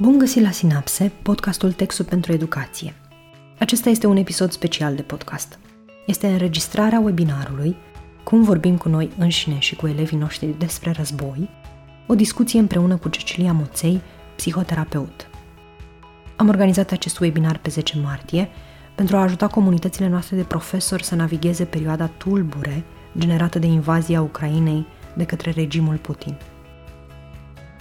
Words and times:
Bun 0.00 0.18
găsit 0.18 0.42
la 0.42 0.50
Sinapse, 0.50 1.12
podcastul 1.22 1.72
Textul 1.72 2.04
pentru 2.04 2.32
Educație. 2.32 2.94
Acesta 3.58 3.88
este 3.88 4.06
un 4.06 4.16
episod 4.16 4.50
special 4.50 4.94
de 4.94 5.02
podcast. 5.02 5.58
Este 6.06 6.26
înregistrarea 6.26 7.00
webinarului 7.00 7.76
Cum 8.24 8.42
vorbim 8.42 8.76
cu 8.76 8.88
noi 8.88 9.10
înșine 9.18 9.58
și 9.58 9.76
cu 9.76 9.86
elevii 9.86 10.18
noștri 10.18 10.54
despre 10.58 10.90
război, 10.90 11.48
o 12.06 12.14
discuție 12.14 12.60
împreună 12.60 12.96
cu 12.96 13.08
Cecilia 13.08 13.52
Moței, 13.52 14.00
psihoterapeut. 14.36 15.28
Am 16.36 16.48
organizat 16.48 16.90
acest 16.90 17.18
webinar 17.18 17.58
pe 17.58 17.70
10 17.70 17.98
martie 17.98 18.48
pentru 18.94 19.16
a 19.16 19.22
ajuta 19.22 19.46
comunitățile 19.46 20.08
noastre 20.08 20.36
de 20.36 20.42
profesori 20.42 21.04
să 21.04 21.14
navigheze 21.14 21.64
perioada 21.64 22.06
tulbure 22.06 22.84
generată 23.18 23.58
de 23.58 23.66
invazia 23.66 24.22
Ucrainei 24.22 24.86
de 25.14 25.24
către 25.24 25.50
regimul 25.50 25.96
Putin. 25.96 26.36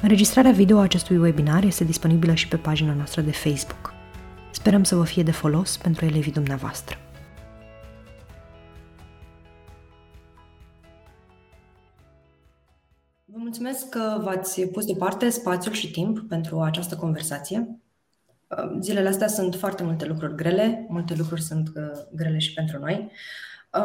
Înregistrarea 0.05 0.51
video 0.51 0.77
a 0.77 0.81
acestui 0.81 1.17
webinar 1.17 1.63
este 1.63 1.83
disponibilă 1.83 2.33
și 2.33 2.47
pe 2.47 2.57
pagina 2.57 2.93
noastră 2.93 3.21
de 3.21 3.31
Facebook. 3.31 3.93
Sperăm 4.51 4.83
să 4.83 4.95
vă 4.95 5.03
fie 5.03 5.23
de 5.23 5.31
folos 5.31 5.77
pentru 5.77 6.05
elevii 6.05 6.31
dumneavoastră. 6.31 6.97
Vă 13.25 13.37
mulțumesc 13.37 13.89
că 13.89 14.19
v-ați 14.23 14.61
pus 14.61 14.85
deoparte 14.85 15.29
spațiul 15.29 15.73
și 15.73 15.91
timp 15.91 16.19
pentru 16.19 16.61
această 16.61 16.95
conversație. 16.95 17.79
Zilele 18.79 19.07
astea 19.07 19.27
sunt 19.27 19.55
foarte 19.55 19.83
multe 19.83 20.05
lucruri 20.05 20.35
grele, 20.35 20.85
multe 20.89 21.15
lucruri 21.17 21.41
sunt 21.41 21.67
uh, 21.75 21.83
grele 22.15 22.37
și 22.37 22.53
pentru 22.53 22.79
noi. 22.79 23.11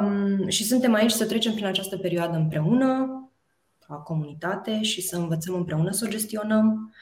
Um, 0.00 0.48
și 0.48 0.64
suntem 0.64 0.94
aici 0.94 1.10
să 1.10 1.26
trecem 1.26 1.52
prin 1.52 1.66
această 1.66 1.96
perioadă 1.96 2.36
împreună, 2.36 3.19
ca 3.90 3.96
comunitate 3.96 4.82
și 4.82 5.02
să 5.02 5.16
învățăm 5.16 5.54
împreună 5.54 5.90
să 5.90 6.04
o 6.06 6.10
gestionăm. 6.10 6.94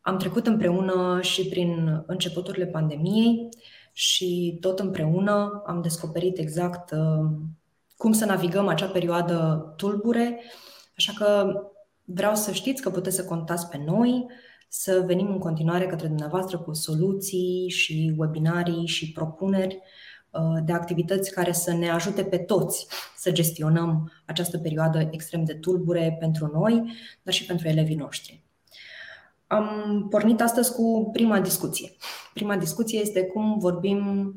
Am 0.00 0.16
trecut 0.16 0.46
împreună 0.46 1.18
și 1.22 1.48
prin 1.48 2.02
începuturile 2.06 2.66
pandemiei 2.66 3.48
și 3.92 4.58
tot 4.60 4.78
împreună 4.78 5.62
am 5.66 5.82
descoperit 5.82 6.38
exact 6.38 6.90
uh, 6.90 7.30
cum 7.96 8.12
să 8.12 8.24
navigăm 8.24 8.66
acea 8.68 8.86
perioadă 8.86 9.72
tulbure, 9.76 10.40
așa 10.96 11.12
că 11.16 11.52
vreau 12.04 12.34
să 12.34 12.52
știți 12.52 12.82
că 12.82 12.90
puteți 12.90 13.16
să 13.16 13.24
contați 13.24 13.68
pe 13.68 13.82
noi, 13.86 14.26
să 14.68 15.02
venim 15.06 15.26
în 15.26 15.38
continuare 15.38 15.86
către 15.86 16.06
dumneavoastră 16.06 16.58
cu 16.58 16.72
soluții 16.72 17.68
și 17.68 18.14
webinarii 18.16 18.86
și 18.86 19.12
propuneri 19.12 19.74
Uh, 19.74 20.07
de 20.64 20.72
activități 20.72 21.30
care 21.30 21.52
să 21.52 21.72
ne 21.72 21.90
ajute 21.90 22.24
pe 22.24 22.38
toți 22.38 22.86
să 23.16 23.30
gestionăm 23.30 24.12
această 24.24 24.58
perioadă 24.58 25.08
extrem 25.10 25.44
de 25.44 25.54
tulbure 25.54 26.16
pentru 26.20 26.50
noi, 26.52 26.92
dar 27.22 27.34
și 27.34 27.44
pentru 27.44 27.68
elevii 27.68 27.96
noștri. 27.96 28.42
Am 29.46 30.06
pornit 30.10 30.40
astăzi 30.40 30.72
cu 30.72 31.08
prima 31.12 31.40
discuție. 31.40 31.92
Prima 32.34 32.56
discuție 32.56 32.98
este 32.98 33.22
cum 33.22 33.58
vorbim 33.58 34.34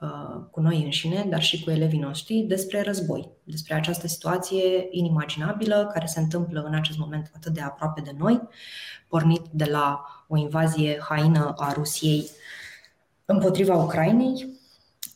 uh, 0.00 0.44
cu 0.50 0.60
noi 0.60 0.82
înșine, 0.84 1.26
dar 1.28 1.42
și 1.42 1.64
cu 1.64 1.70
elevii 1.70 1.98
noștri, 1.98 2.44
despre 2.48 2.82
război, 2.82 3.30
despre 3.44 3.74
această 3.74 4.06
situație 4.06 4.86
inimaginabilă 4.90 5.90
care 5.92 6.06
se 6.06 6.20
întâmplă 6.20 6.62
în 6.62 6.74
acest 6.74 6.98
moment 6.98 7.30
atât 7.36 7.52
de 7.52 7.60
aproape 7.60 8.00
de 8.00 8.14
noi, 8.18 8.40
pornit 9.08 9.42
de 9.50 9.64
la 9.64 10.04
o 10.28 10.36
invazie 10.36 10.98
haină 11.08 11.54
a 11.56 11.72
Rusiei 11.72 12.30
împotriva 13.24 13.76
Ucrainei, 13.76 14.51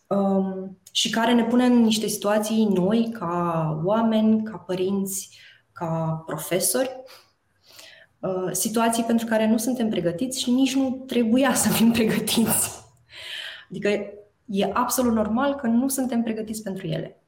um, 0.07 0.79
și 0.93 1.11
care 1.11 1.33
ne 1.33 1.45
pune 1.45 1.65
în 1.65 1.81
niște 1.81 2.07
situații 2.07 2.65
noi, 2.65 3.11
ca 3.19 3.81
oameni, 3.85 4.43
ca 4.43 4.57
părinți, 4.57 5.39
ca 5.73 6.23
profesori, 6.27 6.91
uh, 8.19 8.49
situații 8.53 9.03
pentru 9.03 9.27
care 9.27 9.47
nu 9.49 9.57
suntem 9.57 9.89
pregătiți 9.89 10.41
și 10.41 10.51
nici 10.51 10.75
nu 10.75 11.05
trebuia 11.07 11.55
să 11.55 11.69
fim 11.69 11.91
pregătiți. 11.91 12.85
Adică 13.71 13.89
e 14.45 14.71
absolut 14.73 15.13
normal 15.13 15.55
că 15.55 15.67
nu 15.67 15.89
suntem 15.89 16.23
pregătiți 16.23 16.63
pentru 16.63 16.87
ele. 16.87 17.21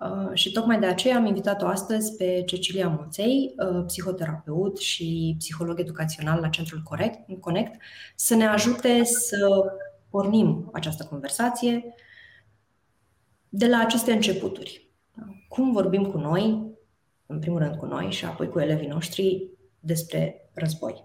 Uh, 0.00 0.30
și 0.34 0.52
tocmai 0.52 0.78
de 0.78 0.86
aceea 0.86 1.16
am 1.16 1.26
invitat-o 1.26 1.66
astăzi 1.66 2.16
pe 2.16 2.42
Cecilia 2.46 2.88
Moței, 2.88 3.54
uh, 3.56 3.84
psihoterapeut 3.86 4.78
și 4.78 5.34
psiholog 5.38 5.80
educațional 5.80 6.40
la 6.40 6.48
Centrul 6.48 6.82
Connect, 7.40 7.80
să 8.16 8.34
ne 8.34 8.46
ajute 8.46 9.04
să 9.04 9.64
pornim 10.10 10.70
această 10.72 11.04
conversație 11.04 11.94
de 13.48 13.66
la 13.68 13.78
aceste 13.78 14.12
începuturi. 14.12 14.90
Cum 15.48 15.72
vorbim 15.72 16.10
cu 16.10 16.18
noi, 16.18 16.76
în 17.26 17.38
primul 17.38 17.58
rând 17.58 17.76
cu 17.76 17.86
noi 17.86 18.10
și 18.10 18.24
apoi 18.24 18.48
cu 18.48 18.60
elevii 18.60 18.88
noștri, 18.88 19.50
despre 19.80 20.50
război. 20.54 21.04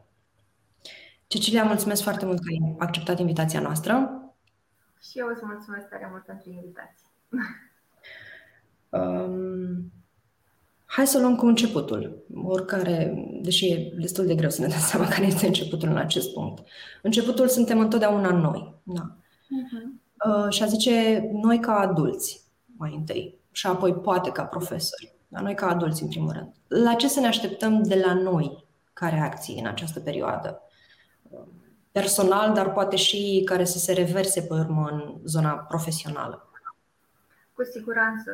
Cecilia, 1.27 1.63
mulțumesc 1.63 2.03
foarte 2.03 2.25
mult 2.25 2.37
că 2.37 2.45
ai 2.49 2.75
acceptat 2.77 3.19
invitația 3.19 3.59
noastră. 3.59 4.09
Și 5.01 5.19
eu 5.19 5.27
îți 5.27 5.45
mulțumesc 5.45 5.87
tare 5.87 6.07
mult 6.11 6.23
pentru 6.25 6.49
invitație. 6.49 7.07
Um, 8.89 9.91
hai 10.95 11.07
să 11.07 11.19
luăm 11.19 11.35
cu 11.35 11.45
începutul. 11.45 12.25
Oricare, 12.43 13.13
deși 13.41 13.67
e 13.71 13.93
destul 13.99 14.25
de 14.25 14.35
greu 14.35 14.49
să 14.49 14.61
ne 14.61 14.67
dăm 14.67 14.79
seama 14.79 15.07
care 15.13 15.25
este 15.25 15.47
începutul 15.47 15.89
în 15.89 15.97
acest 15.97 16.33
punct. 16.33 16.63
Începutul 17.01 17.47
suntem 17.47 17.79
întotdeauna 17.79 18.29
noi. 18.29 18.81
Da. 18.83 19.01
Uh-huh. 19.01 20.01
Uh, 20.25 20.49
și 20.49 20.63
a 20.63 20.65
zice 20.65 21.29
noi 21.31 21.59
ca 21.59 21.79
adulți, 21.79 22.43
mai 22.77 22.95
întâi, 22.97 23.39
și 23.51 23.67
apoi 23.67 23.93
poate 23.93 24.31
ca 24.31 24.43
profesori, 24.43 25.15
dar 25.27 25.41
noi 25.41 25.53
ca 25.53 25.67
adulți 25.67 26.01
în 26.01 26.07
primul 26.07 26.31
rând. 26.31 26.51
La 26.67 26.93
ce 26.93 27.07
să 27.07 27.19
ne 27.19 27.27
așteptăm 27.27 27.83
de 27.83 28.01
la 28.05 28.13
noi 28.13 28.65
ca 28.93 29.09
reacții 29.09 29.59
în 29.59 29.65
această 29.65 29.99
perioadă? 29.99 30.61
Personal, 31.91 32.53
dar 32.53 32.71
poate 32.71 32.95
și 32.95 33.41
care 33.45 33.65
să 33.65 33.77
se 33.77 33.93
reverse 33.93 34.41
pe 34.41 34.53
urmă 34.53 34.89
în 34.91 35.15
zona 35.23 35.51
profesională. 35.51 36.47
Cu 37.53 37.63
siguranță 37.63 38.31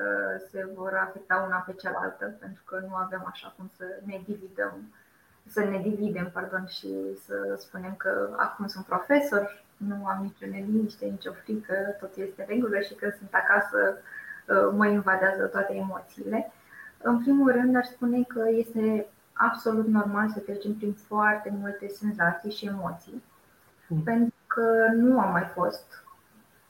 se 0.51 0.69
vor 0.75 0.93
afecta 0.93 1.43
una 1.47 1.57
pe 1.57 1.73
cealaltă, 1.73 2.25
pentru 2.39 2.63
că 2.65 2.79
nu 2.87 2.95
avem 2.95 3.23
așa 3.25 3.53
cum 3.57 3.69
să 3.77 3.85
ne 4.05 4.21
dividăm 4.25 4.93
să 5.51 5.59
ne 5.59 5.79
dividem 5.81 6.29
pardon, 6.33 6.65
și 6.67 6.87
să 7.25 7.55
spunem 7.57 7.93
că 7.97 8.35
acum 8.37 8.67
sunt 8.67 8.85
profesor, 8.85 9.63
nu 9.77 10.05
am 10.07 10.21
nicio 10.21 10.51
neliniște, 10.51 11.05
nicio 11.05 11.31
frică, 11.31 11.73
tot 11.99 12.15
este 12.15 12.45
regulă 12.47 12.79
și 12.79 12.93
că 12.93 13.09
sunt 13.17 13.29
acasă 13.31 13.97
uh, 14.47 14.73
mă 14.77 14.87
invadează 14.87 15.45
toate 15.45 15.73
emoțiile. 15.73 16.51
În 17.01 17.21
primul 17.21 17.51
rând, 17.51 17.75
aș 17.75 17.85
spune 17.85 18.23
că 18.23 18.43
este 18.49 19.07
absolut 19.33 19.87
normal 19.87 20.29
să 20.29 20.39
trecem 20.39 20.73
prin 20.73 20.93
foarte 20.93 21.53
multe 21.59 21.87
senzații 21.87 22.51
și 22.51 22.65
emoții, 22.65 23.23
mm. 23.87 24.01
pentru 24.01 24.33
că 24.47 24.87
nu 24.93 25.19
am 25.19 25.31
mai 25.31 25.45
fost 25.53 26.03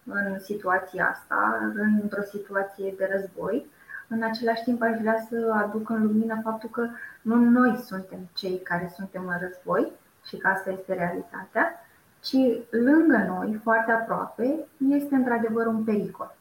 în 0.06 0.40
situația 0.40 1.10
asta, 1.10 1.72
într-o 2.02 2.22
situație 2.22 2.94
de 2.98 3.10
război. 3.12 3.66
În 4.08 4.24
același 4.24 4.64
timp, 4.64 4.82
aș 4.82 5.00
vrea 5.00 5.26
să 5.30 5.54
aduc 5.54 5.90
în 5.90 6.04
lumină 6.04 6.40
faptul 6.44 6.70
că 6.70 6.88
nu 7.22 7.36
noi 7.36 7.76
suntem 7.86 8.20
cei 8.34 8.60
care 8.64 8.92
suntem 8.96 9.28
în 9.28 9.38
război 9.40 9.92
și 10.26 10.38
că 10.38 10.48
asta 10.48 10.70
este 10.70 10.94
realitatea, 10.94 11.86
ci 12.22 12.38
lângă 12.70 13.18
noi, 13.28 13.60
foarte 13.64 13.92
aproape, 13.92 14.68
este 14.90 15.16
într-adevăr 15.16 15.66
un 15.66 15.84
pericol. 15.84 16.36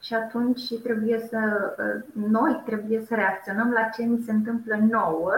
Și 0.00 0.14
atunci 0.14 0.80
trebuie 0.82 1.18
să, 1.28 1.38
noi 2.12 2.62
trebuie 2.64 3.04
să 3.06 3.14
reacționăm 3.14 3.70
la 3.70 3.82
ce 3.82 4.02
ni 4.02 4.22
se 4.22 4.32
întâmplă 4.32 4.76
nouă 4.90 5.32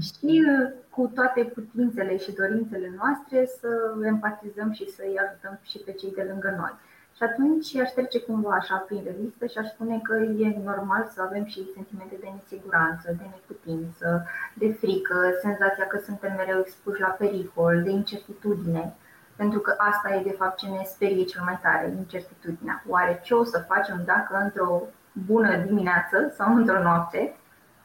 și 0.00 0.42
cu 0.90 1.10
toate 1.14 1.40
putințele 1.54 2.16
și 2.16 2.32
dorințele 2.32 2.92
noastre 2.96 3.46
să 3.60 3.68
empatizăm 4.04 4.72
și 4.72 4.90
să-i 4.90 5.20
ajutăm 5.24 5.58
și 5.62 5.78
pe 5.78 5.92
cei 5.92 6.12
de 6.12 6.26
lângă 6.30 6.54
noi. 6.58 6.74
Și 7.16 7.22
atunci 7.22 7.76
aș 7.76 7.90
trece 7.90 8.20
cumva 8.20 8.54
așa 8.54 8.76
prin 8.76 9.02
revistă 9.04 9.46
și 9.46 9.58
aș 9.58 9.68
spune 9.68 10.00
că 10.02 10.14
e 10.16 10.60
normal 10.64 11.10
să 11.14 11.22
avem 11.22 11.44
și 11.44 11.70
sentimente 11.74 12.16
de 12.20 12.28
nesiguranță, 12.36 13.06
de 13.18 13.24
neputință, 13.30 14.26
de 14.54 14.72
frică, 14.72 15.16
senzația 15.42 15.86
că 15.86 15.98
suntem 15.98 16.32
mereu 16.36 16.58
expuși 16.60 17.00
la 17.00 17.08
pericol, 17.08 17.82
de 17.82 17.90
incertitudine. 17.90 18.94
Pentru 19.36 19.58
că 19.58 19.74
asta 19.76 20.14
e 20.14 20.22
de 20.22 20.36
fapt 20.38 20.56
ce 20.58 20.66
ne 20.66 20.82
sperie 20.84 21.24
cel 21.24 21.42
mai 21.44 21.58
tare, 21.62 21.94
incertitudinea. 21.96 22.82
Oare 22.88 23.20
ce 23.24 23.34
o 23.34 23.44
să 23.44 23.64
facem 23.68 24.02
dacă 24.04 24.40
într-o 24.42 24.82
bună 25.26 25.56
dimineață 25.56 26.32
sau 26.36 26.54
într-o 26.56 26.82
noapte 26.82 27.36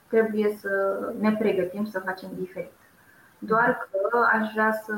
trebuie 0.09 0.57
să 0.59 0.99
ne 1.19 1.35
pregătim 1.35 1.85
să 1.85 1.99
facem 1.99 2.29
diferit? 2.37 2.71
Doar 3.39 3.89
că 3.91 4.17
aș 4.31 4.51
vrea 4.51 4.71
să 4.85 4.93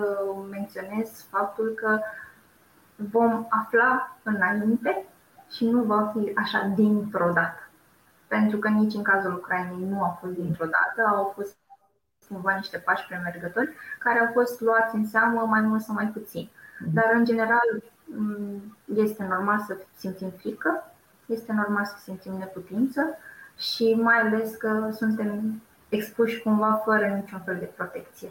menționez 0.50 1.26
faptul 1.30 1.74
că 1.76 2.00
vom 2.96 3.48
afla 3.50 4.18
înainte 4.24 5.06
și 5.52 5.66
nu 5.66 5.84
va 5.84 6.14
fi 6.14 6.34
așa 6.36 6.72
dintr-o 6.76 7.32
dată. 7.34 7.70
Pentru 8.28 8.58
că 8.58 8.68
nici 8.68 8.94
în 8.94 9.04
cazul 9.04 9.34
Ucrainei 9.34 9.88
nu 9.90 10.04
a 10.04 10.18
fost 10.22 10.34
dintr-o 10.34 10.66
dată, 10.66 11.10
au 11.16 11.32
fost 11.36 11.58
cumva 12.28 12.56
niște 12.56 12.78
pași 12.78 13.08
premergători 13.08 13.76
care 14.00 14.20
au 14.20 14.30
fost 14.34 14.62
luați 14.62 14.96
în 14.96 15.08
seamă 15.08 15.42
mai 15.42 15.62
mult 15.62 15.82
sau 15.82 15.96
mai 15.96 16.08
puțin. 16.08 16.50
Mhm. 16.80 16.94
Dar, 16.94 17.12
în 17.14 17.26
general, 17.26 17.84
este 18.96 19.24
normal 19.24 19.60
să 19.68 19.78
simțim 19.96 20.30
frică, 20.30 20.92
este 21.26 21.54
normal 21.54 21.86
să 21.86 21.96
simțim 21.98 22.34
neputință 22.34 23.02
și 23.60 23.94
mai 23.94 24.16
ales 24.16 24.56
că 24.56 24.90
suntem 24.98 25.62
expuși 25.90 26.42
cumva 26.42 26.82
fără 26.86 27.22
niciun 27.22 27.42
fel 27.46 27.58
de 27.60 27.70
protecție. 27.76 28.30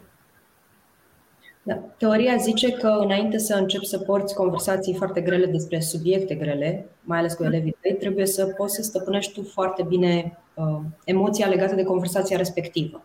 Da. 1.63 1.75
Teoria 1.97 2.35
zice 2.35 2.71
că 2.71 2.87
înainte 2.87 3.37
să 3.37 3.55
începi 3.55 3.85
să 3.85 3.97
porți 3.97 4.35
conversații 4.35 4.95
foarte 4.95 5.21
grele 5.21 5.45
despre 5.45 5.79
subiecte 5.79 6.35
grele, 6.35 6.89
mai 7.01 7.17
ales 7.17 7.33
cu 7.33 7.43
elevii 7.43 7.77
tăi, 7.81 7.95
trebuie 7.99 8.25
să 8.25 8.45
poți 8.45 8.75
să 8.75 8.81
stăpânești 8.81 9.33
tu 9.33 9.43
foarte 9.43 9.83
bine 9.83 10.37
uh, 10.53 10.79
emoția 11.03 11.47
legată 11.47 11.75
de 11.75 11.83
conversația 11.83 12.37
respectivă. 12.37 13.03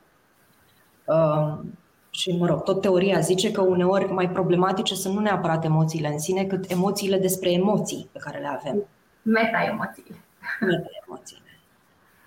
Uh, 1.04 1.58
și, 2.10 2.36
mă 2.36 2.46
rog, 2.46 2.62
tot 2.62 2.80
teoria 2.80 3.20
zice 3.20 3.50
că 3.50 3.60
uneori 3.60 4.12
mai 4.12 4.30
problematice 4.30 4.94
sunt 4.94 5.14
nu 5.14 5.20
neapărat 5.20 5.64
emoțiile 5.64 6.08
în 6.08 6.18
sine, 6.18 6.44
cât 6.44 6.70
emoțiile 6.70 7.18
despre 7.18 7.52
emoții 7.52 8.08
pe 8.12 8.18
care 8.18 8.38
le 8.38 8.46
avem. 8.46 8.84
Meta-emoțiile. 9.22 10.16
Meta-emoțiile. 10.60 11.43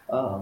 Uh, 0.08 0.42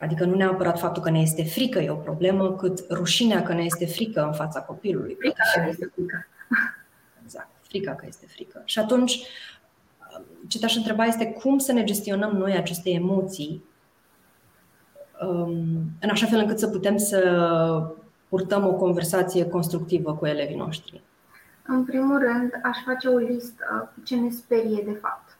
Adică 0.00 0.24
nu 0.24 0.34
neapărat 0.34 0.78
faptul 0.78 1.02
că 1.02 1.10
ne 1.10 1.20
este 1.20 1.44
frică 1.44 1.78
e 1.78 1.90
o 1.90 1.94
problemă, 1.94 2.52
cât 2.52 2.84
rușinea 2.90 3.42
că 3.42 3.52
ne 3.52 3.62
este 3.62 3.86
frică 3.86 4.24
în 4.24 4.32
fața 4.32 4.62
copilului. 4.62 5.16
Frica 5.18 5.42
că 5.54 5.68
este 5.68 5.90
frică. 5.94 6.26
Exact, 7.22 7.48
frica 7.60 7.94
că 7.94 8.04
este 8.08 8.26
frică. 8.26 8.62
Și 8.64 8.78
atunci, 8.78 9.22
ce 10.48 10.58
te-aș 10.58 10.76
întreba 10.76 11.04
este 11.04 11.32
cum 11.32 11.58
să 11.58 11.72
ne 11.72 11.84
gestionăm 11.84 12.36
noi 12.36 12.56
aceste 12.56 12.90
emoții 12.90 13.64
um, 15.22 15.82
în 16.00 16.08
așa 16.10 16.26
fel 16.26 16.38
încât 16.38 16.58
să 16.58 16.68
putem 16.68 16.96
să 16.96 17.92
purtăm 18.28 18.66
o 18.66 18.72
conversație 18.72 19.48
constructivă 19.48 20.14
cu 20.14 20.26
elevii 20.26 20.56
noștri. 20.56 21.02
În 21.66 21.84
primul 21.84 22.18
rând, 22.18 22.52
aș 22.62 22.76
face 22.84 23.08
o 23.08 23.16
listă 23.16 23.92
cu 23.94 24.00
ce 24.00 24.16
ne 24.16 24.30
sperie 24.30 24.82
de 24.84 24.92
fapt. 24.92 25.38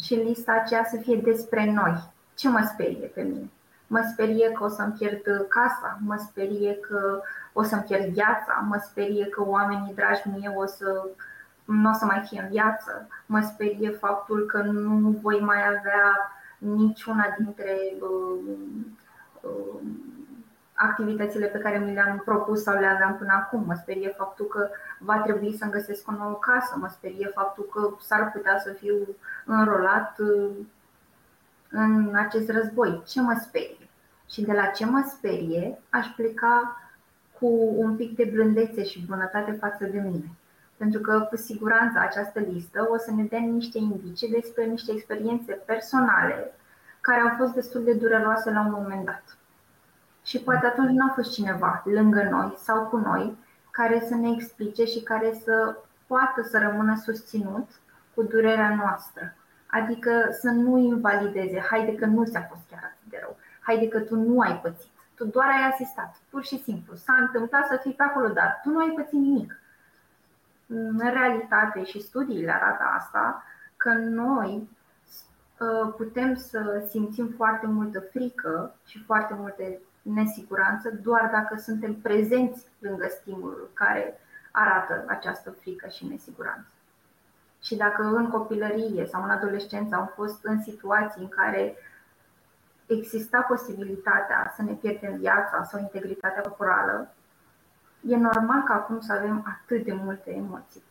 Și 0.00 0.14
lista 0.14 0.60
aceea 0.64 0.84
să 0.90 0.96
fie 0.96 1.16
despre 1.16 1.72
noi, 1.72 2.16
ce 2.38 2.48
mă 2.48 2.70
sperie 2.72 3.06
pe 3.06 3.22
mine? 3.22 3.50
Mă 3.86 4.00
sperie 4.12 4.52
că 4.52 4.64
o 4.64 4.68
să-mi 4.68 4.92
pierd 4.92 5.46
casa, 5.48 5.98
mă 6.04 6.16
sperie 6.28 6.74
că 6.74 7.20
o 7.52 7.62
să-mi 7.62 7.82
pierd 7.82 8.12
viața, 8.12 8.64
mă 8.68 8.82
sperie 8.84 9.26
că 9.26 9.42
oamenii 9.46 9.94
dragi 9.94 10.28
mie 10.28 10.52
o 10.56 10.66
să 10.66 11.08
nu 11.64 11.90
o 11.90 11.92
să 11.92 12.04
mai 12.04 12.24
fie 12.28 12.40
în 12.40 12.48
viață, 12.48 13.08
mă 13.26 13.40
sperie 13.40 13.90
faptul 13.90 14.46
că 14.46 14.62
nu 14.62 15.18
voi 15.22 15.40
mai 15.40 15.66
avea 15.66 16.32
niciuna 16.58 17.34
dintre 17.38 17.76
uh, 18.00 18.38
uh, 19.40 19.80
activitățile 20.72 21.46
pe 21.46 21.58
care 21.58 21.78
mi 21.78 21.94
le-am 21.94 22.22
propus 22.24 22.62
sau 22.62 22.80
le 22.80 22.86
aveam 22.86 23.16
până 23.16 23.32
acum. 23.32 23.64
Mă 23.66 23.74
sperie 23.74 24.14
faptul 24.16 24.46
că 24.46 24.68
va 24.98 25.18
trebui 25.18 25.56
să-mi 25.56 25.70
găsesc 25.70 26.08
o 26.08 26.12
nouă 26.12 26.34
casă, 26.34 26.76
mă 26.76 26.88
sperie 26.88 27.30
faptul 27.34 27.68
că 27.72 27.90
s-ar 28.00 28.30
putea 28.32 28.58
să 28.58 28.70
fiu 28.72 28.94
înrolat 29.44 30.18
uh, 30.18 30.50
în 31.70 32.14
acest 32.14 32.50
război? 32.50 33.02
Ce 33.06 33.20
mă 33.20 33.38
sperie? 33.40 33.88
Și 34.30 34.42
de 34.42 34.52
la 34.52 34.66
ce 34.66 34.84
mă 34.84 35.12
sperie, 35.16 35.78
aș 35.90 36.06
pleca 36.06 36.80
cu 37.38 37.74
un 37.76 37.96
pic 37.96 38.16
de 38.16 38.30
blândețe 38.32 38.84
și 38.84 39.06
bunătate 39.06 39.52
față 39.60 39.84
de 39.84 39.98
mine. 39.98 40.30
Pentru 40.76 41.00
că, 41.00 41.20
cu 41.20 41.36
siguranță, 41.36 41.98
această 41.98 42.40
listă 42.40 42.88
o 42.90 42.96
să 42.96 43.10
ne 43.10 43.22
dea 43.22 43.38
niște 43.38 43.78
indicii 43.78 44.30
despre 44.30 44.64
niște 44.64 44.92
experiențe 44.92 45.52
personale 45.52 46.52
care 47.00 47.20
au 47.20 47.34
fost 47.36 47.52
destul 47.52 47.84
de 47.84 47.92
dureroase 47.92 48.50
la 48.50 48.60
un 48.60 48.70
moment 48.70 49.04
dat. 49.04 49.36
Și 50.22 50.38
poate 50.38 50.66
atunci 50.66 50.90
nu 50.90 51.06
a 51.08 51.12
fost 51.14 51.32
cineva 51.32 51.82
lângă 51.84 52.22
noi 52.30 52.54
sau 52.62 52.86
cu 52.86 52.96
noi 52.96 53.36
care 53.70 54.04
să 54.08 54.14
ne 54.14 54.30
explice 54.30 54.84
și 54.84 55.00
care 55.02 55.40
să 55.44 55.76
poată 56.06 56.42
să 56.42 56.58
rămână 56.58 57.00
susținut 57.04 57.68
cu 58.14 58.22
durerea 58.22 58.74
noastră. 58.74 59.34
Adică 59.70 60.28
să 60.40 60.50
nu 60.50 60.78
invalideze, 60.78 61.60
haide 61.60 61.94
că 61.94 62.06
nu 62.06 62.24
ți-a 62.24 62.42
fost 62.42 62.60
chiar 62.70 62.82
atât 62.84 63.10
de 63.10 63.18
rău, 63.20 63.36
haide 63.60 63.88
că 63.88 64.00
tu 64.00 64.16
nu 64.16 64.40
ai 64.40 64.60
pățit, 64.62 64.90
tu 65.14 65.24
doar 65.24 65.46
ai 65.46 65.70
asistat, 65.72 66.16
pur 66.30 66.44
și 66.44 66.62
simplu. 66.62 66.94
S-a 66.94 67.16
întâmplat 67.20 67.66
să 67.66 67.78
fii 67.82 67.92
pe 67.92 68.02
acolo, 68.02 68.28
dar 68.28 68.60
tu 68.62 68.70
nu 68.70 68.78
ai 68.78 68.92
pățit 68.96 69.18
nimic. 69.18 69.60
În 70.66 70.98
realitate 70.98 71.84
și 71.84 72.00
studiile 72.00 72.52
arată 72.52 72.84
asta, 72.96 73.42
că 73.76 73.92
noi 73.92 74.68
uh, 75.58 75.94
putem 75.96 76.34
să 76.34 76.86
simțim 76.88 77.32
foarte 77.36 77.66
multă 77.66 78.00
frică 78.00 78.74
și 78.86 79.02
foarte 79.04 79.34
multă 79.34 79.62
nesiguranță 80.02 80.90
doar 81.02 81.28
dacă 81.32 81.56
suntem 81.60 81.94
prezenți 81.94 82.66
lângă 82.78 83.06
stimulul 83.20 83.70
care 83.72 84.20
arată 84.50 85.04
această 85.06 85.50
frică 85.50 85.88
și 85.88 86.06
nesiguranță. 86.06 86.66
Și 87.68 87.76
dacă 87.76 88.02
în 88.02 88.28
copilărie 88.28 89.06
sau 89.06 89.22
în 89.22 89.30
adolescență 89.30 89.94
am 89.94 90.12
fost 90.14 90.44
în 90.44 90.62
situații 90.62 91.22
în 91.22 91.28
care 91.28 91.76
exista 92.86 93.40
posibilitatea 93.40 94.52
să 94.56 94.62
ne 94.62 94.72
pierdem 94.72 95.16
viața 95.16 95.64
sau 95.64 95.80
integritatea 95.80 96.42
corporală, 96.42 97.14
e 98.08 98.16
normal 98.16 98.62
că 98.62 98.72
acum 98.72 99.00
să 99.00 99.12
avem 99.12 99.44
atât 99.46 99.84
de 99.84 99.92
multe 99.92 100.30
emoții. 100.30 100.82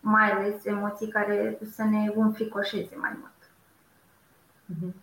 Mai 0.00 0.30
ales 0.30 0.64
emoții 0.64 1.08
care 1.08 1.58
să 1.74 1.84
ne 1.84 2.12
înfricoșeze 2.14 2.96
mai 2.96 3.18
mult. 3.18 3.50
Mm-hmm. 4.72 4.94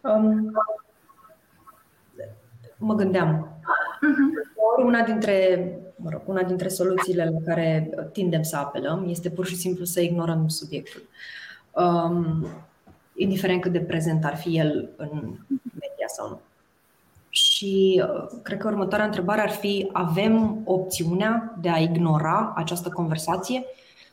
Um, 0.00 0.52
mă 2.78 2.94
gândeam. 2.94 3.60
Uh-huh. 3.60 4.84
Una 4.84 5.02
dintre 5.02 5.72
mă 6.02 6.10
rog, 6.10 6.22
una 6.24 6.42
dintre 6.42 6.68
soluțiile 6.68 7.24
la 7.24 7.52
care 7.52 7.90
tindem 8.12 8.42
să 8.42 8.56
apelăm 8.56 9.04
este 9.08 9.30
pur 9.30 9.46
și 9.46 9.56
simplu 9.56 9.84
să 9.84 10.00
ignorăm 10.00 10.48
subiectul. 10.48 11.02
Um, 11.70 12.46
indiferent 13.14 13.60
cât 13.60 13.72
de 13.72 13.80
prezent 13.80 14.24
ar 14.24 14.36
fi 14.36 14.58
el 14.58 14.90
în 14.96 15.10
media 15.48 16.06
sau 16.06 16.28
nu. 16.28 16.40
Și 17.28 18.02
uh, 18.04 18.38
cred 18.42 18.58
că 18.58 18.68
următoarea 18.68 19.06
întrebare 19.06 19.40
ar 19.40 19.50
fi: 19.50 19.88
avem 19.92 20.60
opțiunea 20.64 21.56
de 21.60 21.68
a 21.68 21.78
ignora 21.78 22.52
această 22.56 22.88
conversație, 22.88 23.64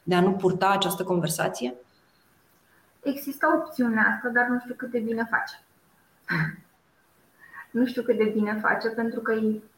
de 0.04 0.16
a 0.16 0.22
nu 0.22 0.32
purta 0.32 0.70
această 0.70 1.04
conversație? 1.04 1.74
Există 3.04 3.48
opțiunea 3.56 4.04
asta, 4.16 4.30
dar 4.30 4.48
nu 4.48 4.60
știu 4.60 4.74
cât 4.74 4.92
de 4.92 5.00
bine 5.00 5.28
face. 5.30 5.64
Mm. 6.30 6.58
Nu 7.72 7.86
știu 7.86 8.02
cât 8.02 8.18
de 8.18 8.32
bine 8.34 8.60
face, 8.62 8.88
pentru 8.88 9.20
că 9.20 9.34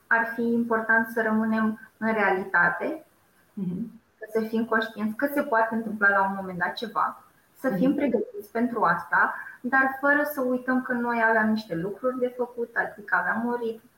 ar 0.07 0.31
fi 0.35 0.41
important 0.41 1.07
să 1.07 1.21
rămânem 1.21 1.86
în 1.97 2.13
realitate, 2.13 3.05
mhm. 3.53 4.01
să 4.31 4.45
fim 4.47 4.65
conștienți 4.65 5.15
că 5.15 5.29
se 5.33 5.41
poate 5.41 5.75
întâmpla 5.75 6.09
la 6.09 6.23
un 6.23 6.33
moment 6.35 6.57
dat 6.57 6.73
ceva, 6.73 7.23
să 7.59 7.69
fim 7.69 7.89
mhm. 7.89 7.97
pregătiți 7.97 8.51
pentru 8.51 8.81
asta, 8.81 9.35
dar 9.61 9.97
fără 9.99 10.21
să 10.33 10.41
uităm 10.41 10.81
că 10.81 10.93
noi 10.93 11.23
aveam 11.29 11.49
niște 11.49 11.75
lucruri 11.75 12.19
de 12.19 12.33
făcut, 12.37 12.75
adică 12.75 13.15
aveam 13.15 13.47
o 13.47 13.55
ritm 13.55 13.89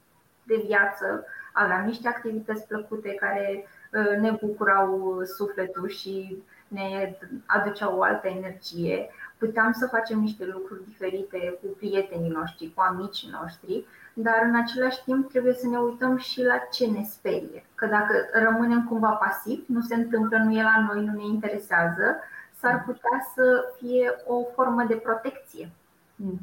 de 0.44 0.64
viață, 0.66 1.26
aveam 1.54 1.86
niște 1.86 2.08
activități 2.08 2.68
plăcute 2.68 3.10
care 3.14 3.68
uh, 3.94 4.18
ne 4.20 4.32
bucurau 4.32 5.22
sufletul 5.24 5.88
și 5.88 6.44
ne 6.68 7.18
aduceau 7.46 7.98
o 7.98 8.04
altă 8.04 8.28
energie. 8.28 9.10
Puteam 9.38 9.72
să 9.72 9.88
facem 9.88 10.20
niște 10.20 10.46
lucruri 10.46 10.86
diferite 10.86 11.60
cu 11.62 11.68
prietenii 11.78 12.30
noștri, 12.30 12.74
cu 12.76 12.82
amicii 12.82 13.30
noștri 13.42 13.86
dar 14.22 14.42
în 14.44 14.56
același 14.56 15.04
timp 15.06 15.30
trebuie 15.30 15.54
să 15.54 15.68
ne 15.68 15.78
uităm 15.78 16.18
și 16.18 16.44
la 16.44 16.58
ce 16.72 16.86
ne 16.86 17.04
sperie. 17.10 17.66
Că 17.76 17.86
dacă 17.86 18.14
rămânem 18.34 18.86
cumva 18.90 19.10
pasiv, 19.10 19.64
nu 19.68 19.82
se 19.82 19.96
întâmplă, 19.96 20.38
nu 20.38 20.52
e 20.52 20.62
la 20.62 20.88
noi, 20.88 21.06
nu 21.06 21.12
ne 21.12 21.26
interesează, 21.26 22.20
s-ar 22.60 22.84
putea 22.86 23.32
să 23.36 23.74
fie 23.78 24.12
o 24.28 24.44
formă 24.56 24.84
de 24.84 24.96
protecție. 24.96 25.70
Mm. 26.16 26.40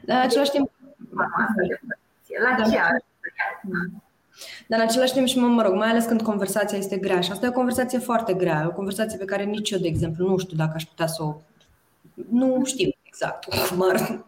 Dar 0.00 0.16
în 0.16 0.22
același 0.22 0.50
timp. 0.50 0.70
La 2.42 2.64
ce 2.64 2.80
mm. 3.62 4.02
dar 4.66 4.78
în 4.78 4.86
același 4.86 5.12
timp 5.12 5.26
și 5.26 5.38
mă, 5.38 5.46
mă 5.46 5.62
rog, 5.62 5.74
mai 5.74 5.88
ales 5.88 6.04
când 6.04 6.22
conversația 6.22 6.78
este 6.78 6.96
grea 6.96 7.20
și 7.20 7.30
asta 7.30 7.46
e 7.46 7.48
o 7.48 7.52
conversație 7.52 7.98
foarte 7.98 8.34
grea, 8.34 8.66
o 8.66 8.72
conversație 8.72 9.18
pe 9.18 9.24
care 9.24 9.44
nici 9.44 9.70
eu, 9.70 9.78
de 9.78 9.88
exemplu, 9.88 10.28
nu 10.28 10.38
știu 10.38 10.56
dacă 10.56 10.72
aș 10.74 10.84
putea 10.84 11.06
să 11.06 11.22
o... 11.22 11.36
Nu 12.30 12.64
știu 12.64 12.90
exact 13.02 13.44
cum 13.68 13.82
ar, 13.90 14.24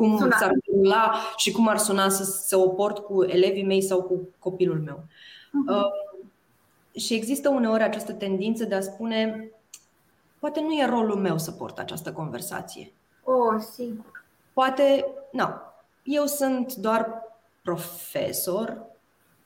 cum 0.00 0.18
Suna. 0.18 0.36
s-ar 0.36 0.52
derula 0.64 1.12
și 1.36 1.52
cum 1.52 1.68
ar 1.68 1.78
suna 1.78 2.08
să, 2.08 2.24
să 2.24 2.56
o 2.56 2.68
port 2.68 2.98
cu 2.98 3.22
elevii 3.22 3.64
mei 3.64 3.82
sau 3.82 4.02
cu 4.02 4.28
copilul 4.38 4.80
meu. 4.80 4.98
Uh-huh. 4.98 5.74
Uh, 5.74 7.02
și 7.02 7.14
există 7.14 7.48
uneori 7.48 7.82
această 7.82 8.12
tendință 8.12 8.64
de 8.64 8.74
a 8.74 8.80
spune 8.80 9.50
poate 10.38 10.60
nu 10.60 10.72
e 10.72 10.86
rolul 10.86 11.16
meu 11.16 11.38
să 11.38 11.50
port 11.50 11.78
această 11.78 12.12
conversație. 12.12 12.92
Oh, 13.24 13.60
sigur. 13.72 14.24
Poate, 14.52 15.06
nu, 15.32 15.48
eu 16.02 16.26
sunt 16.26 16.74
doar 16.74 17.22
profesor, 17.62 18.82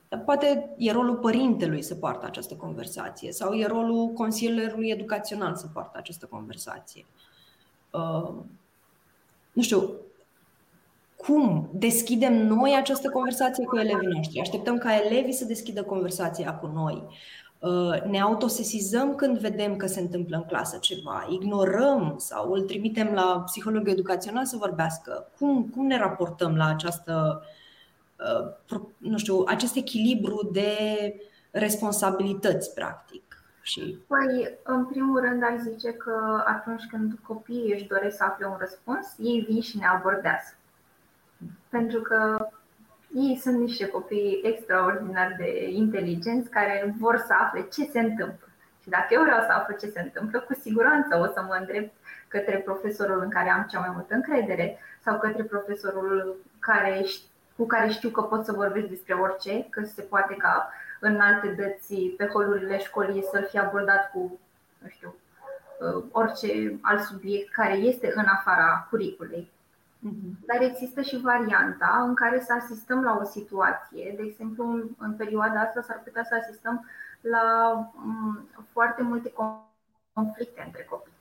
dar 0.09 0.21
poate 0.21 0.75
e 0.77 0.93
rolul 0.93 1.17
părintelui 1.17 1.83
să 1.83 1.95
poartă 1.95 2.27
această 2.27 2.55
conversație 2.55 3.33
sau 3.33 3.53
e 3.53 3.67
rolul 3.67 4.09
consilierului 4.09 4.91
educațional 4.91 5.55
să 5.55 5.67
poartă 5.73 5.99
această 5.99 6.27
conversație. 6.27 7.07
Uh, 7.91 8.35
nu 9.53 9.63
știu, 9.63 9.95
cum 11.17 11.71
deschidem 11.73 12.47
noi 12.47 12.77
această 12.79 13.09
conversație 13.09 13.65
cu 13.65 13.77
elevii 13.77 14.09
noștri? 14.09 14.41
Așteptăm 14.41 14.79
ca 14.79 14.97
elevii 14.97 15.33
să 15.33 15.45
deschidă 15.45 15.83
conversația 15.83 16.55
cu 16.55 16.67
noi. 16.67 17.07
Uh, 17.59 18.03
ne 18.03 18.21
autosesizăm 18.21 19.15
când 19.15 19.39
vedem 19.39 19.77
că 19.77 19.87
se 19.87 20.01
întâmplă 20.01 20.37
în 20.37 20.43
clasă 20.43 20.79
ceva, 20.81 21.27
ignorăm 21.31 22.15
sau 22.19 22.53
îl 22.53 22.63
trimitem 22.63 23.13
la 23.13 23.43
psiholog 23.47 23.89
educațional 23.89 24.45
să 24.45 24.57
vorbească. 24.57 25.31
Cum, 25.39 25.65
cum 25.65 25.87
ne 25.87 25.99
raportăm 25.99 26.57
la 26.57 26.69
această, 26.69 27.43
uh, 28.71 28.81
nu 28.99 29.19
știu, 29.19 29.45
acest 29.47 29.77
echilibru 29.77 30.51
de 30.53 30.69
responsabilități, 31.51 32.75
practic. 32.75 33.23
Și... 33.63 33.99
Păi, 34.07 34.59
în 34.63 34.87
primul 34.87 35.21
rând, 35.21 35.43
aș 35.43 35.61
zice 35.73 35.93
că 35.93 36.43
atunci 36.47 36.83
când 36.91 37.19
copiii 37.27 37.73
își 37.73 37.87
doresc 37.87 38.17
să 38.17 38.25
afle 38.25 38.47
un 38.47 38.57
răspuns, 38.59 39.07
ei 39.19 39.47
vin 39.49 39.61
și 39.61 39.77
ne 39.77 39.87
abordează. 39.87 40.57
Pentru 41.77 42.01
că 42.01 42.49
ei 43.15 43.39
sunt 43.43 43.59
niște 43.59 43.87
copii 43.87 44.41
extraordinar 44.43 45.35
de 45.39 45.69
inteligenți 45.71 46.51
care 46.51 46.95
vor 46.99 47.17
să 47.17 47.33
afle 47.41 47.61
ce 47.73 47.85
se 47.85 48.01
întâmplă. 48.01 48.49
Și 48.83 48.89
dacă 48.89 49.07
eu 49.11 49.23
vreau 49.23 49.41
să 49.41 49.53
aflu 49.53 49.77
ce 49.77 49.87
se 49.87 50.01
întâmplă, 50.01 50.41
cu 50.41 50.55
siguranță 50.55 51.17
o 51.19 51.27
să 51.27 51.45
mă 51.47 51.57
îndrept 51.61 51.95
către 52.29 52.57
profesorul 52.57 53.21
în 53.21 53.29
care 53.29 53.51
am 53.51 53.67
cea 53.71 53.79
mai 53.79 53.91
multă 53.93 54.15
încredere 54.15 54.79
sau 55.05 55.19
către 55.19 55.43
profesorul 55.43 56.37
care, 56.59 57.05
cu 57.57 57.67
care 57.67 57.89
știu 57.89 58.09
că 58.09 58.23
pot 58.23 58.45
să 58.45 58.53
vorbesc 58.53 58.87
despre 58.87 59.15
orice, 59.15 59.67
că 59.71 59.83
se 59.85 60.03
poate 60.03 60.35
ca 60.35 60.71
în 61.01 61.21
alte 61.21 61.49
dăți 61.49 61.95
pe 61.95 62.27
holurile 62.27 62.79
școlii 62.79 63.29
să 63.33 63.47
fie 63.51 63.61
abordat 63.61 64.11
cu, 64.11 64.39
nu 64.79 64.89
știu, 64.89 65.15
uh, 65.81 66.05
orice 66.13 66.79
alt 66.81 67.03
subiect 67.03 67.53
care 67.53 67.75
este 67.75 68.13
în 68.15 68.25
afara 68.27 68.87
curiculei. 68.91 69.53
Mhm. 70.05 70.39
Dar 70.47 70.63
există 70.63 71.01
și 71.01 71.21
varianta 71.21 72.05
în 72.07 72.15
care 72.15 72.41
să 72.41 72.53
asistăm 72.53 73.03
la 73.03 73.19
o 73.21 73.25
situație, 73.25 74.15
de 74.17 74.23
exemplu, 74.23 74.65
în 74.99 75.13
perioada 75.17 75.61
asta 75.61 75.83
s-ar 75.83 76.01
putea 76.05 76.25
să 76.25 76.35
asistăm 76.41 76.87
la 77.21 77.43
mm, 77.95 78.49
foarte 78.73 79.03
multe 79.03 79.33
conflicte 80.13 80.63
între 80.67 80.87
copii 80.91 81.13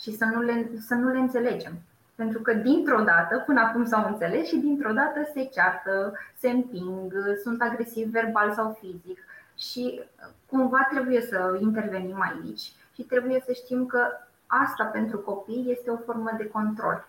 și 0.00 0.16
să 0.16 0.24
nu 0.24 0.40
le, 0.40 0.70
să 0.80 0.94
nu 0.94 1.08
le 1.08 1.18
înțelegem. 1.18 1.72
Pentru 2.14 2.40
că 2.40 2.54
dintr-o 2.54 3.00
dată, 3.00 3.38
până 3.38 3.60
acum 3.60 3.84
s-au 3.84 4.08
înțeles 4.08 4.46
și 4.46 4.56
dintr-o 4.56 4.92
dată 4.92 5.30
se 5.34 5.44
ceartă, 5.44 6.18
se 6.38 6.50
împing, 6.50 7.12
sunt 7.42 7.62
agresivi 7.62 8.10
verbal 8.10 8.52
sau 8.52 8.78
fizic 8.80 9.18
și 9.56 10.00
cumva 10.46 10.88
trebuie 10.90 11.20
să 11.20 11.58
intervenim 11.60 12.20
aici 12.20 12.72
și 12.94 13.02
trebuie 13.02 13.42
să 13.46 13.52
știm 13.52 13.86
că 13.86 14.06
asta 14.46 14.84
pentru 14.84 15.18
copii 15.18 15.66
este 15.70 15.90
o 15.90 15.96
formă 15.96 16.30
de 16.36 16.48
control. 16.48 17.08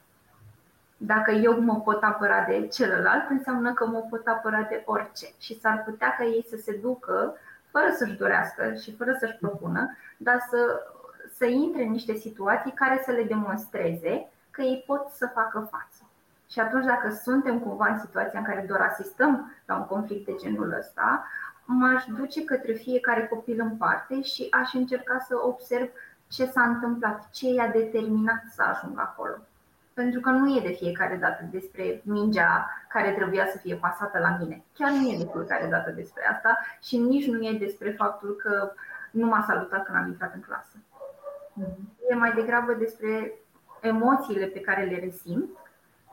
Dacă 0.98 1.32
eu 1.32 1.62
mă 1.62 1.82
pot 1.82 2.04
apăra 2.04 2.46
de 2.48 2.68
celălalt, 2.68 3.30
înseamnă 3.30 3.74
că 3.74 3.86
mă 3.86 4.00
pot 4.10 4.28
apăra 4.28 4.62
de 4.62 4.84
orice 4.86 5.28
și 5.40 5.60
s-ar 5.60 5.84
putea 5.84 6.16
ca 6.18 6.24
ei 6.24 6.46
să 6.50 6.58
se 6.58 6.80
ducă 6.82 7.36
fără 7.72 7.86
să-și 7.96 8.18
dorească 8.18 8.74
și 8.74 8.96
fără 8.96 9.16
să-și 9.20 9.38
propună, 9.40 9.96
dar 10.18 10.46
să, 10.50 10.82
să 11.34 11.46
intre 11.46 11.84
în 11.84 11.92
niște 11.92 12.14
situații 12.14 12.72
care 12.72 13.02
să 13.06 13.12
le 13.12 13.24
demonstreze 13.24 14.28
că 14.52 14.62
ei 14.62 14.84
pot 14.88 15.08
să 15.10 15.32
facă 15.34 15.68
față. 15.72 16.10
Și 16.50 16.60
atunci, 16.60 16.86
dacă 16.86 17.10
suntem 17.10 17.60
cumva 17.60 17.88
în 17.88 18.00
situația 18.00 18.40
în 18.40 18.46
care 18.46 18.66
doar 18.68 18.82
asistăm 18.82 19.52
la 19.66 19.76
un 19.76 19.86
conflict 19.86 20.26
de 20.26 20.36
genul 20.40 20.76
ăsta, 20.80 21.28
m-aș 21.66 22.04
duce 22.06 22.44
către 22.44 22.74
fiecare 22.74 23.28
copil 23.28 23.60
în 23.60 23.78
parte 23.78 24.22
și 24.22 24.48
aș 24.52 24.74
încerca 24.74 25.26
să 25.28 25.36
observ 25.44 25.90
ce 26.28 26.46
s-a 26.46 26.64
întâmplat, 26.64 27.30
ce 27.30 27.48
i-a 27.48 27.68
determinat 27.68 28.44
să 28.56 28.62
ajungă 28.62 29.02
acolo. 29.02 29.36
Pentru 30.02 30.20
că 30.20 30.30
nu 30.30 30.56
e 30.56 30.68
de 30.68 30.74
fiecare 30.74 31.16
dată 31.16 31.48
despre 31.52 32.02
mingea 32.04 32.70
care 32.90 33.12
trebuia 33.12 33.48
să 33.52 33.58
fie 33.58 33.76
pasată 33.76 34.20
la 34.20 34.38
mine. 34.40 34.64
Chiar 34.74 34.92
nu 34.92 35.10
e 35.10 35.18
de 35.18 35.30
fiecare 35.34 35.68
dată 35.70 35.92
despre 35.92 36.24
asta 36.32 36.58
și 36.82 36.98
nici 36.98 37.28
nu 37.28 37.46
e 37.46 37.58
despre 37.60 37.92
faptul 37.92 38.36
că 38.44 38.72
nu 39.12 39.28
m-a 39.28 39.44
salutat 39.48 39.86
când 39.86 39.98
am 39.98 40.08
intrat 40.08 40.34
în 40.34 40.42
clasă. 40.42 40.76
E 42.10 42.16
mai 42.16 42.34
degrabă 42.34 42.74
despre 42.74 43.34
emoțiile 43.82 44.46
pe 44.46 44.60
care 44.60 44.84
le 44.84 45.00
resimt 45.00 45.50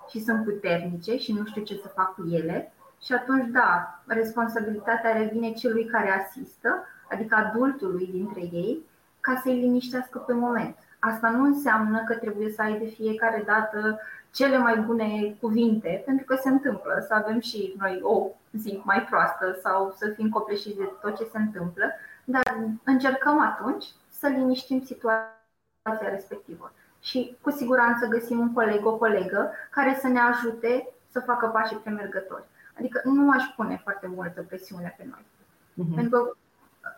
și 0.09 0.21
sunt 0.21 0.45
puternice 0.45 1.17
și 1.17 1.33
nu 1.33 1.45
știu 1.47 1.63
ce 1.63 1.81
să 1.83 1.89
fac 1.89 2.15
cu 2.15 2.29
ele. 2.31 2.73
Și 3.03 3.13
atunci, 3.13 3.49
da, 3.49 4.01
responsabilitatea 4.07 5.13
revine 5.13 5.53
celui 5.53 5.85
care 5.87 6.11
asistă, 6.11 6.87
adică 7.11 7.35
adultului 7.35 8.07
dintre 8.07 8.41
ei, 8.41 8.87
ca 9.21 9.41
să-i 9.43 9.61
liniștească 9.61 10.19
pe 10.19 10.33
moment. 10.33 10.77
Asta 11.11 11.31
nu 11.31 11.45
înseamnă 11.45 12.05
că 12.07 12.15
trebuie 12.15 12.51
să 12.51 12.63
ai 12.63 12.79
de 12.79 12.87
fiecare 12.87 13.43
dată 13.47 14.01
cele 14.31 14.59
mai 14.59 14.77
bune 14.77 15.37
cuvinte, 15.41 16.03
pentru 16.07 16.25
că 16.25 16.37
se 16.43 16.49
întâmplă 16.49 17.05
să 17.09 17.15
avem 17.15 17.41
și 17.41 17.75
noi 17.79 18.01
o 18.03 18.27
zi 18.53 18.81
mai 18.85 19.03
proastă 19.03 19.59
sau 19.63 19.95
să 19.99 20.13
fim 20.15 20.29
copleșiți 20.29 20.77
de 20.77 20.91
tot 21.01 21.17
ce 21.17 21.25
se 21.33 21.39
întâmplă, 21.39 21.85
dar 22.25 22.59
încercăm 22.85 23.41
atunci 23.41 23.85
să 24.09 24.29
liniștim 24.29 24.83
situația 24.83 26.09
respectivă 26.11 26.73
și 27.01 27.37
cu 27.41 27.51
siguranță 27.51 28.07
găsim 28.07 28.39
un 28.39 28.53
coleg, 28.53 28.87
o 28.87 28.97
colegă 28.97 29.53
care 29.71 29.99
să 30.01 30.09
ne 30.09 30.21
ajute 30.21 30.89
să 31.11 31.21
facă 31.21 31.47
pașii 31.47 31.77
premergători. 31.77 32.45
Adică 32.79 33.01
nu 33.05 33.31
aș 33.31 33.45
pune 33.57 33.81
foarte 33.83 34.07
multă 34.07 34.43
presiune 34.43 34.95
pe 34.97 35.07
noi. 35.11 35.25
Uh-huh. 35.25 35.95
Pentru 35.95 36.21
că 36.21 36.37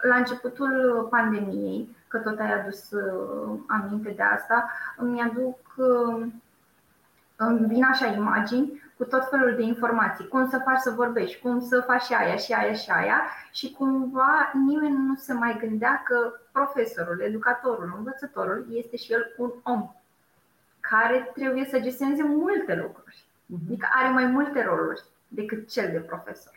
la 0.03 0.17
începutul 0.17 1.07
pandemiei, 1.11 1.97
că 2.09 2.19
tot 2.19 2.39
ai 2.39 2.53
adus 2.53 2.91
uh, 2.91 3.59
aminte 3.67 4.11
de 4.17 4.23
asta, 4.23 4.71
îmi 4.97 5.21
aduc 5.21 5.59
uh, 5.77 6.27
îmi 7.37 7.67
vin 7.67 7.85
așa 7.85 8.07
imagini 8.07 8.83
cu 8.97 9.05
tot 9.05 9.29
felul 9.29 9.55
de 9.55 9.63
informații, 9.63 10.29
cum 10.29 10.49
să 10.49 10.61
faci 10.65 10.79
să 10.79 10.91
vorbești, 10.91 11.41
cum 11.41 11.61
să 11.61 11.81
faci 11.81 12.03
și 12.03 12.15
aia 12.15 12.37
și 12.37 12.53
aia 12.53 12.73
și 12.73 12.91
aia 12.91 13.23
și 13.53 13.73
cumva 13.73 14.53
nimeni 14.67 14.97
nu 15.07 15.15
se 15.15 15.33
mai 15.33 15.57
gândea 15.61 16.03
că 16.05 16.33
profesorul, 16.53 17.21
educatorul, 17.21 17.95
învățătorul 17.97 18.67
este 18.71 18.97
și 18.97 19.13
el 19.13 19.35
un 19.37 19.51
om 19.63 19.91
care 20.81 21.31
trebuie 21.35 21.65
să 21.71 21.81
gestioneze 21.81 22.23
multe 22.23 22.75
lucruri. 22.75 23.27
Mhm. 23.47 23.61
Adică 23.67 23.89
are 23.93 24.09
mai 24.09 24.27
multe 24.27 24.65
roluri 24.65 25.05
decât 25.29 25.69
cel 25.69 25.91
de 25.91 25.99
profesor. 25.99 26.56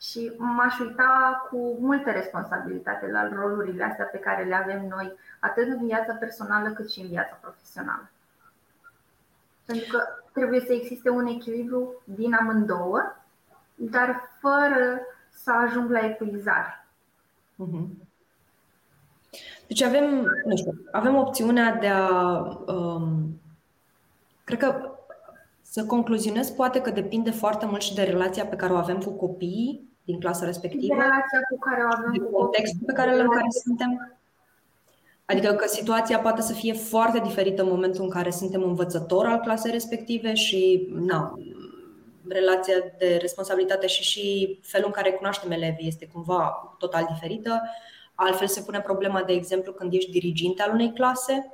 Și 0.00 0.32
m-aș 0.36 0.78
uita 0.78 1.46
cu 1.50 1.76
multă 1.80 2.10
responsabilitate 2.10 3.10
la 3.10 3.28
rolurile 3.28 3.84
astea 3.84 4.04
pe 4.04 4.18
care 4.18 4.44
le 4.44 4.54
avem 4.54 4.86
noi, 4.88 5.12
atât 5.40 5.68
în 5.68 5.86
viața 5.86 6.12
personală 6.12 6.70
cât 6.70 6.90
și 6.90 7.00
în 7.00 7.08
viața 7.08 7.38
profesională. 7.40 8.10
Pentru 9.64 9.86
că 9.90 10.02
trebuie 10.32 10.60
să 10.60 10.72
existe 10.72 11.10
un 11.10 11.26
echilibru 11.26 12.02
din 12.04 12.34
amândouă, 12.34 13.16
dar 13.74 14.20
fără 14.40 15.00
să 15.30 15.52
ajung 15.52 15.90
la 15.90 15.98
epuizare. 15.98 16.86
Uh-huh. 17.66 18.06
Deci 19.66 19.82
avem, 19.82 20.04
nu 20.44 20.56
știu, 20.56 20.84
avem 20.92 21.16
opțiunea 21.16 21.74
de 21.74 21.88
a. 21.88 22.38
Um, 22.66 23.40
cred 24.44 24.58
că 24.58 24.92
să 25.62 25.84
concluzionez, 25.84 26.50
poate 26.50 26.80
că 26.80 26.90
depinde 26.90 27.30
foarte 27.30 27.66
mult 27.66 27.80
și 27.80 27.94
de 27.94 28.02
relația 28.02 28.46
pe 28.46 28.56
care 28.56 28.72
o 28.72 28.76
avem 28.76 28.98
cu 28.98 29.10
copiii 29.10 29.87
din 30.08 30.20
clasa 30.20 30.44
respectivă. 30.44 30.94
De 30.94 31.00
relația 31.02 31.40
cu 31.50 31.58
care 31.58 31.82
o 31.82 31.88
avem 31.96 32.12
de 32.12 32.18
cu 32.18 32.30
contextul 32.30 32.86
pe 32.86 32.92
care, 32.92 33.20
în 33.20 33.28
care 33.28 33.46
suntem. 33.64 34.18
Adică 35.24 35.52
că 35.52 35.68
situația 35.68 36.18
poate 36.18 36.42
să 36.42 36.52
fie 36.52 36.72
foarte 36.72 37.18
diferită 37.18 37.62
în 37.62 37.68
momentul 37.68 38.02
în 38.04 38.10
care 38.10 38.30
suntem 38.30 38.62
învățător 38.62 39.26
al 39.26 39.38
clasei 39.38 39.70
respective 39.70 40.34
și 40.34 40.88
na, 40.94 41.38
relația 42.28 42.74
de 42.98 43.18
responsabilitate 43.20 43.86
și 43.86 44.02
și 44.02 44.58
felul 44.62 44.86
în 44.86 44.92
care 44.92 45.10
cunoaștem 45.10 45.50
elevii 45.50 45.88
este 45.88 46.10
cumva 46.12 46.74
total 46.78 47.06
diferită. 47.12 47.62
Altfel 48.14 48.46
se 48.46 48.62
pune 48.62 48.80
problema, 48.80 49.22
de 49.22 49.32
exemplu, 49.32 49.72
când 49.72 49.92
ești 49.92 50.10
diriginte 50.10 50.62
al 50.62 50.72
unei 50.72 50.92
clase, 50.92 51.52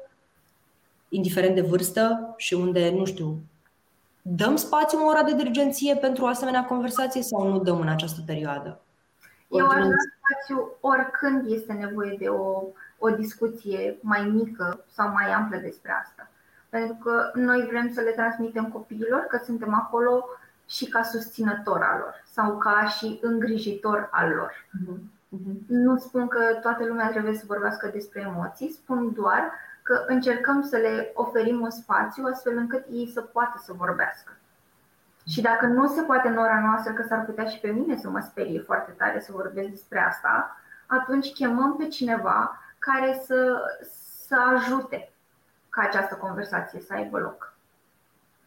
indiferent 1.08 1.54
de 1.54 1.60
vârstă 1.60 2.34
și 2.36 2.54
unde, 2.54 2.90
nu 2.90 3.04
știu, 3.04 3.38
dăm 4.26 4.56
spațiu 4.56 4.98
în 4.98 5.06
ora 5.06 5.22
de 5.22 5.34
dirigenție 5.34 5.96
pentru 5.96 6.24
o 6.24 6.26
asemenea 6.26 6.64
conversație 6.64 7.22
sau 7.22 7.48
nu 7.48 7.58
dăm 7.58 7.80
în 7.80 7.88
această 7.88 8.20
perioadă? 8.26 8.80
Eu 9.48 9.66
aș 9.66 9.86
da 9.86 9.96
spațiu 10.18 10.76
oricând 10.80 11.44
este 11.46 11.72
nevoie 11.72 12.16
de 12.18 12.28
o, 12.28 12.62
o 12.98 13.10
discuție 13.10 13.98
mai 14.00 14.22
mică 14.24 14.84
sau 14.92 15.08
mai 15.08 15.32
amplă 15.32 15.56
despre 15.56 15.92
asta. 16.02 16.30
Pentru 16.68 16.96
că 17.02 17.30
noi 17.34 17.66
vrem 17.70 17.92
să 17.92 18.00
le 18.00 18.10
transmitem 18.10 18.64
copiilor 18.68 19.20
că 19.20 19.40
suntem 19.44 19.74
acolo 19.74 20.24
și 20.68 20.88
ca 20.88 21.02
susținător 21.02 21.82
al 21.82 21.98
lor 21.98 22.14
sau 22.30 22.58
ca 22.58 22.88
și 22.88 23.18
îngrijitor 23.22 24.08
al 24.12 24.28
lor. 24.28 24.52
Uh-huh. 24.52 24.98
Uh-huh. 24.98 25.66
Nu 25.66 25.98
spun 25.98 26.28
că 26.28 26.38
toată 26.62 26.84
lumea 26.84 27.10
trebuie 27.10 27.34
să 27.34 27.44
vorbească 27.46 27.90
despre 27.92 28.20
emoții, 28.20 28.72
spun 28.72 29.12
doar 29.12 29.52
că 29.84 30.04
încercăm 30.06 30.62
să 30.62 30.76
le 30.76 31.10
oferim 31.14 31.60
un 31.60 31.70
spațiu 31.70 32.24
astfel 32.32 32.56
încât 32.56 32.84
ei 32.90 33.10
să 33.14 33.20
poată 33.20 33.60
să 33.64 33.72
vorbească. 33.72 34.32
Și 35.26 35.40
dacă 35.40 35.66
nu 35.66 35.86
se 35.86 36.02
poate 36.02 36.28
în 36.28 36.36
ora 36.36 36.60
noastră, 36.60 36.92
că 36.92 37.04
s-ar 37.08 37.24
putea 37.24 37.44
și 37.44 37.60
pe 37.60 37.70
mine 37.70 37.96
să 37.96 38.08
mă 38.10 38.20
sperie 38.20 38.60
foarte 38.60 38.90
tare 38.90 39.20
să 39.20 39.32
vorbesc 39.32 39.68
despre 39.68 39.98
asta, 39.98 40.60
atunci 40.86 41.32
chemăm 41.32 41.76
pe 41.76 41.88
cineva 41.88 42.60
care 42.78 43.22
să, 43.26 43.62
să 44.26 44.36
ajute 44.54 45.12
ca 45.68 45.82
această 45.82 46.14
conversație 46.14 46.80
să 46.80 46.92
aibă 46.92 47.18
loc. 47.18 47.56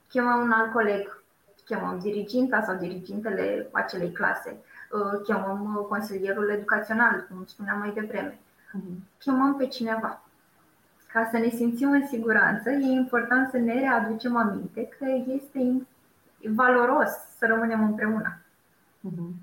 Chemăm 0.09 0.41
un 0.41 0.51
alt 0.51 0.71
coleg, 0.71 1.21
chemăm 1.65 1.99
diriginta 1.99 2.61
sau 2.61 2.75
dirigintele 2.75 3.69
acelei 3.71 4.11
clase 4.11 4.61
Uh, 4.91 5.21
chemăm 5.23 5.75
uh, 5.75 5.85
consilierul 5.87 6.49
educațional, 6.49 7.27
cum 7.29 7.45
spuneam 7.45 7.79
mai 7.79 7.91
devreme. 7.91 8.39
Mhm. 8.71 9.03
Chemăm 9.19 9.55
pe 9.55 9.67
cineva. 9.67 10.21
Ca 11.11 11.27
să 11.31 11.37
ne 11.37 11.49
simțim 11.49 11.91
în 11.91 12.07
siguranță, 12.07 12.69
e 12.69 12.85
important 12.85 13.49
să 13.49 13.57
ne 13.57 13.79
readucem 13.79 14.35
aminte 14.35 14.87
că 14.99 15.05
este 15.27 15.87
valoros 16.45 17.09
să 17.37 17.45
rămânem 17.45 17.83
împreună. 17.83 18.39
Mhm. 18.99 19.35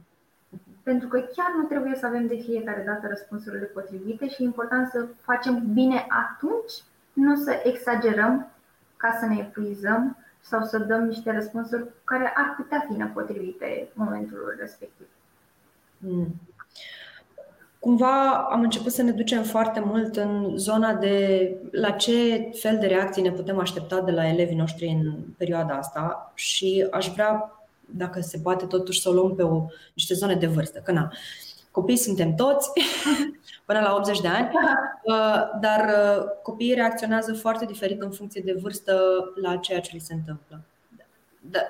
Mhm. 0.49 0.61
Pentru 0.83 1.09
că 1.09 1.19
chiar 1.19 1.53
nu 1.57 1.63
trebuie 1.63 1.95
să 1.95 2.07
avem 2.07 2.27
de 2.27 2.37
fiecare 2.37 2.83
dată 2.87 3.07
răspunsurile 3.07 3.65
potrivite 3.65 4.29
și 4.29 4.43
e 4.43 4.45
important 4.45 4.89
să 4.89 5.07
facem 5.21 5.73
bine 5.73 6.07
atunci, 6.09 6.73
nu 7.13 7.37
să 7.37 7.61
exagerăm 7.65 8.49
ca 8.97 9.17
să 9.21 9.27
ne 9.27 9.37
epuizăm 9.39 10.17
sau 10.41 10.63
să 10.63 10.79
dăm 10.79 11.05
niște 11.05 11.33
răspunsuri 11.33 11.87
care 12.05 12.33
ar 12.37 12.55
putea 12.57 12.85
fi 12.89 12.93
nepotrivite 12.93 13.89
în 13.95 14.05
momentul 14.05 14.57
respectiv. 14.59 15.07
Mm. 15.99 16.35
Cumva 17.85 18.33
am 18.51 18.63
început 18.63 18.93
să 18.93 19.03
ne 19.03 19.11
ducem 19.11 19.43
foarte 19.43 19.81
mult 19.81 20.17
în 20.17 20.57
zona 20.57 20.95
de 20.95 21.51
la 21.71 21.91
ce 21.91 22.51
fel 22.53 22.79
de 22.79 22.87
reacții 22.87 23.23
ne 23.23 23.33
putem 23.33 23.59
aștepta 23.59 24.01
de 24.01 24.11
la 24.11 24.29
elevii 24.29 24.57
noștri 24.57 24.87
în 24.87 25.15
perioada 25.37 25.75
asta 25.75 26.33
și 26.35 26.87
aș 26.91 27.09
vrea, 27.09 27.59
dacă 27.87 28.21
se 28.21 28.39
poate 28.43 28.67
totuși 28.67 29.01
să 29.01 29.09
o 29.09 29.13
luăm 29.13 29.35
pe 29.35 29.43
o, 29.43 29.67
niște 29.95 30.15
zone 30.15 30.35
de 30.35 30.47
vârstă, 30.47 30.79
că 30.79 30.93
na, 30.93 31.13
copii 31.71 31.97
suntem 31.97 32.35
toți 32.35 32.69
până 33.67 33.81
la 33.81 33.95
80 33.95 34.21
de 34.21 34.29
ani, 34.29 34.51
uh, 35.03 35.43
dar 35.61 35.81
uh, 35.81 36.25
copiii 36.43 36.75
reacționează 36.75 37.35
foarte 37.35 37.65
diferit 37.65 38.03
în 38.03 38.11
funcție 38.11 38.43
de 38.45 38.59
vârstă 38.63 39.01
la 39.43 39.57
ceea 39.57 39.81
ce 39.81 39.91
li 39.93 40.01
se 40.01 40.15
întâmplă. 40.15 40.61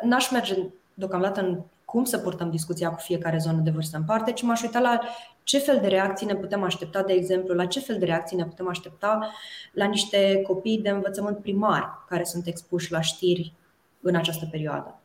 N-aș 0.02 0.30
merge 0.30 0.56
deocamdată 0.94 1.40
în 1.40 1.60
cum 1.94 2.04
să 2.04 2.18
purtăm 2.18 2.50
discuția 2.50 2.90
cu 2.90 2.98
fiecare 3.00 3.38
zonă 3.38 3.60
de 3.60 3.70
vârstă 3.70 3.96
în 3.96 4.04
parte, 4.04 4.32
ci 4.32 4.42
m-aș 4.42 4.62
uita 4.62 4.78
la 4.78 5.00
ce 5.42 5.58
fel 5.58 5.78
de 5.80 5.86
reacții 5.86 6.26
ne 6.26 6.34
putem 6.34 6.62
aștepta, 6.62 7.02
de 7.02 7.12
exemplu, 7.12 7.54
la 7.54 7.66
ce 7.66 7.80
fel 7.80 7.98
de 7.98 8.04
reacții 8.04 8.36
ne 8.36 8.44
putem 8.44 8.68
aștepta 8.68 9.30
la 9.72 9.84
niște 9.84 10.42
copii 10.42 10.80
de 10.82 10.90
învățământ 10.90 11.38
primar 11.38 12.04
care 12.08 12.24
sunt 12.24 12.46
expuși 12.46 12.92
la 12.92 13.00
știri 13.00 13.52
în 14.00 14.16
această 14.16 14.46
perioadă. 14.50 14.98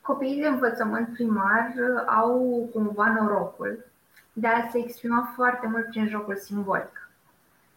Copiii 0.00 0.40
de 0.40 0.46
învățământ 0.46 1.08
primar 1.12 1.74
au 2.06 2.68
cumva 2.72 3.16
norocul 3.20 3.86
de 4.32 4.46
a 4.46 4.68
se 4.70 4.78
exprima 4.78 5.32
foarte 5.34 5.66
mult 5.66 5.88
prin 5.88 6.08
jocul 6.08 6.36
simbolic. 6.36 7.03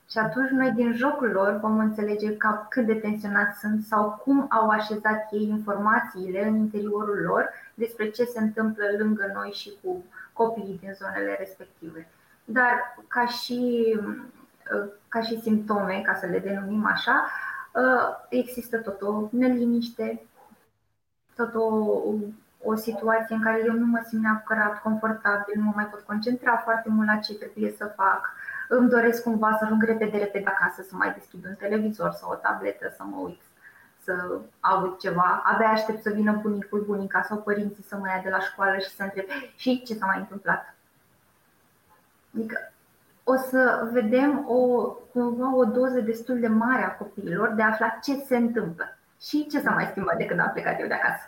Și 0.09 0.17
atunci 0.17 0.49
noi 0.49 0.71
din 0.71 0.93
jocul 0.93 1.29
lor 1.29 1.59
vom 1.61 1.79
înțelege 1.79 2.37
ca 2.37 2.65
cât 2.69 2.85
de 2.85 2.93
tensionați 2.93 3.59
sunt 3.59 3.83
sau 3.83 4.21
cum 4.23 4.45
au 4.49 4.69
așezat 4.69 5.27
ei 5.31 5.47
informațiile 5.47 6.47
în 6.47 6.55
interiorul 6.55 7.21
lor 7.25 7.49
despre 7.73 8.09
ce 8.09 8.23
se 8.23 8.39
întâmplă 8.39 8.83
lângă 8.97 9.31
noi 9.33 9.51
și 9.51 9.73
cu 9.83 10.03
copiii 10.33 10.79
din 10.81 10.93
zonele 10.93 11.35
respective. 11.39 12.07
Dar 12.45 12.97
ca 13.07 13.25
și, 13.25 13.85
ca 15.07 15.21
și 15.21 15.41
simptome, 15.41 16.01
ca 16.05 16.13
să 16.13 16.25
le 16.25 16.39
denumim 16.39 16.85
așa, 16.85 17.29
există 18.29 18.77
tot 18.77 19.01
o 19.01 19.27
neliniște, 19.31 20.21
tot 21.35 21.55
o, 21.55 22.03
o 22.63 22.75
situație 22.75 23.35
în 23.35 23.41
care 23.41 23.63
eu 23.65 23.73
nu 23.73 23.85
mă 23.85 24.01
simt 24.07 24.21
neapărat 24.21 24.81
confortabil, 24.81 25.53
nu 25.55 25.63
mă 25.63 25.71
mai 25.75 25.85
pot 25.85 25.99
concentra 25.99 26.57
foarte 26.57 26.89
mult 26.89 27.07
la 27.07 27.15
ce 27.15 27.33
trebuie 27.33 27.73
să 27.77 27.93
fac 27.95 28.35
îmi 28.67 28.89
doresc 28.89 29.23
cumva 29.23 29.55
să 29.59 29.63
ajung 29.63 29.83
repede, 29.83 30.17
repede 30.17 30.49
acasă, 30.49 30.81
să 30.81 30.95
mai 30.95 31.13
deschid 31.13 31.45
un 31.45 31.55
televizor 31.55 32.11
sau 32.11 32.31
o 32.31 32.35
tabletă, 32.35 32.93
să 32.95 33.03
mă 33.03 33.17
uit, 33.25 33.41
să 34.03 34.39
aud 34.59 34.97
ceva. 34.97 35.41
Abia 35.43 35.67
aștept 35.67 36.01
să 36.01 36.09
vină 36.09 36.39
bunicul, 36.41 36.83
bunica 36.87 37.21
sau 37.21 37.37
părinții 37.37 37.83
să 37.83 37.97
mă 37.97 38.07
ia 38.07 38.21
de 38.23 38.29
la 38.29 38.39
școală 38.39 38.77
și 38.77 38.95
să 38.95 39.03
întreb 39.03 39.25
și 39.55 39.83
ce 39.83 39.93
s-a 39.93 40.05
mai 40.05 40.17
întâmplat. 40.19 40.75
Adică 42.35 42.71
o 43.23 43.35
să 43.35 43.89
vedem 43.91 44.45
o, 44.49 44.81
cumva 45.11 45.55
o 45.55 45.63
doză 45.63 45.99
destul 45.99 46.39
de 46.39 46.47
mare 46.47 46.83
a 46.83 46.95
copiilor 46.95 47.49
de 47.49 47.61
a 47.61 47.67
afla 47.67 47.99
ce 48.01 48.13
se 48.13 48.37
întâmplă 48.37 48.97
și 49.21 49.47
ce 49.47 49.59
s-a 49.59 49.71
mai 49.71 49.85
schimbat 49.85 50.17
de 50.17 50.25
când 50.25 50.39
am 50.39 50.51
plecat 50.53 50.79
eu 50.79 50.87
de 50.87 50.93
acasă 50.93 51.23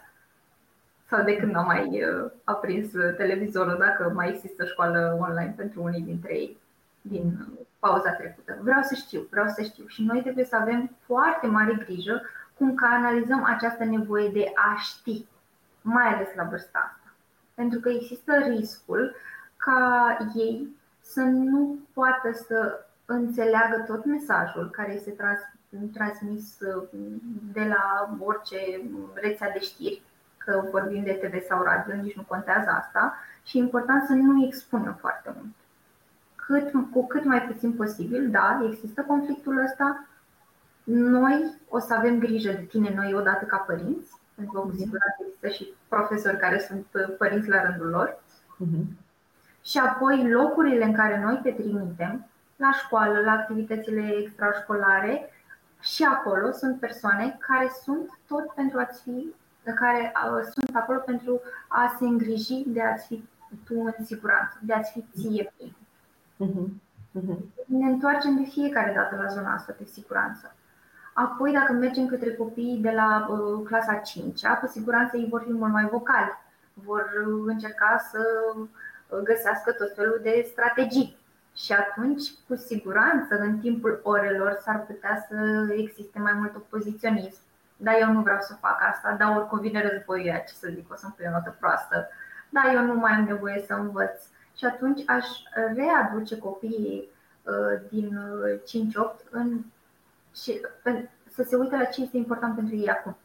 sau 1.10 1.24
de 1.24 1.36
când 1.36 1.56
am 1.56 1.66
mai 1.66 2.04
uh, 2.04 2.32
aprins 2.44 2.92
televizorul, 3.18 3.78
dacă 3.80 4.12
mai 4.16 4.30
există 4.30 4.66
școală 4.66 5.18
online 5.20 5.54
pentru 5.58 5.84
unii 5.84 6.02
dintre 6.02 6.34
ei 6.34 6.58
din 7.10 7.48
pauza 7.80 8.12
trecută. 8.12 8.58
Vreau 8.62 8.82
să 8.82 8.96
știu, 8.96 9.28
vreau 9.30 9.48
să 9.48 9.62
știu. 9.62 9.88
Și 9.88 10.04
noi 10.04 10.22
trebuie 10.22 10.46
să 10.46 10.56
avem 10.56 10.96
foarte 11.06 11.48
mare 11.48 11.74
grijă 11.74 12.22
cum 12.58 12.74
că 12.74 12.86
analizăm 12.86 13.44
această 13.44 13.84
nevoie 13.84 14.30
de 14.30 14.52
a 14.56 14.76
ști, 14.80 15.26
mai 15.82 16.14
ales 16.14 16.28
la 16.36 16.44
vârsta 16.44 16.80
asta. 16.94 17.14
Pentru 17.54 17.80
că 17.80 17.90
există 17.90 18.34
riscul 18.48 19.16
ca 19.58 20.18
ei 20.36 20.78
să 21.02 21.22
nu 21.22 21.80
poată 21.94 22.32
să 22.48 22.86
înțeleagă 23.06 23.84
tot 23.88 24.06
mesajul 24.06 24.70
care 24.70 24.94
este 24.94 25.10
trans, 25.10 25.40
transmis 25.94 26.58
de 27.54 27.64
la 27.64 28.16
orice 28.20 28.58
rețea 29.14 29.52
de 29.52 29.60
știri, 29.60 30.02
că 30.38 30.68
vorbim 30.72 31.04
de 31.04 31.12
TV 31.12 31.46
sau 31.48 31.64
radio, 31.64 31.96
nici 31.96 32.16
nu 32.16 32.24
contează 32.28 32.70
asta, 32.70 33.18
și 33.44 33.58
e 33.58 33.62
important 33.62 34.04
să 34.04 34.14
nu 34.14 34.46
expunem 34.46 34.94
foarte 34.94 35.34
mult 35.36 35.54
cât, 36.50 36.72
cu 36.92 37.08
cât 37.08 37.24
mai 37.24 37.42
puțin 37.42 37.74
posibil, 37.74 38.30
da, 38.30 38.62
există 38.72 39.02
conflictul 39.02 39.64
ăsta. 39.64 40.08
Noi 40.84 41.60
o 41.70 41.80
să 41.80 41.94
avem 41.94 42.20
grijă 42.20 42.52
de 42.52 42.66
tine, 42.70 42.94
noi 42.96 43.14
odată 43.14 43.46
ca 43.46 43.58
părinți, 43.58 44.12
pentru 44.36 44.54
că 44.54 44.60
cu 44.60 44.68
mhm. 44.68 44.78
siguranță 44.78 45.18
există 45.22 45.48
și 45.48 45.74
profesori 45.88 46.38
care 46.38 46.60
sunt 46.60 46.86
uh, 46.94 47.16
părinți 47.18 47.50
la 47.50 47.62
rândul 47.62 47.90
lor. 47.90 48.20
Uh-huh. 48.64 48.86
Și 49.64 49.78
apoi 49.78 50.32
locurile 50.32 50.84
în 50.84 50.94
care 50.94 51.22
noi 51.24 51.40
te 51.44 51.52
trimitem, 51.52 52.28
la 52.56 52.72
școală, 52.72 53.20
la 53.20 53.32
activitățile 53.32 54.14
extrașcolare, 54.22 55.30
și 55.82 56.04
acolo 56.04 56.52
sunt 56.52 56.80
persoane 56.80 57.38
care 57.40 57.72
sunt 57.84 58.20
tot 58.28 58.54
pentru 58.54 58.80
a-ți 58.80 59.02
fi, 59.02 59.34
care 59.76 60.12
uh, 60.16 60.44
sunt 60.54 60.76
acolo 60.76 61.00
pentru 61.00 61.42
a 61.68 61.96
se 62.00 62.06
îngriji 62.06 62.64
de 62.68 62.82
a-ți 62.82 63.06
fi 63.08 63.24
tu 63.66 63.94
în 63.98 64.06
siguranță, 64.06 64.58
de 64.62 64.74
a-ți 64.74 64.92
fi 64.92 65.06
ție 65.16 65.54
bine. 65.58 65.76
Uh-huh. 66.40 66.68
Uh-huh. 67.20 67.38
Ne 67.66 67.86
întoarcem 67.86 68.36
de 68.36 68.50
fiecare 68.50 68.94
dată 68.96 69.16
la 69.16 69.28
zona 69.28 69.54
asta 69.54 69.76
de 69.78 69.86
siguranță. 69.86 70.56
Apoi, 71.14 71.52
dacă 71.52 71.74
mergem 71.74 72.06
către 72.08 72.34
copiii 72.34 72.82
de 72.82 72.92
la 72.92 73.28
uh, 73.30 73.68
clasa 73.68 73.94
5 73.94 74.42
cu 74.62 74.68
siguranță 74.68 75.18
ei 75.18 75.28
vor 75.30 75.42
fi 75.42 75.52
mult 75.52 75.72
mai 75.72 75.86
vocali, 75.86 76.38
vor 76.74 77.10
încerca 77.46 78.08
să 78.12 78.20
uh, 78.56 79.20
găsească 79.24 79.72
tot 79.72 79.96
felul 79.96 80.20
de 80.24 80.48
strategii. 80.52 81.18
Și 81.56 81.74
atunci, 81.74 82.24
cu 82.48 82.56
siguranță, 82.56 83.36
în 83.40 83.60
timpul 83.60 84.00
orelor 84.04 84.60
s-ar 84.62 84.86
putea 84.86 85.26
să 85.30 85.68
existe 85.78 86.20
mai 86.20 86.34
mult 86.34 86.56
opoziționism. 86.56 87.42
Dar 87.78 87.96
eu 88.00 88.12
nu 88.12 88.22
vreau 88.22 88.40
să 88.42 88.54
fac 88.54 88.80
asta, 88.92 89.16
dar 89.20 89.36
oricum 89.38 89.60
vine 89.60 89.90
războiul, 89.90 90.44
ce 90.48 90.54
să 90.54 90.70
zic, 90.74 90.92
o 90.92 90.96
să-mi 90.96 91.14
pui 91.18 91.26
o 91.28 91.32
notă 91.32 91.56
proastă. 91.60 92.08
Dar 92.50 92.74
eu 92.74 92.86
nu 92.86 92.94
mai 92.94 93.12
am 93.12 93.24
nevoie 93.24 93.64
să 93.68 93.74
învăț 93.74 94.24
și 94.60 94.66
atunci 94.66 95.02
aș 95.06 95.28
readuce 95.76 96.38
copiii 96.38 97.10
uh, 97.44 97.90
din 97.90 98.20
5-8 98.54 98.60
uh, 98.94 99.12
în, 99.30 99.60
și, 100.36 100.62
să 101.34 101.44
se 101.44 101.56
uite 101.56 101.76
la 101.76 101.84
ce 101.84 102.02
este 102.02 102.18
important 102.18 102.56
pentru 102.56 102.76
ei 102.76 102.90
acum. 102.90 103.18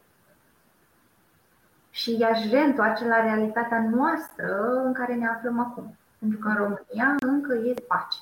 Și 1.91 2.17
i-aș 2.19 2.51
reîntoarce 2.51 3.07
la 3.07 3.23
realitatea 3.23 3.89
noastră 3.91 4.83
în 4.85 4.93
care 4.93 5.15
ne 5.15 5.27
aflăm 5.27 5.59
acum. 5.59 5.97
Pentru 6.19 6.39
că 6.39 6.49
în 6.49 6.55
România 6.55 7.15
încă 7.19 7.59
este 7.65 7.85
pace. 7.89 8.19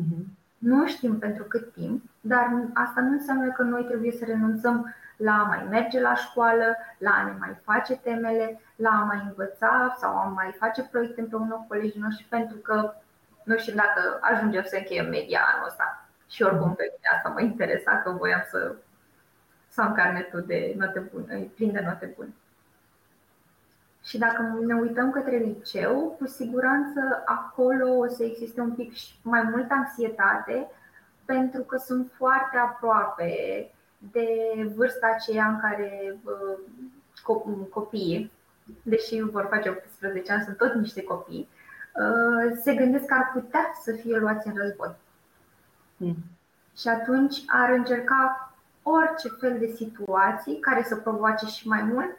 Uh-huh. 0.00 0.24
Nu 0.58 0.86
știm 0.86 1.18
pentru 1.18 1.44
cât 1.44 1.72
timp, 1.72 2.04
dar 2.20 2.70
asta 2.72 3.00
nu 3.00 3.10
înseamnă 3.10 3.52
că 3.52 3.62
noi 3.62 3.84
trebuie 3.84 4.12
să 4.12 4.24
renunțăm 4.24 4.94
la 5.16 5.32
a 5.32 5.42
mai 5.42 5.66
merge 5.70 6.00
la 6.00 6.14
școală, 6.14 6.76
la 6.98 7.10
a 7.10 7.24
ne 7.24 7.32
mai 7.38 7.56
face 7.64 7.96
temele, 7.96 8.60
la 8.76 8.90
a 8.90 9.04
mai 9.04 9.22
învăța 9.26 9.96
sau 10.00 10.16
a 10.16 10.24
mai 10.24 10.54
face 10.58 10.82
proiecte 10.82 11.20
împreună 11.20 11.54
cu 11.54 11.64
colegii 11.68 12.00
noștri, 12.00 12.26
pentru 12.28 12.56
că 12.56 12.94
nu 13.44 13.56
știu 13.56 13.74
dacă 13.74 14.18
ajungem 14.20 14.62
să 14.62 14.76
încheiem 14.76 15.08
media 15.08 15.40
anul 15.54 15.66
ăsta. 15.66 16.06
Și 16.28 16.42
oricum 16.42 16.74
pe 16.74 16.82
mine 16.82 17.16
asta 17.16 17.28
mă 17.28 17.40
interesa, 17.40 18.00
că 18.04 18.10
voiam 18.10 18.44
să, 18.50 18.74
să 19.68 19.80
am 19.80 19.94
carnetul 19.94 20.44
de 20.46 20.74
note 20.78 20.98
bune, 20.98 21.50
plin 21.54 21.72
de 21.72 21.80
note 21.80 22.12
bune. 22.16 22.32
Și 24.04 24.18
dacă 24.18 24.42
ne 24.66 24.74
uităm 24.74 25.10
către 25.10 25.36
liceu, 25.36 26.16
cu 26.18 26.26
siguranță 26.26 27.22
acolo 27.24 27.96
o 27.96 28.06
să 28.06 28.24
existe 28.24 28.60
un 28.60 28.72
pic 28.72 28.92
mai 29.22 29.42
multă 29.42 29.74
anxietate, 29.74 30.70
pentru 31.24 31.62
că 31.62 31.76
sunt 31.76 32.10
foarte 32.16 32.56
aproape 32.56 33.30
de 34.10 34.26
vârsta 34.74 35.14
aceea 35.14 35.46
în 35.46 35.60
care 35.60 36.18
copiii, 37.70 38.30
deși 38.82 39.20
vor 39.20 39.46
face 39.50 39.68
18 39.68 40.32
ani, 40.32 40.42
sunt 40.42 40.56
tot 40.56 40.74
niște 40.74 41.02
copii, 41.02 41.48
uh, 41.94 42.58
se 42.62 42.74
gândesc 42.74 43.04
că 43.04 43.14
ar 43.14 43.30
putea 43.32 43.72
să 43.82 43.92
fie 43.92 44.16
luați 44.16 44.46
în 44.46 44.54
război. 44.56 44.94
Mm. 45.96 46.16
Și 46.76 46.88
atunci 46.88 47.42
ar 47.46 47.70
încerca 47.70 48.52
orice 48.82 49.28
fel 49.28 49.58
de 49.58 49.66
situații 49.76 50.58
care 50.58 50.82
să 50.82 50.96
provoace 50.96 51.46
și 51.46 51.68
mai 51.68 51.82
mult, 51.82 52.16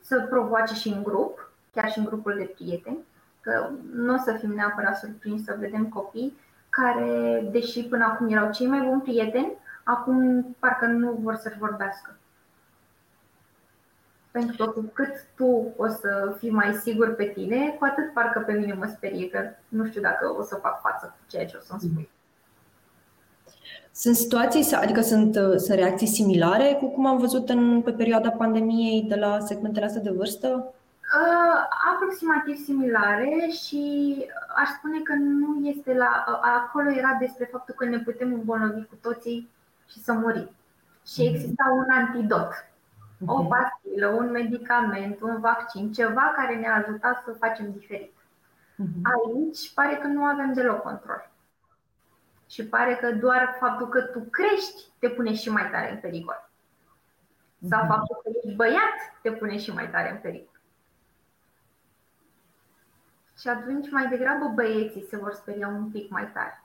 să 0.00 0.26
provoace 0.30 0.74
și 0.74 0.88
în 0.88 1.02
grup, 1.02 1.50
chiar 1.72 1.90
și 1.90 1.98
în 1.98 2.04
grupul 2.04 2.34
de 2.36 2.52
prieteni, 2.54 3.04
că 3.40 3.70
nu 3.92 4.14
o 4.14 4.16
să 4.16 4.32
fim 4.32 4.50
neapărat 4.50 4.98
surprinși 4.98 5.44
să 5.44 5.56
vedem 5.58 5.88
copii 5.88 6.38
care, 6.68 7.48
deși 7.50 7.84
până 7.84 8.04
acum 8.04 8.28
erau 8.28 8.52
cei 8.52 8.66
mai 8.66 8.80
buni 8.88 9.00
prieteni, 9.00 9.52
acum 9.86 10.46
parcă 10.58 10.86
nu 10.86 11.18
vor 11.22 11.34
să-și 11.34 11.58
vorbească. 11.58 12.16
Pentru 14.30 14.56
că 14.56 14.70
cu 14.70 14.80
cât 14.92 15.26
tu 15.34 15.72
o 15.76 15.88
să 15.88 16.36
fii 16.38 16.50
mai 16.50 16.72
sigur 16.74 17.14
pe 17.14 17.24
tine, 17.24 17.76
cu 17.78 17.84
atât 17.84 18.12
parcă 18.12 18.40
pe 18.46 18.52
mine 18.52 18.72
mă 18.72 18.86
sperie 18.86 19.28
că 19.28 19.38
nu 19.68 19.86
știu 19.86 20.00
dacă 20.00 20.34
o 20.38 20.42
să 20.42 20.54
fac 20.54 20.80
față 20.80 21.06
cu 21.06 21.30
ceea 21.30 21.46
ce 21.46 21.56
o 21.56 21.64
să-mi 21.64 21.80
spui. 21.80 22.10
Sunt 23.92 24.16
situații, 24.16 24.74
adică 24.74 25.00
sunt, 25.00 25.34
sunt 25.34 25.78
reacții 25.78 26.06
similare 26.06 26.76
cu 26.80 26.88
cum 26.88 27.06
am 27.06 27.18
văzut 27.18 27.48
în, 27.48 27.82
pe 27.82 27.92
perioada 27.92 28.30
pandemiei 28.30 29.02
de 29.08 29.14
la 29.14 29.38
segmentele 29.38 29.84
astea 29.84 30.02
de 30.02 30.10
vârstă? 30.10 30.46
Uh, 30.46 31.58
aproximativ 31.94 32.56
similare 32.64 33.48
și 33.64 33.82
aș 34.56 34.68
spune 34.68 35.00
că 35.00 35.14
nu 35.14 35.66
este 35.66 35.94
la. 35.94 36.24
Uh, 36.28 36.38
acolo 36.42 36.90
era 36.90 37.16
despre 37.20 37.48
faptul 37.52 37.74
că 37.74 37.84
ne 37.84 37.98
putem 37.98 38.32
îmbolnăvi 38.32 38.86
cu 38.86 38.94
toții 39.00 39.54
și 39.90 40.02
să 40.02 40.12
murim. 40.12 40.50
Și 41.06 41.22
mhm. 41.22 41.34
exista 41.34 41.64
un 41.72 41.90
antidot 41.90 42.66
o 43.24 43.40
mhm. 43.40 43.48
pastilă, 43.48 44.06
un 44.06 44.30
medicament, 44.30 45.20
un 45.20 45.40
vaccin, 45.40 45.92
ceva 45.92 46.32
care 46.36 46.56
ne-a 46.56 46.74
ajutat 46.74 47.22
să 47.22 47.32
facem 47.32 47.72
diferit. 47.72 48.12
Mhm. 48.76 49.00
Aici 49.02 49.72
pare 49.74 49.96
că 49.96 50.06
nu 50.06 50.24
avem 50.24 50.52
deloc 50.52 50.82
control. 50.82 51.30
Și 52.48 52.66
pare 52.66 52.94
că 52.94 53.12
doar 53.12 53.56
faptul 53.58 53.88
că 53.88 54.00
tu 54.00 54.20
crești 54.30 54.82
te 54.98 55.08
pune 55.08 55.34
și 55.34 55.50
mai 55.50 55.70
tare 55.70 55.90
în 55.90 56.00
pericol. 56.00 56.50
Sau 57.68 57.82
mhm. 57.82 57.92
faptul 57.92 58.20
că 58.22 58.30
ești 58.34 58.56
băiat 58.56 58.96
te 59.22 59.32
pune 59.32 59.58
și 59.58 59.72
mai 59.72 59.90
tare 59.90 60.10
în 60.10 60.18
pericol. 60.18 60.60
Și 63.38 63.48
atunci 63.48 63.90
mai 63.90 64.08
degrabă 64.08 64.48
băieții 64.54 65.06
se 65.08 65.16
vor 65.16 65.32
speria 65.32 65.68
un 65.68 65.90
pic 65.90 66.10
mai 66.10 66.30
tare. 66.32 66.64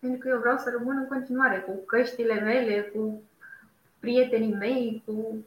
Pentru 0.00 0.18
că 0.18 0.28
eu 0.28 0.38
vreau 0.38 0.56
să 0.56 0.74
rămân 0.78 0.96
în 0.96 1.06
continuare 1.06 1.58
cu 1.58 1.84
căștile 1.86 2.40
mele, 2.40 2.80
cu 2.80 3.22
prietenii 4.00 4.54
mei, 4.54 5.02
cu 5.06 5.44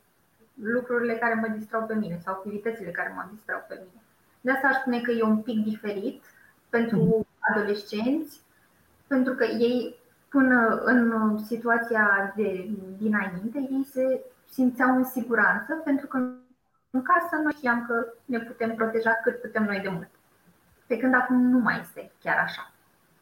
lucrurile 0.54 1.14
care 1.14 1.34
mă 1.34 1.48
distrau 1.48 1.86
pe 1.86 1.96
mine 1.96 2.20
sau 2.24 2.34
activitățile 2.34 2.92
care 2.92 3.14
mă 3.16 3.26
distrau 3.32 3.66
pe 3.68 3.74
mine. 3.74 4.02
De 4.42 4.52
asta 4.52 4.68
aș 4.68 4.76
spune 4.76 5.02
că 5.02 5.12
e 5.12 5.24
un 5.24 5.42
pic 5.42 5.64
diferit 5.64 6.24
pentru 6.70 6.98
mhm. 6.98 7.28
adolescenți, 7.40 8.42
pentru 9.08 9.34
că 9.34 9.44
ei, 9.46 9.96
până 10.30 10.82
în 10.86 11.38
situația 11.46 12.34
de 12.36 12.70
dinainte, 12.98 13.58
ei 13.58 13.88
se 13.92 14.22
simțeau 14.50 14.96
în 14.96 15.04
siguranță, 15.04 15.74
pentru 15.74 16.08
că 16.08 16.18
în 16.90 17.02
casă 17.02 17.36
noi 17.44 17.52
știam 17.52 17.86
că 17.86 18.06
ne 18.26 18.40
putem 18.40 18.76
proteja 18.76 19.20
cât 19.24 19.42
putem 19.42 19.64
noi 19.64 19.80
de 19.80 19.90
mult. 19.90 20.10
Pe 20.88 20.98
când 20.98 21.14
acum 21.14 21.42
nu 21.42 21.60
mai 21.60 21.80
este 21.82 22.12
chiar 22.20 22.38
așa. 22.38 22.71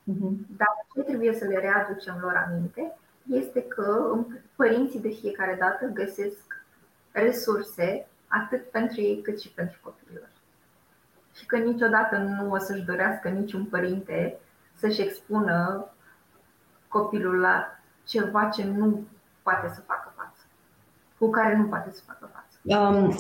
Uh-huh. 0.10 0.32
Dar 0.58 0.86
ce 0.94 1.02
trebuie 1.02 1.34
să 1.34 1.46
le 1.46 1.60
readucem 1.60 2.18
lor 2.22 2.46
aminte 2.48 2.98
este 3.32 3.62
că 3.62 4.16
părinții 4.56 5.00
de 5.00 5.10
fiecare 5.10 5.56
dată 5.60 5.86
găsesc 5.86 6.66
resurse 7.12 8.08
atât 8.28 8.70
pentru 8.70 9.02
ei 9.02 9.22
cât 9.22 9.42
și 9.42 9.50
pentru 9.50 9.80
copiilor. 9.84 10.30
Și 11.34 11.46
că 11.46 11.58
niciodată 11.58 12.18
nu 12.18 12.52
o 12.52 12.58
să-și 12.58 12.86
dorească 12.86 13.30
niciun 13.30 13.66
părinte 13.66 14.40
să-și 14.76 15.02
expună 15.02 15.86
copilul 16.88 17.40
la 17.40 17.80
ceva 18.04 18.46
ce 18.46 18.64
nu 18.64 19.08
poate 19.44 19.72
să 19.74 19.82
facă 19.82 20.14
față, 20.16 20.42
cu 21.18 21.30
care 21.30 21.56
nu 21.56 21.64
poate 21.64 21.92
să 21.92 22.02
facă 22.06 22.30
față. 22.34 22.58
Um, 22.64 23.16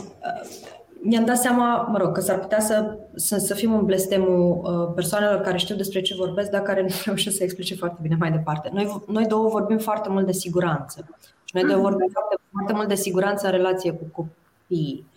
mi-am 1.01 1.25
dat 1.25 1.37
seama, 1.37 1.81
mă 1.91 1.97
rog, 1.97 2.11
că 2.11 2.21
s-ar 2.21 2.39
putea 2.39 2.59
să, 2.59 2.97
să, 3.15 3.37
să 3.37 3.53
fim 3.53 3.73
în 3.73 3.85
blestemul 3.85 4.61
uh, 4.63 4.93
persoanelor 4.95 5.41
care 5.41 5.57
știu 5.57 5.75
despre 5.75 6.01
ce 6.01 6.15
vorbesc, 6.15 6.49
dar 6.49 6.61
care 6.61 6.81
nu 6.81 6.87
reușesc 7.05 7.37
să 7.37 7.43
explice 7.43 7.75
foarte 7.75 7.99
bine 8.01 8.15
mai 8.19 8.31
departe. 8.31 8.69
Noi, 8.73 9.03
noi 9.07 9.25
două 9.25 9.49
vorbim 9.49 9.77
foarte 9.77 10.09
mult 10.09 10.25
de 10.25 10.31
siguranță. 10.31 11.09
Și 11.43 11.55
noi 11.55 11.63
două 11.63 11.81
vorbim 11.81 12.09
foarte, 12.11 12.35
foarte 12.51 12.73
mult 12.73 12.87
de 12.87 12.95
siguranță 12.95 13.45
în 13.45 13.51
relație 13.51 13.91
cu 13.91 14.03
copiii. 14.11 15.07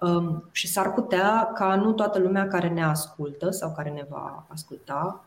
Um, 0.00 0.48
și 0.52 0.68
s-ar 0.68 0.92
putea 0.92 1.50
ca 1.54 1.74
nu 1.74 1.92
toată 1.92 2.18
lumea 2.18 2.48
care 2.48 2.68
ne 2.68 2.84
ascultă 2.84 3.50
sau 3.50 3.72
care 3.76 3.90
ne 3.90 4.04
va 4.08 4.46
asculta 4.48 5.24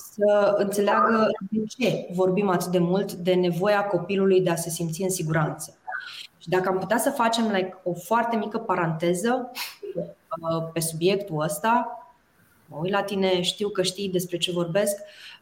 să 0.00 0.54
înțeleagă 0.56 1.28
de 1.50 1.62
ce 1.64 2.08
vorbim 2.14 2.48
atât 2.48 2.70
de 2.70 2.78
mult 2.78 3.12
de 3.12 3.34
nevoia 3.34 3.84
copilului 3.84 4.40
de 4.40 4.50
a 4.50 4.54
se 4.54 4.70
simți 4.70 5.02
în 5.02 5.10
siguranță. 5.10 5.78
Și 6.40 6.48
dacă 6.48 6.68
am 6.68 6.78
putea 6.78 6.98
să 6.98 7.10
facem 7.10 7.46
like, 7.46 7.80
o 7.82 7.94
foarte 7.94 8.36
mică 8.36 8.58
paranteză 8.58 9.50
uh, 9.94 10.70
pe 10.72 10.80
subiectul 10.80 11.40
ăsta, 11.40 12.00
mă 12.66 12.76
uit 12.80 12.92
la 12.92 13.02
tine, 13.02 13.40
știu 13.40 13.68
că 13.68 13.82
știi 13.82 14.10
despre 14.10 14.36
ce 14.36 14.52
vorbesc, 14.52 14.96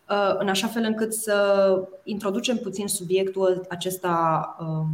uh, 0.08 0.34
în 0.38 0.48
așa 0.48 0.66
fel 0.66 0.82
încât 0.82 1.14
să 1.14 1.88
introducem 2.02 2.56
puțin 2.56 2.88
subiectul 2.88 3.66
acesta 3.68 4.56
um, 4.60 4.88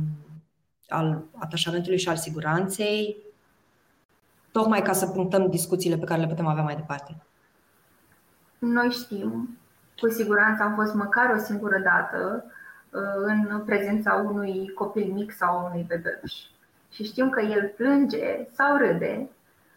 al 0.89 1.23
atașamentului 1.39 1.99
și 1.99 2.09
al 2.09 2.17
siguranței, 2.17 3.17
tocmai 4.53 4.83
ca 4.83 4.93
să 4.93 5.07
punctăm 5.07 5.51
discuțiile 5.51 5.97
pe 5.97 6.05
care 6.05 6.21
le 6.21 6.27
putem 6.27 6.47
avea 6.47 6.63
mai 6.63 6.77
departe. 6.77 7.17
Noi 8.59 8.91
știm, 8.91 9.59
cu 10.01 10.09
siguranță 10.09 10.63
am 10.63 10.75
fost 10.75 10.95
măcar 10.95 11.35
o 11.35 11.39
singură 11.39 11.79
dată 11.79 12.45
în 13.25 13.63
prezența 13.67 14.15
unui 14.15 14.73
copil 14.75 15.13
mic 15.13 15.33
sau 15.33 15.67
unui 15.71 15.85
bebeluș. 15.89 16.33
Și 16.91 17.05
știm 17.05 17.31
că 17.31 17.41
el 17.41 17.73
plânge 17.77 18.47
sau 18.53 18.77
râde 18.77 19.29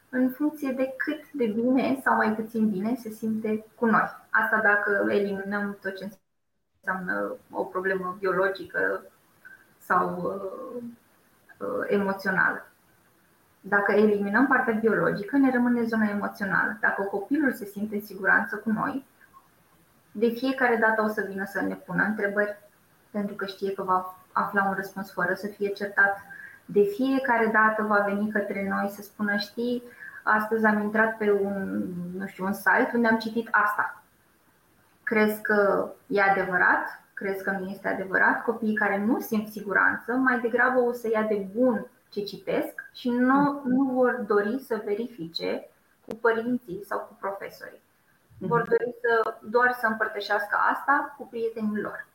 în 0.09 0.29
funcție 0.29 0.71
de 0.71 0.93
cât 0.97 1.31
de 1.31 1.45
bine 1.45 1.99
sau 2.03 2.15
mai 2.15 2.33
puțin 2.33 2.69
bine 2.69 2.95
se 2.95 3.09
simte 3.09 3.65
cu 3.75 3.85
noi. 3.85 4.09
Asta 4.29 4.59
dacă 4.63 5.11
eliminăm 5.13 5.77
tot 5.81 5.95
ce 5.95 6.09
înseamnă 6.79 7.35
o 7.51 7.63
problemă 7.63 8.15
biologică 8.19 9.03
sau 9.77 10.21
uh, 10.23 10.81
uh, 11.57 11.85
emoțională. 11.87 12.67
Dacă 13.61 13.91
eliminăm 13.91 14.47
partea 14.47 14.73
biologică, 14.73 15.37
ne 15.37 15.51
rămâne 15.51 15.83
zona 15.83 16.09
emoțională. 16.09 16.77
Dacă 16.81 17.01
copilul 17.03 17.53
se 17.53 17.65
simte 17.65 17.95
în 17.95 18.01
siguranță 18.01 18.55
cu 18.55 18.69
noi, 18.69 19.05
de 20.11 20.29
fiecare 20.29 20.75
dată 20.75 21.01
o 21.01 21.07
să 21.07 21.25
vină 21.29 21.45
să 21.45 21.61
ne 21.61 21.75
pună 21.75 22.03
întrebări 22.03 22.57
pentru 23.17 23.35
că 23.35 23.45
știe 23.45 23.73
că 23.73 23.83
va 23.83 24.17
afla 24.31 24.63
un 24.67 24.73
răspuns 24.73 25.11
fără 25.11 25.33
să 25.33 25.47
fie 25.47 25.69
certat. 25.69 26.17
De 26.65 26.81
fiecare 26.81 27.49
dată 27.53 27.83
va 27.83 28.05
veni 28.07 28.31
către 28.31 28.67
noi 28.69 28.89
să 28.89 29.01
spună, 29.01 29.35
știi, 29.37 29.83
astăzi 30.23 30.65
am 30.65 30.81
intrat 30.81 31.17
pe 31.17 31.31
un, 31.31 31.83
nu 32.17 32.27
știu, 32.27 32.45
un 32.45 32.53
site 32.53 32.91
unde 32.93 33.07
am 33.07 33.17
citit 33.17 33.47
asta. 33.51 34.03
Crezi 35.03 35.41
că 35.41 35.89
e 36.07 36.21
adevărat? 36.21 37.03
Crezi 37.13 37.43
că 37.43 37.51
nu 37.51 37.69
este 37.69 37.87
adevărat? 37.87 38.43
Copiii 38.43 38.75
care 38.75 39.05
nu 39.05 39.19
simt 39.19 39.47
siguranță, 39.47 40.11
mai 40.13 40.39
degrabă 40.39 40.79
o 40.79 40.91
să 40.91 41.09
ia 41.11 41.23
de 41.23 41.47
bun 41.55 41.87
ce 42.09 42.23
citesc 42.23 42.89
și 42.93 43.09
nu, 43.09 43.61
nu 43.65 43.83
vor 43.83 44.23
dori 44.27 44.59
să 44.59 44.81
verifice 44.85 45.69
cu 46.07 46.15
părinții 46.15 46.83
sau 46.85 46.99
cu 46.99 47.17
profesorii. 47.19 47.81
Vor 48.37 48.59
mhm. 48.59 48.69
dori 48.69 48.95
să, 49.01 49.37
doar 49.41 49.71
să 49.79 49.87
împărtășească 49.87 50.57
asta 50.73 51.15
cu 51.17 51.27
prietenii 51.27 51.81
lor. 51.81 52.07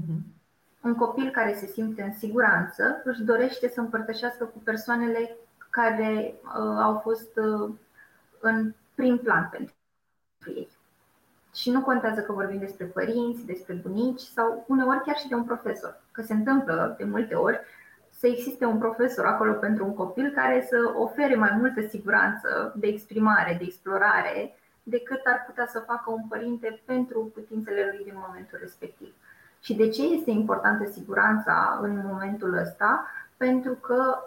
Uh-huh. 0.00 0.39
Un 0.82 0.94
copil 0.94 1.30
care 1.30 1.54
se 1.54 1.66
simte 1.66 2.02
în 2.02 2.12
siguranță 2.12 3.00
își 3.04 3.22
dorește 3.22 3.68
să 3.68 3.80
împărtășească 3.80 4.44
cu 4.44 4.58
persoanele 4.58 5.36
care 5.70 6.34
uh, 6.42 6.78
au 6.82 6.98
fost 6.98 7.36
uh, 7.36 7.70
în 8.40 8.72
prim 8.94 9.18
plan 9.18 9.48
pentru 9.50 9.74
ei. 10.54 10.68
Și 11.54 11.70
nu 11.70 11.82
contează 11.82 12.20
că 12.20 12.32
vorbim 12.32 12.58
despre 12.58 12.84
părinți, 12.84 13.46
despre 13.46 13.74
bunici 13.74 14.20
sau 14.20 14.64
uneori 14.68 15.02
chiar 15.02 15.16
și 15.16 15.28
de 15.28 15.34
un 15.34 15.44
profesor. 15.44 16.00
Că 16.10 16.22
se 16.22 16.32
întâmplă 16.32 16.94
de 16.98 17.04
multe 17.04 17.34
ori 17.34 17.60
să 18.10 18.26
existe 18.26 18.64
un 18.64 18.78
profesor 18.78 19.24
acolo 19.26 19.52
pentru 19.52 19.84
un 19.84 19.94
copil 19.94 20.32
care 20.34 20.66
să 20.68 20.92
ofere 20.96 21.34
mai 21.34 21.50
multă 21.58 21.86
siguranță 21.88 22.72
de 22.76 22.86
exprimare, 22.86 23.56
de 23.58 23.64
explorare, 23.64 24.54
decât 24.82 25.20
ar 25.24 25.44
putea 25.46 25.66
să 25.66 25.78
facă 25.86 26.10
un 26.10 26.22
părinte 26.28 26.82
pentru 26.84 27.30
putințele 27.34 27.92
lui 27.94 28.04
din 28.04 28.14
momentul 28.26 28.58
respectiv. 28.60 29.14
Și 29.60 29.74
de 29.74 29.88
ce 29.88 30.02
este 30.02 30.30
importantă 30.30 30.90
siguranța 30.90 31.78
în 31.82 32.06
momentul 32.06 32.54
ăsta? 32.54 33.06
Pentru 33.36 33.74
că 33.74 34.18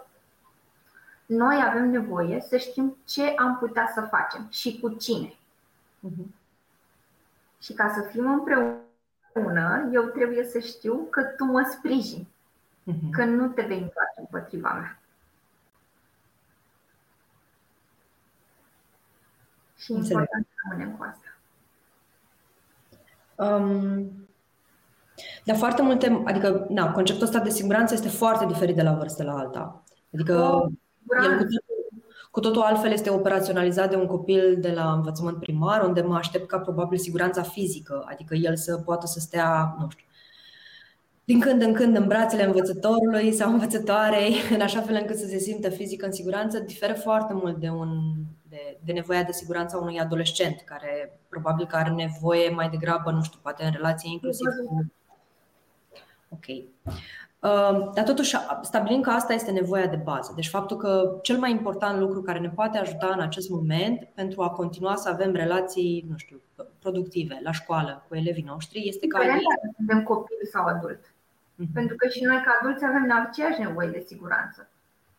noi 1.26 1.62
avem 1.66 1.88
nevoie 1.88 2.40
să 2.40 2.56
știm 2.56 2.96
ce 3.04 3.34
am 3.36 3.58
putea 3.58 3.90
să 3.94 4.00
facem 4.00 4.46
și 4.50 4.80
cu 4.80 4.88
cine. 4.88 5.34
Uh-huh. 6.08 6.26
Și 7.60 7.72
ca 7.72 7.92
să 7.94 8.00
fim 8.00 8.26
împreună, 8.32 9.88
eu 9.92 10.02
trebuie 10.02 10.44
să 10.44 10.58
știu 10.58 11.06
că 11.10 11.22
tu 11.22 11.44
mă 11.44 11.70
sprijini, 11.78 12.28
uh-huh. 12.92 13.10
că 13.10 13.24
nu 13.24 13.48
te 13.48 13.62
vei 13.62 13.80
întoarce 13.80 14.20
împotriva 14.20 14.72
mea. 14.72 14.98
Și 19.76 19.92
e 19.92 19.96
important 19.96 20.46
să 20.46 20.52
rămânem 20.68 20.96
cu 20.96 21.02
asta. 21.02 21.28
Um, 23.34 24.23
dar 25.44 25.56
foarte 25.56 25.82
multe, 25.82 26.22
adică, 26.24 26.66
na, 26.68 26.92
conceptul 26.92 27.26
ăsta 27.26 27.38
de 27.38 27.50
siguranță 27.50 27.94
este 27.94 28.08
foarte 28.08 28.46
diferit 28.46 28.76
de 28.76 28.82
la 28.82 28.92
vârstă 28.92 29.22
la 29.22 29.32
alta. 29.32 29.82
Adică, 30.14 30.52
oh, 30.54 30.72
el 31.24 31.36
cu 31.36 31.42
totul, 31.42 31.74
cu 32.30 32.40
totul 32.40 32.62
altfel 32.62 32.92
este 32.92 33.10
operaționalizat 33.10 33.90
de 33.90 33.96
un 33.96 34.06
copil 34.06 34.56
de 34.60 34.72
la 34.72 34.92
învățământ 34.92 35.38
primar, 35.38 35.84
unde 35.84 36.00
mă 36.00 36.16
aștept 36.16 36.48
ca 36.48 36.58
probabil 36.58 36.98
siguranța 36.98 37.42
fizică, 37.42 38.04
adică 38.08 38.34
el 38.34 38.56
să 38.56 38.76
poată 38.76 39.06
să 39.06 39.20
stea, 39.20 39.76
nu 39.80 39.86
știu, 39.90 40.04
din 41.24 41.40
când 41.40 41.62
în 41.62 41.72
când 41.72 41.96
în 41.96 42.06
brațele 42.06 42.44
învățătorului 42.44 43.32
sau 43.32 43.52
învățătoarei, 43.52 44.34
în 44.54 44.60
așa 44.60 44.80
fel 44.80 44.96
încât 45.00 45.16
să 45.16 45.26
se 45.26 45.38
simtă 45.38 45.68
fizic 45.68 46.02
în 46.02 46.12
siguranță, 46.12 46.58
diferă 46.58 46.92
foarte 46.92 47.32
mult 47.32 47.56
de, 47.56 47.68
un, 47.68 47.88
de, 48.48 48.78
de 48.84 48.92
nevoia 48.92 49.22
de 49.22 49.32
siguranță 49.32 49.76
a 49.76 49.80
unui 49.80 50.00
adolescent, 50.00 50.62
care 50.64 51.20
probabil 51.28 51.66
că 51.66 51.76
are 51.76 51.90
nevoie 51.90 52.50
mai 52.50 52.68
degrabă, 52.68 53.10
nu 53.10 53.22
știu, 53.22 53.38
poate 53.42 53.64
în 53.64 53.72
relație 53.72 54.10
inclusiv 54.12 54.48
cu. 54.68 54.84
Ok. 56.34 56.46
Uh, 57.44 57.90
dar 57.94 58.04
totuși 58.04 58.36
stabilim 58.62 59.00
că 59.00 59.10
asta 59.10 59.32
este 59.32 59.50
nevoia 59.50 59.86
de 59.86 60.00
bază. 60.04 60.32
Deci 60.34 60.48
faptul 60.48 60.76
că 60.76 61.18
cel 61.22 61.38
mai 61.38 61.50
important 61.50 61.98
lucru 61.98 62.22
care 62.22 62.38
ne 62.38 62.48
poate 62.48 62.78
ajuta 62.78 63.10
în 63.14 63.20
acest 63.20 63.50
moment 63.50 64.08
pentru 64.14 64.42
a 64.42 64.50
continua 64.50 64.96
să 64.96 65.08
avem 65.08 65.32
relații, 65.32 66.06
nu 66.08 66.16
știu, 66.16 66.40
productive 66.78 67.40
la 67.42 67.52
școală 67.52 68.04
cu 68.08 68.14
elevii 68.14 68.42
noștri 68.46 68.88
este 68.88 69.06
ca 69.06 69.24
ei... 69.24 69.42
suntem 69.76 70.02
copil 70.02 70.36
sau 70.52 70.64
adult. 70.64 70.98
Uh-huh. 70.98 71.72
Pentru 71.74 71.96
că 71.96 72.08
și 72.08 72.24
noi 72.24 72.42
ca 72.44 72.58
adulți 72.60 72.84
avem 72.84 73.26
aceeași 73.28 73.60
nevoie 73.60 73.88
de 73.88 74.04
siguranță, 74.06 74.68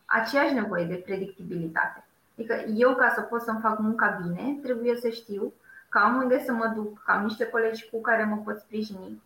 aceeași 0.05 0.53
nevoie 0.53 0.85
de 0.85 0.95
predictibilitate. 1.05 2.05
Adică 2.37 2.55
eu 2.75 2.95
ca 2.95 3.11
să 3.15 3.21
pot 3.21 3.41
să-mi 3.41 3.61
fac 3.61 3.79
munca 3.79 4.19
bine, 4.23 4.59
trebuie 4.61 4.95
să 4.95 5.09
știu 5.09 5.53
că 5.89 5.97
am 5.97 6.15
unde 6.15 6.43
să 6.45 6.51
mă 6.51 6.71
duc, 6.75 7.03
că 7.03 7.11
am 7.11 7.23
niște 7.23 7.45
colegi 7.45 7.89
cu 7.89 8.01
care 8.01 8.23
mă 8.23 8.41
pot 8.43 8.57
sprijini, 8.59 9.21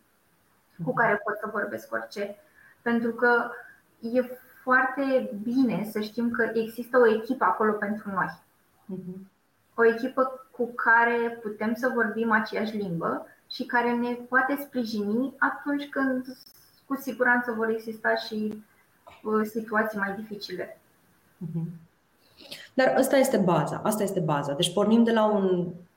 cu 0.84 0.94
care 0.94 1.22
pot 1.24 1.38
să 1.38 1.50
vorbesc 1.52 1.94
orice. 1.94 2.36
Pentru 2.82 3.12
că 3.12 3.52
e 4.00 4.22
foarte 4.63 5.38
bine 5.44 5.88
să 5.92 6.00
știm 6.00 6.32
că 6.32 6.50
există 6.54 6.98
o 6.98 7.08
echipă 7.08 7.44
acolo 7.44 7.72
pentru 7.72 8.10
noi. 8.10 8.39
Uh-huh. 8.94 9.28
O 9.76 9.86
echipă 9.86 10.48
cu 10.52 10.74
care 10.74 11.39
putem 11.42 11.74
să 11.74 11.92
vorbim 11.94 12.32
aceeași 12.32 12.78
limbă 12.78 13.26
și 13.48 13.65
care 13.65 13.92
ne 13.92 14.13
poate 14.13 14.60
sprijini 14.65 15.34
atunci 15.38 15.89
când 15.89 16.26
cu 16.86 16.96
siguranță 16.96 17.52
vor 17.52 17.70
exista 17.70 18.15
și 18.15 18.63
uh, 19.24 19.46
situații 19.46 20.00
mai 20.00 20.15
dificile. 20.15 20.80
Mhm. 21.38 21.70
Dar 22.74 22.94
asta 22.98 23.18
este 23.18 23.38
baza, 23.38 23.82
asta 23.84 24.04
este 24.04 24.20
baza. 24.20 24.54
Deci 24.54 24.74
pornim 24.74 25.04
de 25.04 25.12
la 25.12 25.26
un 25.26 25.65
deci 25.65 25.88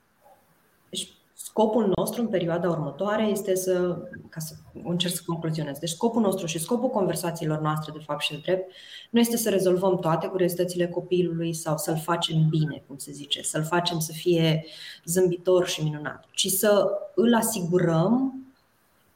Scopul 1.55 1.91
nostru 1.95 2.21
în 2.21 2.27
perioada 2.27 2.69
următoare 2.69 3.23
este 3.23 3.55
să, 3.55 3.97
ca 4.29 4.39
să 4.39 4.53
încerc 4.83 5.13
să 5.13 5.21
concluzionez, 5.25 5.77
deci 5.77 5.89
scopul 5.89 6.21
nostru 6.21 6.45
și 6.45 6.59
scopul 6.59 6.89
conversațiilor 6.89 7.59
noastre, 7.59 7.91
de 7.97 8.03
fapt 8.03 8.21
și 8.21 8.31
de 8.31 8.39
drept, 8.43 8.71
nu 9.09 9.19
este 9.19 9.37
să 9.37 9.49
rezolvăm 9.49 9.99
toate 9.99 10.27
curiozitățile 10.27 10.87
copilului 10.87 11.53
sau 11.53 11.77
să-l 11.77 11.97
facem 11.97 12.47
bine, 12.49 12.83
cum 12.87 12.97
se 12.97 13.11
zice, 13.11 13.41
să-l 13.41 13.63
facem 13.63 13.99
să 13.99 14.11
fie 14.11 14.65
zâmbitor 15.05 15.67
și 15.67 15.83
minunat, 15.83 16.25
ci 16.31 16.47
să 16.47 16.87
îl 17.15 17.35
asigurăm 17.35 18.43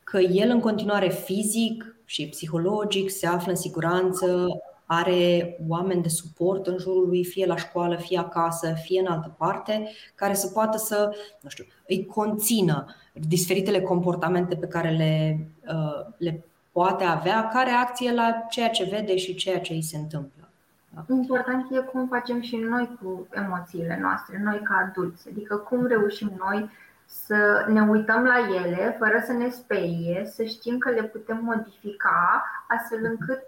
că 0.03 0.19
el 0.19 0.49
în 0.49 0.59
continuare 0.59 1.09
fizic 1.09 1.95
și 2.05 2.27
psihologic 2.27 3.09
se 3.09 3.27
află 3.27 3.51
în 3.51 3.57
siguranță, 3.57 4.47
are 4.89 5.57
oameni 5.67 6.01
de 6.01 6.09
suport 6.09 6.67
în 6.67 6.77
jurul 6.77 7.07
lui, 7.07 7.25
fie 7.25 7.45
la 7.45 7.55
școală, 7.55 7.95
fie 7.95 8.19
acasă, 8.19 8.73
fie 8.83 8.99
în 8.99 9.05
altă 9.05 9.35
parte, 9.37 9.89
care 10.15 10.33
să 10.33 10.47
poată 10.47 10.77
să, 10.77 11.15
nu 11.41 11.49
știu, 11.49 11.65
îi 11.87 12.05
conțină 12.05 12.85
diferitele 13.13 13.81
comportamente 13.81 14.55
pe 14.55 14.67
care 14.67 14.89
le, 14.89 15.39
uh, 15.67 16.13
le 16.17 16.43
poate 16.71 17.03
avea 17.03 17.47
ca 17.47 17.63
reacție 17.63 18.13
la 18.13 18.45
ceea 18.49 18.69
ce 18.69 18.83
vede 18.83 19.17
și 19.17 19.35
ceea 19.35 19.59
ce 19.59 19.73
îi 19.73 19.81
se 19.81 19.97
întâmplă. 19.97 20.49
Da? 20.89 21.05
Important 21.13 21.71
e 21.71 21.77
cum 21.77 22.07
facem 22.07 22.41
și 22.41 22.55
noi 22.55 22.97
cu 23.01 23.27
emoțiile 23.31 23.97
noastre, 24.01 24.41
noi 24.43 24.61
ca 24.63 24.85
adulți, 24.87 25.27
adică 25.29 25.55
cum 25.55 25.85
reușim 25.85 26.31
noi 26.37 26.69
să 27.05 27.65
ne 27.69 27.81
uităm 27.81 28.23
la 28.23 28.37
ele 28.63 28.95
fără 28.99 29.23
să 29.25 29.31
ne 29.31 29.49
sperie, 29.49 30.29
să 30.33 30.43
știm 30.43 30.77
că 30.77 30.89
le 30.89 31.03
putem 31.03 31.39
modifica 31.43 32.43
astfel 32.67 32.99
încât 33.03 33.41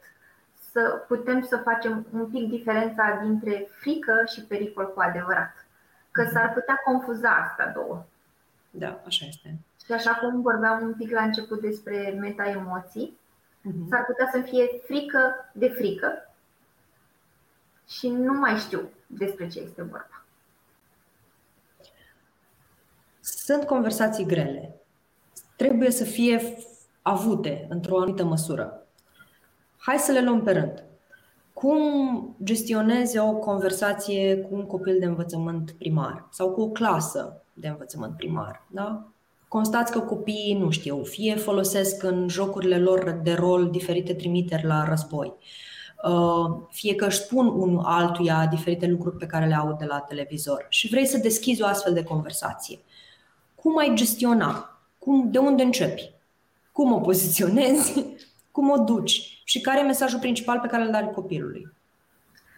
să 0.72 1.04
putem 1.08 1.42
să 1.42 1.58
facem 1.58 2.06
un 2.14 2.26
pic 2.26 2.50
diferența 2.50 3.20
dintre 3.24 3.68
frică 3.80 4.24
și 4.34 4.42
pericol 4.42 4.94
cu 4.94 5.00
adevărat. 5.00 5.66
Că 6.12 6.22
mhm. 6.22 6.32
s-ar 6.32 6.54
putea 6.54 6.82
confuza 6.84 7.30
asta 7.30 7.72
două. 7.74 8.06
Da, 8.70 9.02
așa 9.06 9.26
este. 9.26 9.60
Și 9.86 9.92
așa 9.92 10.16
cum 10.16 10.42
vorbeam 10.42 10.84
un 10.84 10.94
pic 10.94 11.12
la 11.12 11.22
început 11.22 11.62
despre 11.62 12.18
meta-emoții, 12.20 13.20
uh-huh. 13.68 13.90
s-ar 13.90 14.06
putea 14.06 14.30
să 14.32 14.42
fie 14.42 14.66
frică 14.86 15.50
de 15.54 15.68
frică 15.68 16.34
și 17.88 18.10
nu 18.10 18.34
mai 18.34 18.56
știu 18.56 18.90
despre 19.08 19.48
ce 19.48 19.60
este 19.60 19.82
vorba. 19.82 20.24
Sunt 23.20 23.64
conversații 23.64 24.26
grele. 24.26 24.76
Trebuie 25.56 25.92
să 25.92 26.04
fie 26.04 26.58
avute 27.02 27.66
într-o 27.70 27.98
anumită 27.98 28.24
măsură. 28.24 28.84
Hai 29.90 29.98
să 29.98 30.12
le 30.12 30.22
luăm 30.22 30.42
pe 30.42 30.52
rând. 30.52 30.84
Cum 31.54 31.80
gestionezi 32.44 33.18
o 33.18 33.32
conversație 33.32 34.38
cu 34.38 34.56
un 34.56 34.66
copil 34.66 35.00
de 35.00 35.06
învățământ 35.06 35.72
primar 35.72 36.28
sau 36.32 36.52
cu 36.52 36.62
o 36.62 36.70
clasă 36.70 37.44
de 37.54 37.68
învățământ 37.68 38.18
primar? 38.18 38.66
Da? 38.72 39.08
Constați 39.48 39.92
că 39.92 40.00
copiii, 40.00 40.58
nu 40.60 40.70
știu, 40.70 41.04
fie 41.04 41.36
folosesc 41.36 42.04
în 42.04 42.28
jocurile 42.28 42.80
lor 42.80 43.20
de 43.24 43.34
rol 43.34 43.70
diferite 43.70 44.14
trimiteri 44.14 44.66
la 44.66 44.84
război, 44.84 45.34
uh, 46.04 46.62
fie 46.72 46.96
că 46.96 47.06
își 47.06 47.18
spun 47.18 47.48
un 47.48 47.80
altuia 47.84 48.48
diferite 48.50 48.86
lucruri 48.86 49.18
pe 49.18 49.26
care 49.26 49.48
le 49.48 49.56
aud 49.56 49.78
de 49.78 49.86
la 49.86 50.00
televizor 50.00 50.66
și 50.70 50.88
vrei 50.90 51.06
să 51.06 51.18
deschizi 51.18 51.62
o 51.62 51.66
astfel 51.66 51.94
de 51.94 52.04
conversație. 52.04 52.80
Cum 53.56 53.78
ai 53.78 53.92
gestiona? 53.96 54.80
Cum, 54.98 55.32
de 55.32 55.38
unde 55.38 55.64
începi? 55.64 56.12
Cum 56.72 56.94
o 56.94 57.00
poziționezi? 57.00 58.06
Cum 58.60 58.70
o 58.70 58.78
duci? 58.78 59.42
Și 59.44 59.62
care 59.62 59.80
e 59.80 59.84
mesajul 59.84 60.20
principal 60.20 60.60
pe 60.60 60.68
care 60.68 60.84
îl 60.84 60.92
dai 60.92 61.12
copilului? 61.14 61.72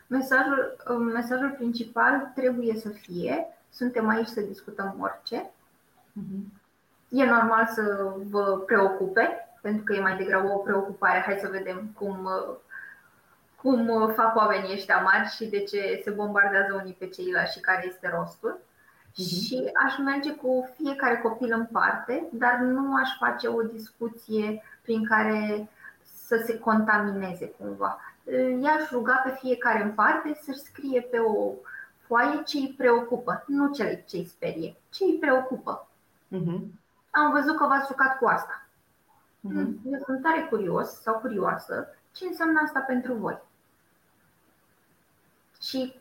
Mesajul, 0.07 0.75
um, 0.89 1.03
mesajul 1.03 1.49
principal 1.49 2.31
trebuie 2.35 2.75
să 2.75 2.89
fie 2.89 3.47
suntem 3.69 4.07
aici 4.07 4.27
să 4.27 4.41
discutăm 4.41 4.95
orice. 4.99 5.49
Uh-huh. 6.19 6.43
E 7.09 7.25
normal 7.25 7.69
să 7.73 8.13
vă 8.29 8.63
preocupe, 8.65 9.29
pentru 9.61 9.83
că 9.83 9.93
e 9.93 10.01
mai 10.01 10.17
degrabă 10.17 10.47
o 10.47 10.57
preocupare. 10.57 11.23
Hai 11.25 11.37
să 11.41 11.47
vedem 11.51 11.91
cum, 11.97 12.29
cum 13.55 14.11
fac 14.15 14.35
oamenii 14.35 14.73
ăștia 14.73 14.97
mari 14.97 15.29
și 15.29 15.45
de 15.45 15.59
ce 15.59 16.01
se 16.03 16.09
bombardează 16.09 16.79
unii 16.81 16.95
pe 16.99 17.07
ceilalți 17.07 17.53
și 17.53 17.59
care 17.59 17.85
este 17.87 18.11
rostul. 18.17 18.59
Uh-huh. 18.59 19.43
Și 19.45 19.69
aș 19.85 19.97
merge 19.97 20.33
cu 20.33 20.69
fiecare 20.77 21.17
copil 21.17 21.53
în 21.53 21.65
parte, 21.65 22.27
dar 22.31 22.57
nu 22.59 22.95
aș 22.95 23.09
face 23.19 23.47
o 23.47 23.61
discuție 23.61 24.63
prin 24.81 25.05
care 25.05 25.69
să 26.31 26.43
se 26.45 26.59
contamineze 26.59 27.49
cumva. 27.49 27.99
I-aș 28.61 28.89
ruga 28.91 29.21
pe 29.23 29.37
fiecare 29.39 29.83
în 29.83 29.91
parte 29.91 30.39
să-și 30.41 30.59
scrie 30.59 31.01
pe 31.01 31.17
o 31.17 31.53
foaie 32.07 32.43
ce 32.43 32.57
îi 32.57 32.73
preocupă, 32.77 33.43
nu 33.47 33.73
ce 33.73 34.05
îi 34.11 34.25
sperie, 34.25 34.75
ce 34.89 35.03
îi 35.03 35.17
preocupă. 35.19 35.87
Uh-huh. 36.35 36.59
Am 37.09 37.31
văzut 37.31 37.57
că 37.57 37.65
v-ați 37.67 37.87
jucat 37.87 38.17
cu 38.17 38.25
asta. 38.25 38.65
Uh-huh. 39.49 39.91
Eu 39.91 39.99
sunt 40.05 40.21
tare 40.21 40.47
curios 40.49 41.01
sau 41.01 41.19
curioasă 41.19 41.87
ce 42.11 42.25
înseamnă 42.25 42.59
asta 42.63 42.79
pentru 42.79 43.13
voi. 43.13 43.39
Și 45.61 45.95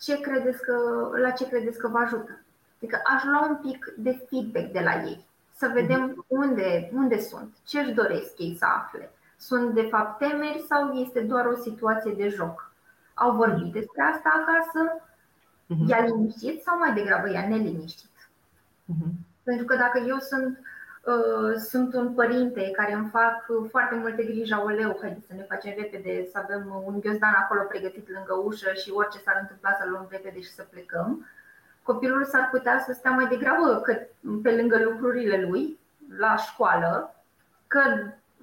ce 0.00 0.20
credeți 0.20 0.62
că, 0.62 0.76
la 1.16 1.30
ce 1.30 1.48
credeți 1.48 1.78
că 1.78 1.88
vă 1.88 1.98
ajută. 1.98 2.40
Adică 2.76 3.00
aș 3.14 3.24
lua 3.24 3.46
un 3.48 3.56
pic 3.56 3.94
de 3.96 4.26
feedback 4.28 4.72
de 4.72 4.80
la 4.80 5.02
ei, 5.02 5.24
să 5.56 5.70
vedem 5.72 6.24
unde, 6.26 6.90
unde 6.94 7.20
sunt, 7.20 7.54
ce 7.66 7.80
își 7.80 7.92
doresc 7.92 8.38
ei 8.38 8.56
să 8.58 8.64
afle, 8.64 9.10
sunt 9.48 9.74
de 9.74 9.82
fapt 9.82 10.18
temeri 10.18 10.64
sau 10.68 10.92
este 10.92 11.20
doar 11.20 11.46
o 11.46 11.54
situație 11.54 12.12
de 12.12 12.28
joc? 12.28 12.72
Au 13.14 13.34
vorbit 13.36 13.72
despre 13.72 14.02
asta 14.02 14.30
acasă? 14.40 14.80
Uh-huh. 15.00 15.88
I-a 15.88 16.04
liniștit 16.04 16.62
sau 16.62 16.78
mai 16.78 16.94
degrabă 16.94 17.30
i-a 17.30 17.48
neliniștit? 17.48 18.30
Uh-huh. 18.92 19.12
Pentru 19.42 19.64
că 19.64 19.76
dacă 19.76 19.98
eu 20.06 20.18
sunt, 20.18 20.58
uh, 21.04 21.54
sunt 21.56 21.94
un 21.94 22.14
părinte 22.14 22.70
care 22.70 22.92
îmi 22.92 23.08
fac 23.08 23.46
foarte 23.70 23.94
multe 23.94 24.22
griji, 24.22 24.52
aoleu, 24.52 24.98
haideți 25.00 25.26
să 25.26 25.34
ne 25.34 25.42
facem 25.42 25.72
repede, 25.76 26.28
să 26.32 26.38
avem 26.42 26.82
un 26.84 27.00
ghiozdan 27.00 27.34
acolo 27.34 27.62
pregătit 27.62 28.08
lângă 28.08 28.34
ușă 28.44 28.72
și 28.72 28.90
orice 28.90 29.18
s-ar 29.18 29.38
întâmpla 29.40 29.70
să 29.72 29.88
luăm 29.88 30.06
repede 30.10 30.40
și 30.40 30.50
să 30.50 30.66
plecăm, 30.70 31.26
copilul 31.82 32.24
s-ar 32.24 32.48
putea 32.50 32.82
să 32.86 32.92
stea 32.92 33.10
mai 33.10 33.26
degrabă 33.26 33.80
că, 33.80 33.92
pe 34.42 34.50
lângă 34.56 34.82
lucrurile 34.82 35.46
lui, 35.48 35.78
la 36.18 36.36
școală, 36.36 37.14
că 37.66 37.80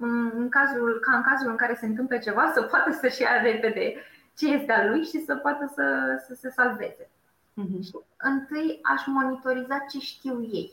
în 0.00 0.48
cazul, 0.48 0.98
ca 1.00 1.16
în 1.16 1.22
cazul 1.22 1.50
în 1.50 1.56
care 1.56 1.74
se 1.74 1.86
întâmplă 1.86 2.18
ceva, 2.18 2.50
să 2.54 2.62
poată 2.62 2.92
să-și 2.92 3.22
ia 3.22 3.40
repede 3.42 3.94
ce 4.36 4.52
este 4.52 4.72
al 4.72 4.88
lui 4.88 5.04
și 5.04 5.24
să 5.24 5.36
poată 5.36 5.72
să, 5.74 6.16
să 6.26 6.34
se 6.34 6.50
salveze. 6.50 7.04
Uh-huh. 7.04 7.82
Și 7.82 7.96
întâi 8.16 8.78
aș 8.82 9.06
monitoriza 9.06 9.78
ce 9.90 9.98
știu 9.98 10.42
ei. 10.42 10.72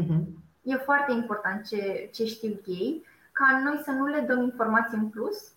Uh-huh. 0.00 0.24
E 0.62 0.76
foarte 0.76 1.12
important 1.12 1.66
ce, 1.66 2.10
ce 2.12 2.24
știu 2.24 2.60
ei, 2.66 3.06
ca 3.32 3.60
noi 3.64 3.80
să 3.84 3.90
nu 3.90 4.06
le 4.06 4.20
dăm 4.20 4.42
informații 4.42 4.98
în 4.98 5.08
plus 5.08 5.52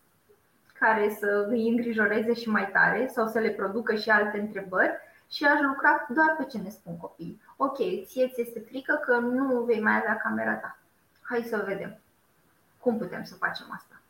care 0.79 1.15
să 1.19 1.47
îi 1.49 1.69
îngrijoreze 1.69 2.33
și 2.33 2.49
mai 2.49 2.69
tare 2.71 3.07
sau 3.13 3.27
să 3.27 3.39
le 3.39 3.49
producă 3.49 3.95
și 3.95 4.09
alte 4.09 4.39
întrebări 4.39 4.91
și 5.31 5.45
aș 5.45 5.59
lucra 5.61 6.05
doar 6.09 6.35
pe 6.37 6.45
ce 6.45 6.57
ne 6.57 6.69
spun 6.69 6.97
copiii. 6.97 7.41
Ok, 7.57 7.77
ție 8.05 8.27
ți 8.27 8.41
este 8.41 8.59
frică 8.59 8.99
că 9.05 9.17
nu 9.17 9.61
vei 9.61 9.81
mai 9.81 9.97
avea 9.97 10.15
camera 10.15 10.53
ta. 10.53 10.77
Hai 11.21 11.41
să 11.41 11.63
vedem 11.67 11.99
Cum 12.85 12.97
putem 12.97 13.23
să 13.23 13.35
facem 13.35 13.65
asta? 13.75 14.01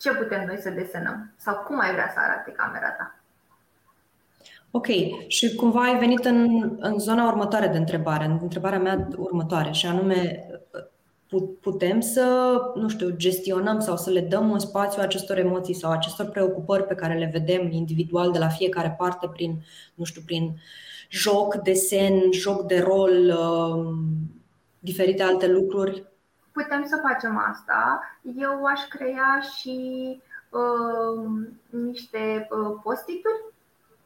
Ce 0.00 0.14
putem 0.14 0.44
noi 0.46 0.58
să 0.58 0.70
desenăm? 0.70 1.32
Sau 1.36 1.54
cum 1.56 1.80
ai 1.80 1.92
vrea 1.92 2.10
să 2.14 2.18
arate 2.18 2.50
camera 2.50 2.90
ta? 2.90 3.14
Ok, 4.70 4.86
și 5.26 5.54
cumva 5.54 5.82
ai 5.82 5.98
venit 5.98 6.24
în, 6.24 6.70
în 6.80 6.98
zona 6.98 7.26
următoare 7.26 7.66
de 7.66 7.78
întrebare, 7.78 8.24
în 8.24 8.38
întrebarea 8.42 8.78
mea 8.78 9.08
următoare, 9.16 9.70
și 9.70 9.86
anume, 9.86 10.46
putem 11.60 12.00
să, 12.00 12.56
nu 12.74 12.88
știu, 12.88 13.10
gestionăm 13.10 13.80
sau 13.80 13.96
să 13.96 14.10
le 14.10 14.20
dăm 14.20 14.50
un 14.50 14.58
spațiu 14.58 15.02
acestor 15.02 15.38
emoții 15.38 15.74
sau 15.74 15.90
acestor 15.90 16.26
preocupări 16.26 16.86
pe 16.86 16.94
care 16.94 17.18
le 17.18 17.30
vedem 17.32 17.70
individual 17.70 18.32
de 18.32 18.38
la 18.38 18.48
fiecare 18.48 18.94
parte 18.98 19.28
prin, 19.28 19.64
nu 19.94 20.04
știu, 20.04 20.22
prin 20.24 20.60
joc, 21.10 21.54
desen, 21.54 22.32
joc 22.32 22.66
de 22.66 22.80
rol, 22.80 23.38
um, 23.38 23.94
diferite 24.78 25.22
alte 25.22 25.46
lucruri? 25.46 26.10
Putem 26.52 26.84
să 26.86 27.00
facem 27.02 27.36
asta. 27.36 28.02
Eu 28.36 28.64
aș 28.64 28.80
crea 28.88 29.40
și 29.58 30.20
uh, 30.50 31.30
niște 31.70 32.48
uh, 32.50 32.78
postituri 32.82 33.44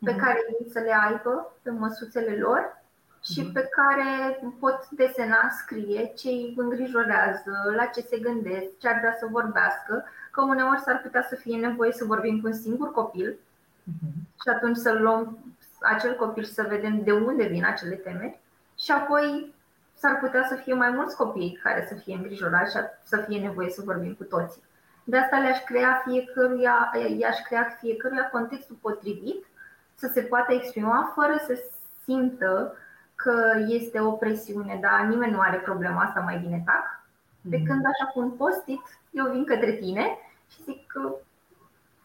pe 0.04 0.10
mhm. 0.10 0.20
care 0.20 0.38
ei 0.60 0.70
să 0.70 0.78
le 0.78 0.94
aibă 1.08 1.52
pe 1.62 1.70
măsuțele 1.70 2.36
lor 2.36 2.82
și 3.22 3.40
mhm. 3.40 3.52
pe 3.52 3.68
care 3.70 4.40
pot 4.58 4.88
desena, 4.90 5.48
scrie 5.50 6.12
ce 6.16 6.28
îi 6.28 6.54
îngrijorează, 6.56 7.72
la 7.76 7.84
ce 7.84 8.00
se 8.00 8.18
gândesc, 8.18 8.78
ce 8.78 8.88
ar 8.88 8.98
vrea 8.98 9.16
să 9.18 9.26
vorbească, 9.30 10.04
că 10.30 10.42
uneori 10.42 10.80
s-ar 10.80 11.00
putea 11.00 11.22
să 11.22 11.34
fie 11.34 11.56
nevoie 11.56 11.92
să 11.92 12.04
vorbim 12.04 12.40
cu 12.40 12.46
un 12.46 12.52
singur 12.52 12.92
copil 12.92 13.32
uh-huh. 13.32 14.12
și 14.42 14.48
atunci 14.54 14.76
să 14.76 14.92
luăm 14.92 15.38
acel 15.80 16.16
copil 16.16 16.44
și 16.44 16.52
să 16.52 16.66
vedem 16.68 17.02
de 17.02 17.12
unde 17.12 17.46
vin 17.46 17.64
acele 17.64 17.94
temeri 17.94 18.38
și 18.78 18.90
apoi 18.90 19.54
s-ar 19.98 20.18
putea 20.18 20.46
să 20.48 20.54
fie 20.54 20.74
mai 20.74 20.90
mulți 20.90 21.16
copii 21.16 21.58
care 21.62 21.86
să 21.88 21.94
fie 21.94 22.14
îngrijorați 22.14 22.76
și 22.76 22.82
să 23.02 23.24
fie 23.28 23.40
nevoie 23.40 23.70
să 23.70 23.82
vorbim 23.84 24.14
cu 24.14 24.24
toții. 24.24 24.62
De 25.04 25.16
asta 25.16 25.38
le-aș 25.38 25.58
crea 25.64 26.02
fiecăruia, 26.04 26.92
i-aș 27.18 27.38
crea 27.48 27.76
fiecăruia 27.80 28.28
contextul 28.30 28.76
potrivit 28.80 29.46
să 29.94 30.10
se 30.14 30.20
poată 30.20 30.52
exprima 30.52 31.12
fără 31.14 31.34
să 31.46 31.60
simtă 32.04 32.76
că 33.14 33.64
este 33.66 34.00
o 34.00 34.10
presiune, 34.10 34.78
dar 34.80 35.00
nimeni 35.00 35.32
nu 35.32 35.40
are 35.40 35.56
problema 35.56 36.02
asta, 36.02 36.20
mai 36.20 36.38
bine 36.38 36.62
tac. 36.66 37.04
De 37.40 37.56
mhm. 37.56 37.66
când 37.66 37.84
așa 37.84 38.10
cu 38.12 38.20
un 38.20 38.30
post-it, 38.30 38.82
eu 39.10 39.30
vin 39.30 39.44
către 39.44 39.72
tine 39.72 40.18
și 40.50 40.62
zic 40.62 40.86
că 40.86 41.14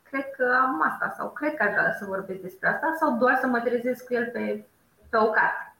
cred 0.04 0.32
că 0.38 0.58
am 0.62 0.82
asta 0.82 1.14
sau 1.18 1.30
cred 1.30 1.56
că 1.56 1.64
aș 1.64 1.72
vrea 1.72 1.96
să 2.00 2.06
vorbesc 2.06 2.40
despre 2.40 2.68
asta 2.68 2.96
sau 3.00 3.18
doar 3.18 3.38
să 3.42 3.48
mă 3.48 3.60
trezesc 3.60 4.06
cu 4.06 4.14
el 4.14 4.30
pe, 4.34 4.66
pe 5.10 5.18
o 5.18 5.30
carte 5.30 5.76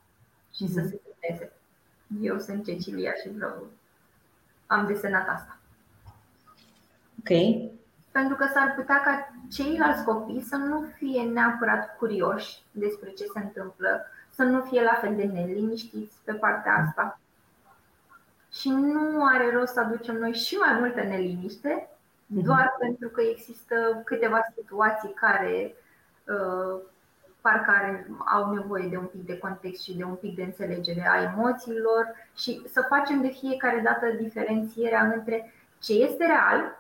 și 0.56 0.64
mm-hmm. 0.64 0.74
să 0.74 0.80
mhm. 0.80 0.90
se 0.90 1.02
semneze. 1.04 1.52
Eu 2.20 2.40
sunt 2.40 2.66
Cecilia 2.66 3.14
și 3.14 3.30
vreau, 3.30 3.68
am 4.68 4.86
desenat 4.86 5.28
asta. 5.30 5.58
Ok. 7.20 7.62
Pentru 8.12 8.36
că 8.36 8.46
s-ar 8.54 8.74
putea 8.76 9.02
ca 9.02 9.34
ceilalți 9.52 10.04
copii 10.04 10.42
să 10.42 10.56
nu 10.56 10.86
fie 10.96 11.22
neapărat 11.22 11.98
curioși 11.98 12.62
despre 12.72 13.10
ce 13.10 13.26
se 13.34 13.40
întâmplă, 13.40 14.06
să 14.30 14.44
nu 14.44 14.62
fie 14.62 14.84
la 14.84 14.98
fel 15.02 15.16
de 15.16 15.24
neliniștiți 15.24 16.18
pe 16.24 16.34
partea 16.34 16.74
asta. 16.74 17.20
Și 18.52 18.70
nu 18.70 19.26
are 19.26 19.52
rost 19.52 19.74
să 19.74 19.80
aducem 19.80 20.16
noi 20.16 20.34
și 20.34 20.56
mai 20.56 20.80
multă 20.80 21.02
neliniște, 21.02 21.90
mhm. 22.26 22.44
doar 22.44 22.76
pentru 22.80 23.10
că 23.10 23.22
există 23.22 24.02
câteva 24.06 24.40
situații 24.56 25.14
care 25.14 25.76
uh, 26.24 26.82
parcă 27.42 27.72
are, 27.72 28.08
au 28.26 28.54
nevoie 28.54 28.88
de 28.88 28.98
un 28.98 29.06
pic 29.06 29.26
de 29.26 29.38
context 29.38 29.84
și 29.84 29.98
de 29.98 30.04
un 30.04 30.16
pic 30.16 30.36
de 30.36 30.44
înțelegere 30.44 31.08
a 31.10 31.22
emoțiilor 31.22 32.16
și 32.38 32.62
să 32.72 32.86
facem 32.90 33.22
de 33.22 33.28
fiecare 33.28 33.80
dată 33.80 34.06
diferențierea 34.22 35.04
între 35.04 35.54
ce 35.80 35.94
este 35.94 36.26
real 36.26 36.80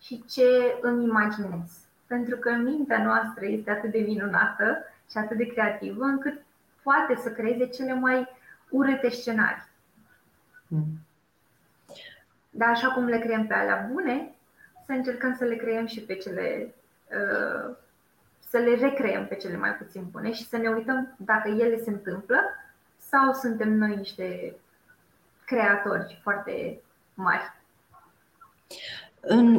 și 0.00 0.24
ce 0.24 0.78
îmi 0.80 1.04
imaginez. 1.04 1.70
Pentru 2.06 2.36
că 2.36 2.50
mintea 2.50 3.02
noastră 3.02 3.46
este 3.46 3.70
atât 3.70 3.90
de 3.90 3.98
minunată 3.98 4.84
și 5.10 5.18
atât 5.18 5.36
de 5.36 5.46
creativă 5.46 6.04
încât 6.04 6.42
poate 6.82 7.14
să 7.16 7.30
creeze 7.30 7.66
cele 7.66 7.94
mai 7.94 8.28
urâte 8.70 9.08
scenarii. 9.08 9.68
Mm. 10.66 10.98
Dar 12.50 12.68
așa 12.68 12.88
cum 12.88 13.04
le 13.04 13.18
creăm 13.18 13.46
pe 13.46 13.54
alea 13.54 13.88
bune, 13.92 14.34
să 14.86 14.92
încercăm 14.92 15.34
să 15.34 15.44
le 15.44 15.56
creăm 15.56 15.86
și 15.86 16.00
pe 16.00 16.14
cele 16.14 16.74
uh, 17.10 17.76
să 18.54 18.60
le 18.60 18.74
recreăm 18.74 19.26
pe 19.26 19.34
cele 19.34 19.56
mai 19.56 19.70
puțin 19.70 20.06
bune 20.10 20.32
și 20.32 20.48
să 20.48 20.56
ne 20.56 20.68
uităm 20.68 21.14
dacă 21.16 21.48
ele 21.48 21.82
se 21.82 21.90
întâmplă 21.90 22.36
sau 23.10 23.32
suntem 23.32 23.72
noi 23.72 23.96
niște 23.96 24.56
creatori 25.44 26.20
foarte 26.22 26.80
mari. 27.14 27.42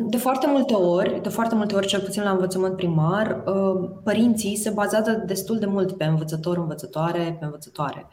De 0.09 0.17
foarte 0.17 0.47
multe 0.47 0.73
ori, 0.73 1.21
de 1.21 1.29
foarte 1.29 1.55
multe 1.55 1.75
ori, 1.75 1.87
cel 1.87 2.01
puțin 2.01 2.23
la 2.23 2.29
învățământ 2.29 2.75
primar, 2.75 3.43
uh, 3.45 3.89
părinții 4.03 4.55
se 4.55 4.69
bazează 4.69 5.11
destul 5.11 5.59
de 5.59 5.65
mult 5.65 5.97
pe 5.97 6.03
învățător, 6.03 6.57
învățătoare, 6.57 7.35
pe 7.39 7.45
învățătoare. 7.45 8.07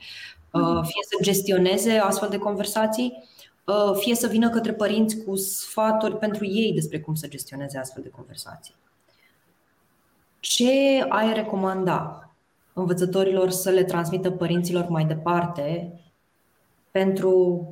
Uh, 0.50 0.60
mhm. 0.60 0.82
Fie 0.82 1.02
să 1.08 1.22
gestioneze 1.22 1.92
astfel 1.92 2.28
de 2.28 2.38
conversații, 2.38 3.28
uh, 3.64 3.92
fie 3.94 4.14
să 4.14 4.26
vină 4.26 4.50
către 4.50 4.72
părinți 4.72 5.24
cu 5.24 5.36
sfaturi 5.36 6.18
pentru 6.18 6.44
ei 6.44 6.72
despre 6.72 7.00
cum 7.00 7.14
să 7.14 7.28
gestioneze 7.28 7.78
astfel 7.78 8.02
de 8.02 8.10
conversații. 8.10 8.74
Ce 10.42 11.04
ai 11.08 11.32
recomanda 11.32 12.30
învățătorilor 12.72 13.50
să 13.50 13.70
le 13.70 13.84
transmită 13.84 14.30
părinților 14.30 14.88
mai 14.88 15.04
departe 15.04 15.92
pentru 16.90 17.64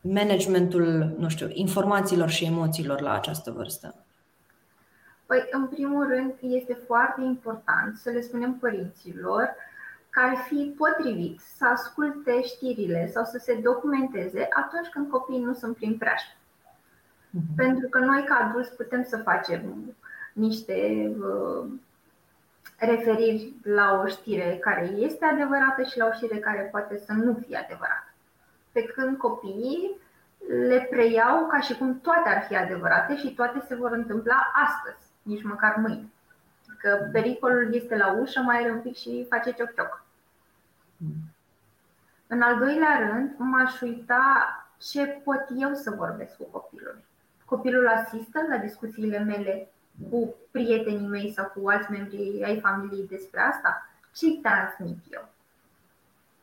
managementul, 0.00 1.14
nu 1.18 1.28
știu, 1.28 1.48
informațiilor 1.52 2.28
și 2.28 2.44
emoțiilor 2.44 3.00
la 3.00 3.12
această 3.12 3.50
vârstă? 3.50 3.94
Păi, 5.26 5.48
în 5.50 5.66
primul 5.66 6.06
rând, 6.08 6.34
este 6.40 6.78
foarte 6.86 7.20
important 7.22 7.96
să 7.96 8.10
le 8.10 8.20
spunem 8.20 8.54
părinților 8.54 9.54
că 10.10 10.20
ar 10.20 10.36
fi 10.48 10.74
potrivit 10.76 11.40
să 11.56 11.64
asculte 11.66 12.42
știrile 12.42 13.10
sau 13.14 13.24
să 13.24 13.38
se 13.38 13.60
documenteze 13.62 14.48
atunci 14.64 14.88
când 14.92 15.10
copiii 15.10 15.42
nu 15.42 15.54
sunt 15.54 15.76
prin 15.76 15.96
preajmă. 15.98 16.32
Uh-huh. 16.32 17.56
Pentru 17.56 17.88
că 17.88 17.98
noi, 17.98 18.24
ca 18.24 18.34
adulți, 18.34 18.76
putem 18.76 19.04
să 19.04 19.16
facem 19.16 19.94
niște 20.32 21.10
uh, 21.18 21.70
referiri 22.78 23.54
la 23.62 24.00
o 24.04 24.06
știre 24.06 24.58
care 24.60 24.84
este 24.84 25.24
adevărată 25.24 25.82
și 25.82 25.98
la 25.98 26.06
o 26.06 26.12
știre 26.12 26.38
care 26.38 26.68
poate 26.70 26.98
să 26.98 27.12
nu 27.12 27.34
fie 27.46 27.56
adevărată 27.56 28.10
pe 28.72 28.82
când 28.82 29.16
copiii 29.16 29.96
le 30.68 30.86
preiau 30.90 31.46
ca 31.46 31.60
și 31.60 31.76
cum 31.76 32.00
toate 32.00 32.28
ar 32.28 32.42
fi 32.42 32.56
adevărate 32.56 33.16
și 33.16 33.34
toate 33.34 33.64
se 33.68 33.74
vor 33.74 33.92
întâmpla 33.92 34.52
astăzi, 34.64 35.10
nici 35.22 35.42
măcar 35.42 35.76
mâine. 35.76 36.08
Că 36.78 37.08
pericolul 37.12 37.74
este 37.74 37.96
la 37.96 38.12
ușă, 38.12 38.40
mai 38.40 38.58
are 38.58 38.70
un 38.70 38.80
pic 38.80 38.96
și 38.96 39.26
face 39.28 39.52
cioc-cioc. 39.52 40.04
În 42.26 42.42
al 42.42 42.58
doilea 42.58 43.10
rând, 43.10 43.34
m-aș 43.36 43.80
uita 43.80 44.48
ce 44.78 45.06
pot 45.06 45.46
eu 45.56 45.74
să 45.74 45.90
vorbesc 45.90 46.36
cu 46.36 46.44
copilul. 46.44 47.02
Copilul 47.44 47.88
asistă 47.88 48.40
la 48.48 48.56
discuțiile 48.56 49.18
mele 49.18 49.68
cu 50.10 50.34
prietenii 50.50 51.08
mei 51.08 51.32
sau 51.32 51.52
cu 51.54 51.68
alți 51.68 51.90
membri 51.90 52.42
ai 52.44 52.60
familiei 52.60 53.06
despre 53.08 53.40
asta? 53.40 53.90
Ce-i 54.14 54.40
transmit 54.42 54.98
eu? 55.10 55.28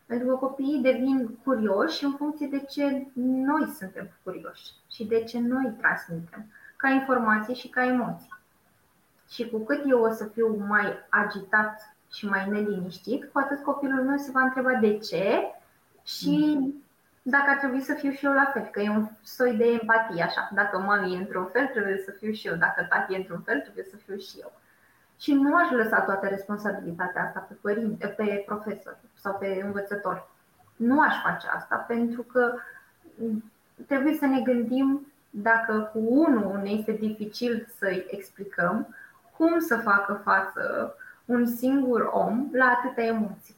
Pentru 0.06 0.28
că 0.28 0.36
copiii 0.36 0.82
devin 0.82 1.38
curioși 1.43 2.04
în 2.04 2.12
funcție 2.12 2.48
de 2.48 2.60
ce 2.60 3.06
noi 3.15 3.74
suntem 3.78 4.10
curioși 4.24 4.72
și 4.91 5.06
de 5.06 5.24
ce 5.24 5.39
noi 5.39 5.74
transmitem, 5.78 6.46
ca 6.76 6.89
informație 6.89 7.54
și 7.54 7.67
ca 7.67 7.86
emoții. 7.86 8.34
Și 9.30 9.50
cu 9.50 9.58
cât 9.58 9.84
eu 9.89 10.02
o 10.02 10.12
să 10.12 10.26
fiu 10.26 10.65
mai 10.67 10.93
agitat 11.10 11.96
și 12.12 12.26
mai 12.26 12.50
neliniștit, 12.50 13.30
cu 13.32 13.40
atât 13.40 13.63
copilul 13.63 14.04
meu 14.04 14.17
se 14.17 14.31
va 14.31 14.42
întreba 14.42 14.73
de 14.73 14.98
ce 14.98 15.42
și 16.04 16.60
dacă 17.30 17.50
ar 17.50 17.58
trebui 17.58 17.82
să 17.82 17.94
fiu 17.94 18.12
și 18.12 18.25
eu 18.25 18.34
la 18.34 18.50
fel, 18.54 18.63
că 18.71 18.82
e 18.82 18.90
un 18.90 19.08
soi 19.21 19.54
de 19.54 19.65
empatie 19.65 20.23
așa. 20.23 20.50
Dacă 20.54 20.78
mami 20.78 21.13
e 21.13 21.17
într-un 21.17 21.46
fel, 21.46 21.65
trebuie 21.65 22.02
să 22.06 22.12
fiu 22.12 22.32
și 22.32 22.48
eu. 22.48 22.56
Dacă 22.56 22.86
tati 22.90 23.13
e 23.13 23.17
într-un 23.17 23.42
fel, 23.42 23.60
trebuie 23.60 23.86
să 23.90 23.96
fiu 23.96 24.17
și 24.17 24.38
eu. 24.40 24.52
Și 25.19 25.34
nu 25.34 25.56
aș 25.56 25.69
lăsa 25.69 26.02
toată 26.02 26.28
responsabilitatea 26.28 27.23
asta 27.23 27.40
pe, 27.40 27.54
părinte, 27.62 28.08
pe 28.08 28.44
profesor 28.46 28.98
sau 29.13 29.34
pe 29.34 29.62
învățător. 29.65 30.30
Nu 30.75 31.02
aș 31.02 31.21
face 31.23 31.48
asta 31.56 31.75
pentru 31.75 32.21
că 32.21 32.54
trebuie 33.88 34.13
să 34.13 34.25
ne 34.25 34.42
gândim 34.42 35.08
dacă 35.30 35.90
cu 35.94 36.00
unul 36.10 36.60
ne 36.63 36.69
este 36.69 36.92
dificil 36.92 37.67
să-i 37.78 38.06
explicăm 38.10 38.96
cum 39.38 39.60
să 39.60 39.78
facă 39.78 40.21
față 40.23 40.96
un 41.25 41.46
singur 41.46 42.10
om 42.13 42.50
la 42.52 42.65
atâtea 42.65 43.04
emoții 43.04 43.56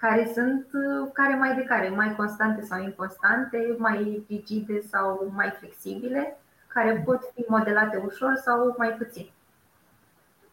care 0.00 0.30
sunt 0.34 0.66
care 1.12 1.34
mai 1.34 1.54
de 1.54 1.62
care, 1.62 1.88
mai 1.88 2.16
constante 2.16 2.62
sau 2.62 2.82
inconstante, 2.82 3.74
mai 3.78 4.24
rigide 4.28 4.80
sau 4.80 5.32
mai 5.34 5.50
flexibile, 5.50 6.38
care 6.66 7.02
pot 7.04 7.32
fi 7.34 7.44
modelate 7.48 7.96
ușor 7.96 8.34
sau 8.34 8.74
mai 8.78 8.92
puțin. 8.92 9.30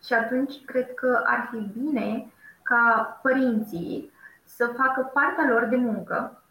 Și 0.06 0.14
atunci 0.14 0.66
cred 0.66 0.94
că 0.94 1.24
ar 1.26 1.48
fi 1.52 1.80
bine 1.80 2.32
ca 2.62 3.20
părinții 3.22 4.12
să 4.44 4.74
facă 4.78 5.10
partea 5.14 5.48
lor 5.50 5.66
de 5.66 5.76
muncă 5.76 6.42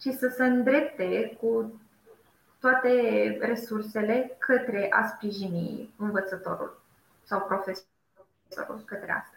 și 0.00 0.12
să 0.12 0.28
se 0.28 0.44
îndrepte 0.44 1.36
cu 1.40 1.80
toate 2.60 2.92
resursele 3.40 4.36
către 4.38 4.92
a 4.92 5.06
sprijini 5.06 5.94
învățătorul 5.98 6.80
sau 7.22 7.40
profesorul 7.40 8.82
către 8.84 9.12
asta. 9.12 9.36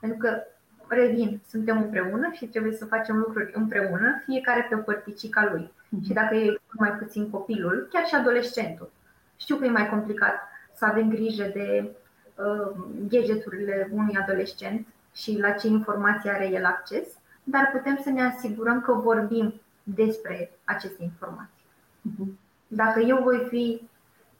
Pentru 0.00 0.18
că, 0.18 0.42
revin, 0.88 1.40
suntem 1.48 1.82
împreună 1.82 2.30
și 2.32 2.46
trebuie 2.46 2.72
să 2.72 2.84
facem 2.84 3.16
lucruri 3.16 3.50
împreună, 3.54 4.22
fiecare 4.24 4.66
pe 4.70 4.76
părticica 4.76 5.50
lui. 5.52 5.72
Mm-hmm. 5.72 6.06
Și 6.06 6.12
dacă 6.12 6.34
e 6.34 6.60
mai 6.72 6.92
puțin 6.92 7.30
copilul, 7.30 7.88
chiar 7.92 8.06
și 8.06 8.14
adolescentul. 8.14 8.90
Știu 9.36 9.56
că 9.56 9.64
e 9.64 9.70
mai 9.70 9.88
complicat 9.88 10.34
să 10.74 10.84
avem 10.84 11.08
grijă 11.08 11.50
de 11.54 11.90
uh, 12.34 12.76
gadgeturile 13.08 13.88
unui 13.92 14.16
adolescent 14.16 14.86
și 15.14 15.38
la 15.38 15.50
ce 15.50 15.66
informații 15.66 16.30
are 16.30 16.48
el 16.48 16.64
acces, 16.64 17.08
dar 17.44 17.70
putem 17.72 18.00
să 18.02 18.10
ne 18.10 18.22
asigurăm 18.22 18.80
că 18.80 18.92
vorbim 18.92 19.54
despre 19.82 20.50
aceste 20.64 21.02
informații. 21.02 21.64
Mhm. 22.00 22.38
Dacă 22.66 23.00
eu 23.00 23.22
voi 23.22 23.46
fi 23.48 23.88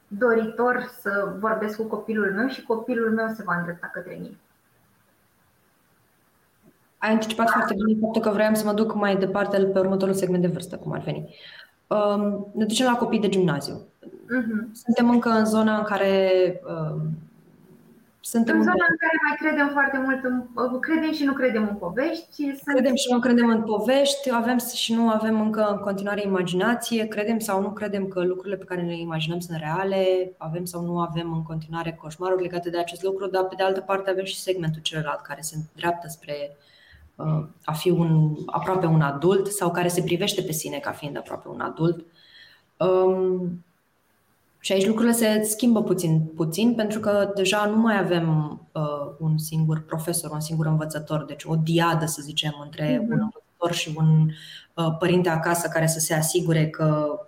doritor 0.09 0.90
să 1.01 1.34
vorbesc 1.38 1.76
cu 1.76 1.82
copilul 1.82 2.32
meu 2.32 2.49
și 2.49 2.62
copilul 2.62 3.11
meu 3.11 3.28
se 3.28 3.42
va 3.42 3.57
îndrepta 3.57 3.90
către 3.92 4.18
mine. 4.20 4.36
Ai 7.05 7.11
anticipat 7.11 7.50
foarte 7.50 7.74
bine 7.74 7.98
faptul 8.00 8.22
că 8.22 8.30
vreau 8.30 8.55
să 8.55 8.64
mă 8.64 8.72
duc 8.72 8.94
mai 8.94 9.16
departe 9.16 9.64
pe 9.64 9.78
următorul 9.78 10.14
segment 10.14 10.42
de 10.42 10.48
vârstă, 10.48 10.76
cum 10.76 10.92
ar 10.92 11.00
veni. 11.00 11.34
Um, 11.86 12.46
ne 12.55 12.64
ducem 12.64 12.86
la 12.86 12.96
copii 12.96 13.20
de 13.20 13.28
gimnaziu. 13.28 13.74
Uh-huh. 13.74 14.72
Suntem 14.72 15.11
încă 15.11 15.28
în 15.28 15.44
zona 15.44 15.76
în 15.78 15.84
care 15.84 16.20
um, 16.66 17.00
suntem 18.20 18.57
în 18.57 18.62
zona 18.62 18.86
în 18.88 18.96
care 18.96 19.16
mai 19.28 19.36
credem 19.38 19.68
foarte 19.72 19.98
mult, 20.05 20.24
în, 20.24 20.80
credem 20.80 21.12
și 21.12 21.24
nu 21.24 21.32
credem 21.32 21.68
în 21.68 21.74
povești. 21.74 22.52
Credem 22.64 22.94
și 22.94 23.12
nu 23.12 23.18
credem 23.18 23.48
în 23.48 23.62
povești, 23.62 24.30
avem 24.32 24.59
și 24.74 24.94
nu 24.94 25.09
avem 25.09 25.40
încă 25.40 25.68
în 25.70 25.76
continuare 25.76 26.22
imaginație, 26.22 27.07
credem 27.07 27.38
sau 27.38 27.61
nu 27.61 27.70
credem 27.70 28.09
că 28.09 28.20
lucrurile 28.20 28.57
pe 28.57 28.64
care 28.64 28.80
le 28.80 28.98
imaginăm 28.98 29.38
sunt 29.38 29.59
reale, 29.59 30.32
avem 30.36 30.64
sau 30.64 30.82
nu 30.82 31.00
avem 31.00 31.32
în 31.32 31.42
continuare 31.42 31.98
coșmaruri 32.00 32.42
legate 32.42 32.70
de 32.70 32.78
acest 32.78 33.02
lucru, 33.02 33.26
dar 33.26 33.44
pe 33.44 33.55
de 33.57 33.62
altă 33.62 33.80
parte 33.80 34.11
avem 34.11 34.24
și 34.24 34.40
segmentul 34.40 34.82
celălalt 34.82 35.20
care 35.20 35.40
se 35.40 35.57
îndreaptă 35.57 36.09
spre 36.09 36.34
uh, 36.50 36.72
a 37.64 37.72
fi 37.72 37.90
un, 37.90 38.36
aproape 38.46 38.86
un 38.86 39.00
adult 39.00 39.46
sau 39.46 39.70
care 39.70 39.88
se 39.88 40.02
privește 40.02 40.42
pe 40.42 40.52
sine 40.52 40.78
ca 40.78 40.90
fiind 40.90 41.16
aproape 41.16 41.48
un 41.48 41.60
adult. 41.60 42.04
Um, 42.76 43.64
și 44.64 44.72
aici 44.72 44.86
lucrurile 44.86 45.14
se 45.14 45.42
schimbă 45.42 45.82
puțin, 45.82 46.20
puțin 46.36 46.74
pentru 46.74 47.00
că 47.00 47.32
deja 47.34 47.66
nu 47.66 47.76
mai 47.76 47.98
avem 47.98 48.60
uh, 48.72 49.14
un 49.18 49.38
singur 49.38 49.80
profesor, 49.80 50.30
un 50.30 50.40
singur 50.40 50.66
învățător, 50.66 51.24
deci 51.24 51.44
o 51.44 51.54
diadă, 51.56 52.06
să 52.06 52.22
zicem, 52.22 52.60
între 52.62 52.96
mm-hmm. 52.96 53.10
un 53.10 53.20
învățător 53.20 53.72
și 53.72 53.94
un 53.96 54.28
uh, 54.74 54.96
părinte 54.98 55.28
acasă 55.28 55.68
care 55.68 55.86
să 55.86 55.98
se 55.98 56.14
asigure 56.14 56.68
că 56.68 57.18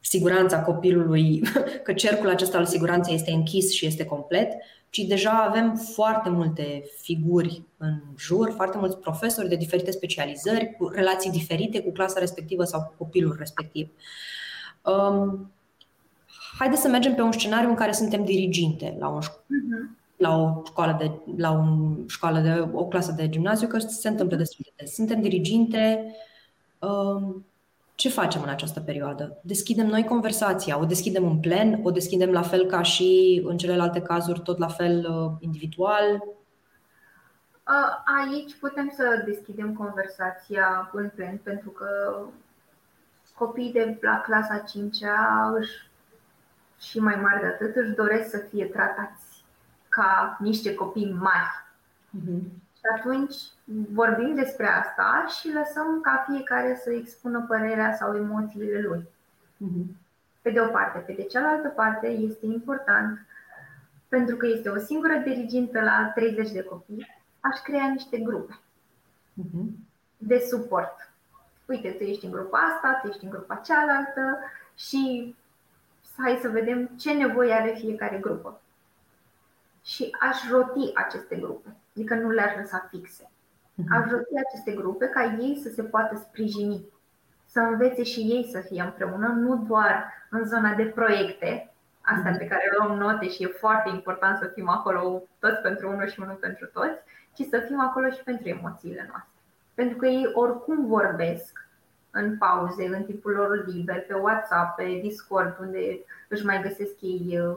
siguranța 0.00 0.60
copilului, 0.60 1.42
că 1.84 1.92
cercul 1.92 2.28
acesta 2.28 2.58
al 2.58 2.66
siguranței 2.66 3.14
este 3.14 3.32
închis 3.32 3.72
și 3.72 3.86
este 3.86 4.04
complet, 4.04 4.52
ci 4.92 4.98
deja 5.00 5.30
avem 5.30 5.74
foarte 5.74 6.28
multe 6.28 6.82
figuri 7.00 7.62
în 7.76 8.00
jur, 8.16 8.50
foarte 8.50 8.78
mulți 8.78 8.96
profesori 8.96 9.48
de 9.48 9.56
diferite 9.56 9.90
specializări, 9.90 10.76
cu 10.78 10.88
relații 10.88 11.30
diferite 11.30 11.80
cu 11.80 11.90
clasa 11.90 12.20
respectivă 12.20 12.64
sau 12.64 12.80
cu 12.80 12.92
copilul 13.04 13.36
respectiv. 13.38 13.90
Um, 14.82 15.52
haideți 16.58 16.80
să 16.80 16.88
mergem 16.88 17.14
pe 17.14 17.22
un 17.22 17.32
scenariu 17.32 17.68
în 17.68 17.74
care 17.74 17.92
suntem 17.92 18.24
diriginte 18.24 18.96
la, 18.98 19.08
un, 19.08 19.20
uh-huh. 19.20 19.98
la 20.16 20.36
o 20.36 20.62
școală 20.66 20.96
de, 20.98 21.32
la 21.36 21.50
un 21.50 21.96
școală 22.08 22.40
de, 22.40 22.68
o 22.72 22.86
clasă 22.86 23.12
de 23.12 23.28
gimnaziu, 23.28 23.68
că 23.68 23.78
se 23.78 24.08
întâmplă 24.08 24.36
destul 24.36 24.64
de 24.64 24.72
des. 24.76 24.94
Suntem 24.94 25.20
diriginte, 25.20 26.14
um, 26.78 27.44
ce 28.02 28.08
facem 28.08 28.42
în 28.42 28.48
această 28.48 28.80
perioadă? 28.80 29.38
Deschidem 29.42 29.86
noi 29.86 30.04
conversația, 30.04 30.78
o 30.78 30.84
deschidem 30.84 31.24
în 31.24 31.40
plen, 31.40 31.80
o 31.82 31.90
deschidem 31.90 32.30
la 32.30 32.42
fel 32.42 32.66
ca 32.66 32.82
și 32.82 33.42
în 33.44 33.56
celelalte 33.56 34.02
cazuri, 34.02 34.40
tot 34.40 34.58
la 34.58 34.68
fel 34.68 35.06
uh, 35.10 35.32
individual? 35.40 36.22
Aici 38.20 38.54
putem 38.60 38.92
să 38.96 39.22
deschidem 39.26 39.74
conversația 39.74 40.90
în 40.92 41.08
plen, 41.14 41.40
pentru 41.42 41.70
că 41.70 42.20
copiii 43.34 43.72
de 43.72 43.98
la 44.00 44.20
clasa 44.20 44.58
5 44.58 44.96
își 45.58 45.90
și 46.80 46.98
mai 46.98 47.14
mari 47.14 47.40
de 47.40 47.46
atât 47.46 47.76
își 47.76 47.94
doresc 47.94 48.30
să 48.30 48.38
fie 48.38 48.64
tratați 48.64 49.44
ca 49.88 50.36
niște 50.40 50.74
copii 50.74 51.12
mari. 51.12 51.64
Mm-hmm. 52.18 52.61
Și 52.82 52.98
atunci 52.98 53.34
vorbim 53.92 54.34
despre 54.34 54.66
asta 54.66 55.26
și 55.40 55.52
lăsăm 55.52 56.00
ca 56.00 56.26
fiecare 56.28 56.80
să 56.82 56.90
expună 56.90 57.44
părerea 57.48 57.94
sau 57.94 58.16
emoțiile 58.16 58.80
lui. 58.80 59.08
Mm-hmm. 59.64 59.96
Pe 60.42 60.50
de 60.50 60.60
o 60.60 60.66
parte. 60.66 60.98
Pe 60.98 61.12
de 61.12 61.22
cealaltă 61.22 61.68
parte 61.68 62.06
este 62.06 62.46
important 62.46 63.26
pentru 64.08 64.36
că 64.36 64.46
este 64.46 64.68
o 64.68 64.78
singură 64.78 65.14
dirigintă 65.16 65.80
la 65.80 66.12
30 66.14 66.50
de 66.50 66.62
copii, 66.62 67.06
aș 67.40 67.58
crea 67.58 67.88
niște 67.88 68.18
grupe 68.18 68.60
mm-hmm. 69.40 69.66
de 70.16 70.38
suport. 70.50 71.10
Uite, 71.66 71.90
tu 71.90 72.02
ești 72.02 72.24
în 72.24 72.30
grupa 72.30 72.58
asta, 72.58 72.98
tu 73.02 73.08
ești 73.08 73.24
în 73.24 73.30
grupa 73.30 73.54
cealaltă 73.54 74.38
și 74.76 75.34
hai 76.16 76.38
să 76.40 76.48
vedem 76.48 76.86
ce 76.86 77.12
nevoie 77.12 77.52
are 77.52 77.74
fiecare 77.78 78.18
grupă. 78.18 78.60
Și 79.84 80.16
aș 80.20 80.50
roti 80.50 80.90
aceste 80.94 81.36
grupe, 81.36 81.76
adică 81.96 82.14
nu 82.14 82.30
le-aș 82.30 82.56
lăsa 82.56 82.88
fixe. 82.90 83.30
Mhm. 83.74 83.92
Aș 83.92 84.10
roti 84.10 84.38
aceste 84.46 84.72
grupe 84.72 85.06
ca 85.06 85.36
ei 85.40 85.60
să 85.62 85.68
se 85.68 85.82
poată 85.82 86.16
sprijini, 86.16 86.86
să 87.46 87.60
învețe 87.60 88.02
și 88.02 88.20
ei 88.20 88.48
să 88.52 88.60
fie 88.60 88.82
împreună, 88.82 89.26
nu 89.26 89.56
doar 89.56 90.12
în 90.30 90.44
zona 90.46 90.74
de 90.74 90.84
proiecte, 90.84 91.72
astea 92.00 92.30
mhm. 92.30 92.38
pe 92.38 92.46
care 92.46 92.72
luăm 92.78 92.98
note 92.98 93.28
și 93.28 93.42
e 93.42 93.46
foarte 93.46 93.88
important 93.88 94.38
să 94.38 94.50
fim 94.54 94.68
acolo 94.68 95.22
toți 95.38 95.60
pentru 95.60 95.88
unul 95.88 96.08
și 96.08 96.20
unul 96.20 96.36
pentru 96.40 96.66
toți, 96.66 97.00
ci 97.34 97.42
să 97.50 97.58
fim 97.66 97.80
acolo 97.80 98.10
și 98.10 98.22
pentru 98.22 98.48
emoțiile 98.48 99.06
noastre. 99.08 99.30
Pentru 99.74 99.96
că 99.96 100.06
ei 100.06 100.30
oricum 100.34 100.86
vorbesc 100.86 101.68
în 102.10 102.38
pauze, 102.38 102.86
în 102.86 103.02
timpul 103.02 103.32
lor 103.32 103.64
liber, 103.66 104.00
pe 104.00 104.14
WhatsApp, 104.14 104.76
pe 104.76 105.00
Discord, 105.02 105.58
unde 105.60 106.00
își 106.28 106.44
mai 106.44 106.62
găsesc 106.62 107.00
ei 107.00 107.40
uh, 107.40 107.56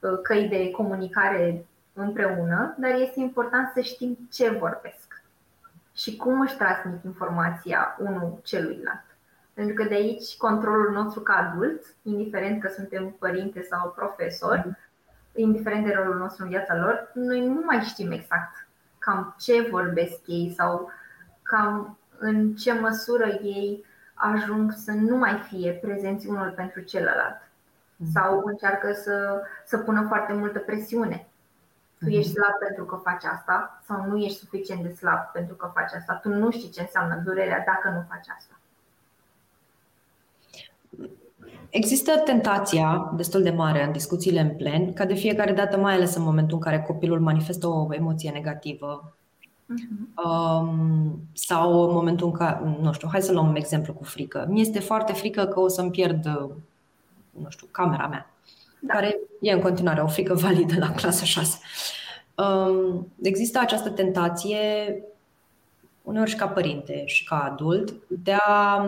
uh, 0.00 0.18
căi 0.22 0.48
de 0.48 0.70
comunicare 0.70 1.66
împreună, 1.96 2.74
dar 2.78 2.90
este 2.90 3.20
important 3.20 3.70
să 3.74 3.80
știm 3.80 4.18
ce 4.30 4.50
vorbesc 4.50 5.22
și 5.94 6.16
cum 6.16 6.40
își 6.40 6.56
transmit 6.56 7.04
informația 7.04 7.96
unul 7.98 8.40
celuilalt. 8.42 9.04
Pentru 9.54 9.74
că 9.74 9.88
de 9.88 9.94
aici 9.94 10.36
controlul 10.36 10.92
nostru 10.92 11.20
ca 11.20 11.34
adult, 11.34 11.82
indiferent 12.02 12.60
că 12.60 12.68
suntem 12.68 13.16
părinte 13.18 13.62
sau 13.62 13.92
profesor, 13.96 14.78
indiferent 15.34 15.84
de 15.86 15.92
rolul 15.92 16.18
nostru 16.18 16.42
în 16.42 16.48
viața 16.48 16.76
lor, 16.76 17.10
noi 17.14 17.46
nu 17.46 17.62
mai 17.64 17.80
știm 17.80 18.10
exact 18.10 18.66
cam 18.98 19.34
ce 19.38 19.68
vorbesc 19.70 20.20
ei 20.26 20.54
sau 20.56 20.90
cam 21.42 21.98
în 22.18 22.54
ce 22.54 22.72
măsură 22.72 23.26
ei 23.26 23.84
ajung 24.14 24.72
să 24.72 24.92
nu 24.92 25.16
mai 25.16 25.46
fie 25.48 25.72
prezenți 25.72 26.26
unul 26.26 26.52
pentru 26.56 26.80
celălalt 26.80 27.40
mhm. 27.96 28.10
sau 28.12 28.42
încearcă 28.44 28.92
să, 28.92 29.42
să 29.66 29.78
pună 29.78 30.04
foarte 30.08 30.32
multă 30.32 30.58
presiune. 30.58 31.26
Tu 31.98 32.08
ești 32.08 32.30
mhm. 32.30 32.40
slab 32.40 32.58
pentru 32.66 32.84
că 32.84 32.96
faci 32.96 33.24
asta 33.24 33.82
sau 33.86 34.04
nu 34.08 34.16
ești 34.16 34.38
suficient 34.38 34.82
de 34.82 34.92
slab 34.92 35.18
pentru 35.32 35.54
că 35.54 35.70
faci 35.74 35.92
asta. 35.98 36.14
Tu 36.14 36.28
nu 36.28 36.50
știi 36.50 36.70
ce 36.70 36.80
înseamnă 36.80 37.22
durerea 37.24 37.64
dacă 37.66 37.96
nu 37.96 38.04
faci 38.08 38.26
asta. 38.36 38.60
Există 41.70 42.18
tentația 42.24 43.12
destul 43.16 43.42
de 43.42 43.50
mare 43.50 43.84
în 43.84 43.92
discuțiile 43.92 44.40
în 44.40 44.56
plen, 44.56 44.92
ca 44.92 45.04
de 45.04 45.14
fiecare 45.14 45.52
dată, 45.52 45.76
mai 45.76 45.94
ales 45.94 46.14
în 46.14 46.22
momentul 46.22 46.56
în 46.56 46.62
care 46.62 46.82
copilul 46.82 47.20
manifestă 47.20 47.66
o 47.66 47.94
emoție 47.94 48.30
negativă 48.30 49.16
Uh-huh. 49.66 50.24
Um, 50.24 51.20
sau 51.32 51.82
în 51.82 51.94
momentul 51.94 52.26
în 52.26 52.32
care, 52.32 52.60
nu 52.80 52.92
știu, 52.92 53.08
hai 53.10 53.22
să 53.22 53.32
luăm 53.32 53.48
un 53.48 53.56
exemplu 53.56 53.92
cu 53.92 54.04
frică. 54.04 54.46
Mi 54.48 54.60
este 54.60 54.80
foarte 54.80 55.12
frică 55.12 55.44
că 55.44 55.60
o 55.60 55.68
să-mi 55.68 55.90
pierd, 55.90 56.26
nu 57.30 57.46
știu, 57.48 57.66
camera 57.70 58.06
mea, 58.06 58.30
da. 58.80 58.94
care 58.94 59.18
e 59.40 59.52
în 59.52 59.60
continuare 59.60 60.00
o 60.00 60.06
frică 60.06 60.34
validă 60.34 60.74
la 60.78 60.90
clasa 60.90 61.24
6. 61.24 61.58
Um, 62.34 63.12
există 63.22 63.58
această 63.58 63.90
tentație, 63.90 64.58
uneori 66.02 66.30
și 66.30 66.36
ca 66.36 66.48
părinte 66.48 67.06
și 67.06 67.24
ca 67.24 67.42
adult, 67.42 67.94
de 68.08 68.32
a 68.32 68.86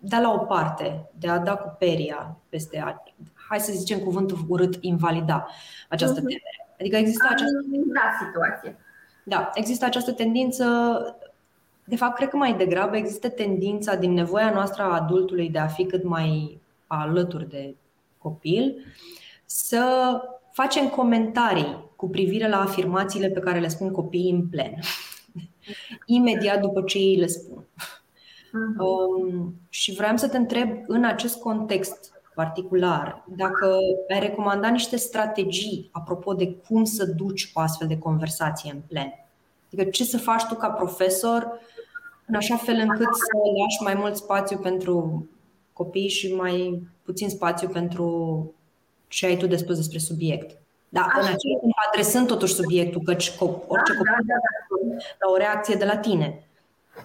da 0.00 0.20
la 0.20 0.32
o 0.32 0.38
parte, 0.38 1.10
de 1.18 1.28
a 1.28 1.38
da 1.38 1.56
cu 1.56 1.76
peria 1.78 2.36
peste, 2.48 2.82
a, 2.84 3.02
hai 3.48 3.60
să 3.60 3.72
zicem 3.72 3.98
cuvântul 3.98 4.44
urât, 4.48 4.76
invalida 4.80 5.46
această 5.88 6.20
uh-huh. 6.20 6.24
temere. 6.24 6.68
Adică 6.80 6.96
există 6.96 7.26
această... 7.30 7.58
Da, 7.92 8.26
situație 8.26 8.76
da, 9.28 9.50
există 9.54 9.84
această 9.84 10.12
tendință, 10.12 10.64
de 11.84 11.96
fapt, 11.96 12.16
cred 12.16 12.28
că 12.28 12.36
mai 12.36 12.56
degrabă 12.56 12.96
există 12.96 13.28
tendința 13.28 13.94
din 13.94 14.12
nevoia 14.12 14.50
noastră 14.50 14.82
a 14.82 14.94
adultului 14.94 15.50
de 15.50 15.58
a 15.58 15.66
fi 15.66 15.86
cât 15.86 16.04
mai 16.04 16.60
alături 16.86 17.48
de 17.48 17.74
copil, 18.18 18.84
să 19.44 20.12
facem 20.52 20.88
comentarii 20.88 21.90
cu 21.96 22.08
privire 22.08 22.48
la 22.48 22.60
afirmațiile 22.60 23.28
pe 23.28 23.40
care 23.40 23.60
le 23.60 23.68
spun 23.68 23.90
copiii 23.90 24.30
în 24.30 24.48
plen, 24.48 24.78
imediat 26.06 26.60
după 26.60 26.82
ce 26.82 26.98
ei 26.98 27.16
le 27.16 27.26
spun. 27.26 27.66
Uh-huh. 27.66 28.78
Um, 28.78 29.54
și 29.68 29.92
vreau 29.92 30.16
să 30.16 30.28
te 30.28 30.36
întreb 30.36 30.68
în 30.86 31.04
acest 31.04 31.38
context 31.38 32.12
particular, 32.34 33.24
dacă 33.36 33.76
ai 34.08 34.20
recomanda 34.20 34.68
niște 34.68 34.96
strategii 34.96 35.88
apropo 35.92 36.34
de 36.34 36.54
cum 36.54 36.84
să 36.84 37.04
duci 37.06 37.50
o 37.54 37.60
astfel 37.60 37.88
de 37.88 37.98
conversație 37.98 38.70
în 38.72 38.80
plen. 38.88 39.12
Adică 39.66 39.90
ce 39.90 40.04
să 40.04 40.18
faci 40.18 40.44
tu 40.44 40.54
ca 40.54 40.68
profesor 40.68 41.60
în 42.26 42.34
așa 42.34 42.56
fel 42.56 42.74
încât 42.74 43.14
să 43.14 43.36
lași 43.62 43.82
mai 43.82 43.94
mult 43.94 44.16
spațiu 44.16 44.58
pentru 44.58 45.26
copii 45.78 46.08
și 46.08 46.34
mai 46.34 46.82
puțin 47.04 47.28
spațiu 47.28 47.68
pentru 47.68 48.06
ce 49.08 49.26
ai 49.26 49.36
tu 49.36 49.46
de 49.46 49.56
spus 49.56 49.76
despre 49.76 49.98
subiect. 49.98 50.56
Da, 50.88 51.00
Așa. 51.00 51.18
în 51.18 51.24
același 51.24 51.60
timp 51.60 51.74
adresând 51.88 52.26
totuși 52.26 52.54
subiectul, 52.54 53.02
căci 53.04 53.36
orice 53.38 53.92
da, 53.92 53.98
copil 53.98 54.24
da, 54.26 54.34
da, 54.34 54.38
da. 54.80 54.96
la 55.20 55.32
o 55.32 55.36
reacție 55.36 55.74
de 55.74 55.84
la 55.84 55.96
tine. 55.96 56.46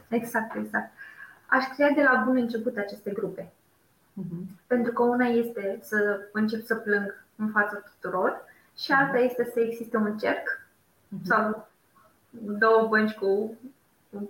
Exact, 0.08 0.56
exact. 0.56 0.92
Aș 1.50 1.64
crea 1.76 1.90
de 1.90 2.02
la 2.02 2.24
bun 2.26 2.36
început 2.36 2.78
aceste 2.78 3.12
grupe. 3.12 3.52
Uh-huh. 4.22 4.44
Pentru 4.68 4.92
că 4.92 5.04
una 5.04 5.26
este 5.26 5.80
să 5.82 6.20
încep 6.32 6.66
să 6.66 6.76
plâng 6.76 7.26
în 7.36 7.50
fața 7.50 7.76
tuturor 7.76 8.46
și 8.78 8.92
mhm. 8.92 9.00
alta 9.00 9.18
este 9.18 9.50
să 9.54 9.60
existe 9.60 9.98
un 9.98 10.18
cerc 10.18 10.46
uh-huh. 10.48 11.24
sau 11.24 11.68
două 12.60 12.88
bănci 12.90 13.14
cu 13.14 13.58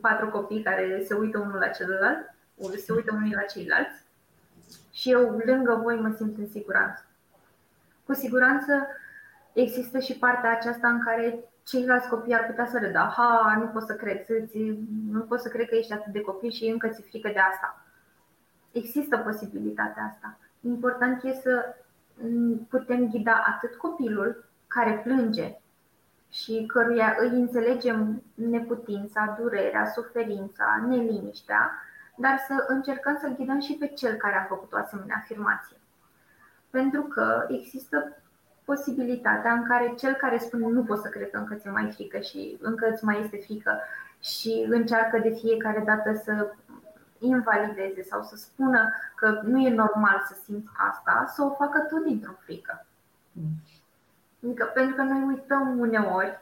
patru 0.02 0.30
copii 0.30 0.64
care 0.64 1.04
se 1.08 1.14
uită 1.14 1.40
unul 1.40 1.58
la 1.60 1.68
celălalt, 1.68 2.34
se 2.86 2.94
uită 2.94 3.14
unii 3.14 3.34
la 3.34 3.42
ceilalți 3.42 4.03
și 4.94 5.12
eu 5.12 5.42
lângă 5.46 5.80
voi 5.84 5.96
mă 6.00 6.14
simt 6.16 6.38
în 6.38 6.48
siguranță. 6.48 7.06
Cu 8.06 8.14
siguranță 8.14 8.88
există 9.54 10.00
și 10.00 10.18
partea 10.18 10.52
aceasta 10.52 10.88
în 10.88 11.00
care 11.00 11.40
ceilalți 11.64 12.10
copii 12.10 12.34
ar 12.34 12.46
putea 12.46 12.66
să 12.66 12.80
râdă. 12.80 13.14
Ha, 13.16 13.56
nu 13.60 13.68
pot 13.68 13.84
să 13.84 13.94
cred, 13.94 14.26
nu 15.10 15.22
pot 15.22 15.40
să 15.40 15.50
cred 15.50 15.68
că 15.68 15.76
ești 15.76 15.94
atât 15.94 16.14
de 16.14 16.22
copil 16.22 16.52
și 16.52 16.68
încă 16.68 16.88
ți 16.88 17.02
frică 17.02 17.30
de 17.34 17.40
asta. 17.40 17.86
Există 18.72 19.18
posibilitatea 19.18 20.04
asta. 20.14 20.38
Important 20.60 21.24
este 21.24 21.42
să 21.42 21.76
putem 22.70 23.10
ghida 23.10 23.44
atât 23.48 23.76
copilul 23.76 24.46
care 24.68 25.02
plânge 25.04 25.58
și 26.30 26.66
căruia 26.68 27.16
îi 27.20 27.30
înțelegem 27.30 28.24
neputința, 28.34 29.38
durerea, 29.40 29.86
suferința, 29.86 30.86
neliniștea, 30.88 31.72
dar 32.16 32.38
să 32.48 32.66
încercăm 32.68 33.18
să-l 33.22 33.36
ghidăm 33.36 33.60
și 33.60 33.74
pe 33.74 33.88
cel 33.88 34.16
care 34.16 34.36
a 34.36 34.44
făcut 34.44 34.74
o 34.74 34.78
asemenea 34.78 35.16
afirmație. 35.20 35.78
Pentru 36.70 37.02
că 37.02 37.46
există 37.50 38.18
posibilitatea 38.66 39.52
în 39.54 39.64
care 39.64 39.94
cel 39.98 40.14
care 40.14 40.38
spune 40.38 40.68
nu 40.68 40.84
pot 40.84 41.00
să 41.00 41.10
cred 41.10 41.30
că 41.30 41.38
încă 41.38 41.56
ți 41.56 41.68
mai 41.68 41.92
frică 41.92 42.20
și 42.20 42.58
încă 42.62 42.90
îți 42.92 43.04
mai 43.04 43.22
este 43.24 43.38
frică 43.38 43.80
și 44.20 44.66
încearcă 44.70 45.18
de 45.18 45.30
fiecare 45.30 45.84
dată 45.86 46.22
să 46.24 46.54
invalideze 47.20 48.02
sau 48.02 48.22
să 48.22 48.36
spună 48.36 48.94
că 49.16 49.42
nu 49.44 49.60
e 49.60 49.74
normal 49.74 50.24
să 50.28 50.38
simți 50.44 50.68
asta, 50.90 51.32
să 51.36 51.44
o 51.44 51.50
facă 51.50 51.80
tot 51.80 52.04
dintr-o 52.04 52.32
frică. 52.40 52.86
Adică, 54.44 54.66
pentru 54.74 54.96
că 54.96 55.02
noi 55.02 55.24
uităm 55.28 55.80
uneori 55.80 56.42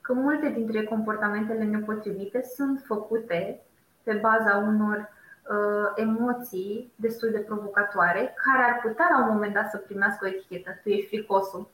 că 0.00 0.12
multe 0.12 0.48
dintre 0.48 0.84
comportamentele 0.84 1.64
nepotrivite 1.64 2.42
sunt 2.56 2.82
făcute 2.86 3.60
pe 4.08 4.14
baza 4.14 4.56
unor 4.56 4.98
uh, 4.98 5.92
emoții 5.94 6.92
destul 6.96 7.30
de 7.30 7.38
provocatoare, 7.38 8.34
care 8.44 8.62
ar 8.72 8.80
putea 8.82 9.08
la 9.10 9.22
un 9.22 9.28
moment 9.32 9.54
dat 9.54 9.70
să 9.70 9.76
primească 9.76 10.24
o 10.24 10.28
etichetă. 10.28 10.70
Tu 10.82 10.88
ești 10.88 11.06
fricosul, 11.06 11.68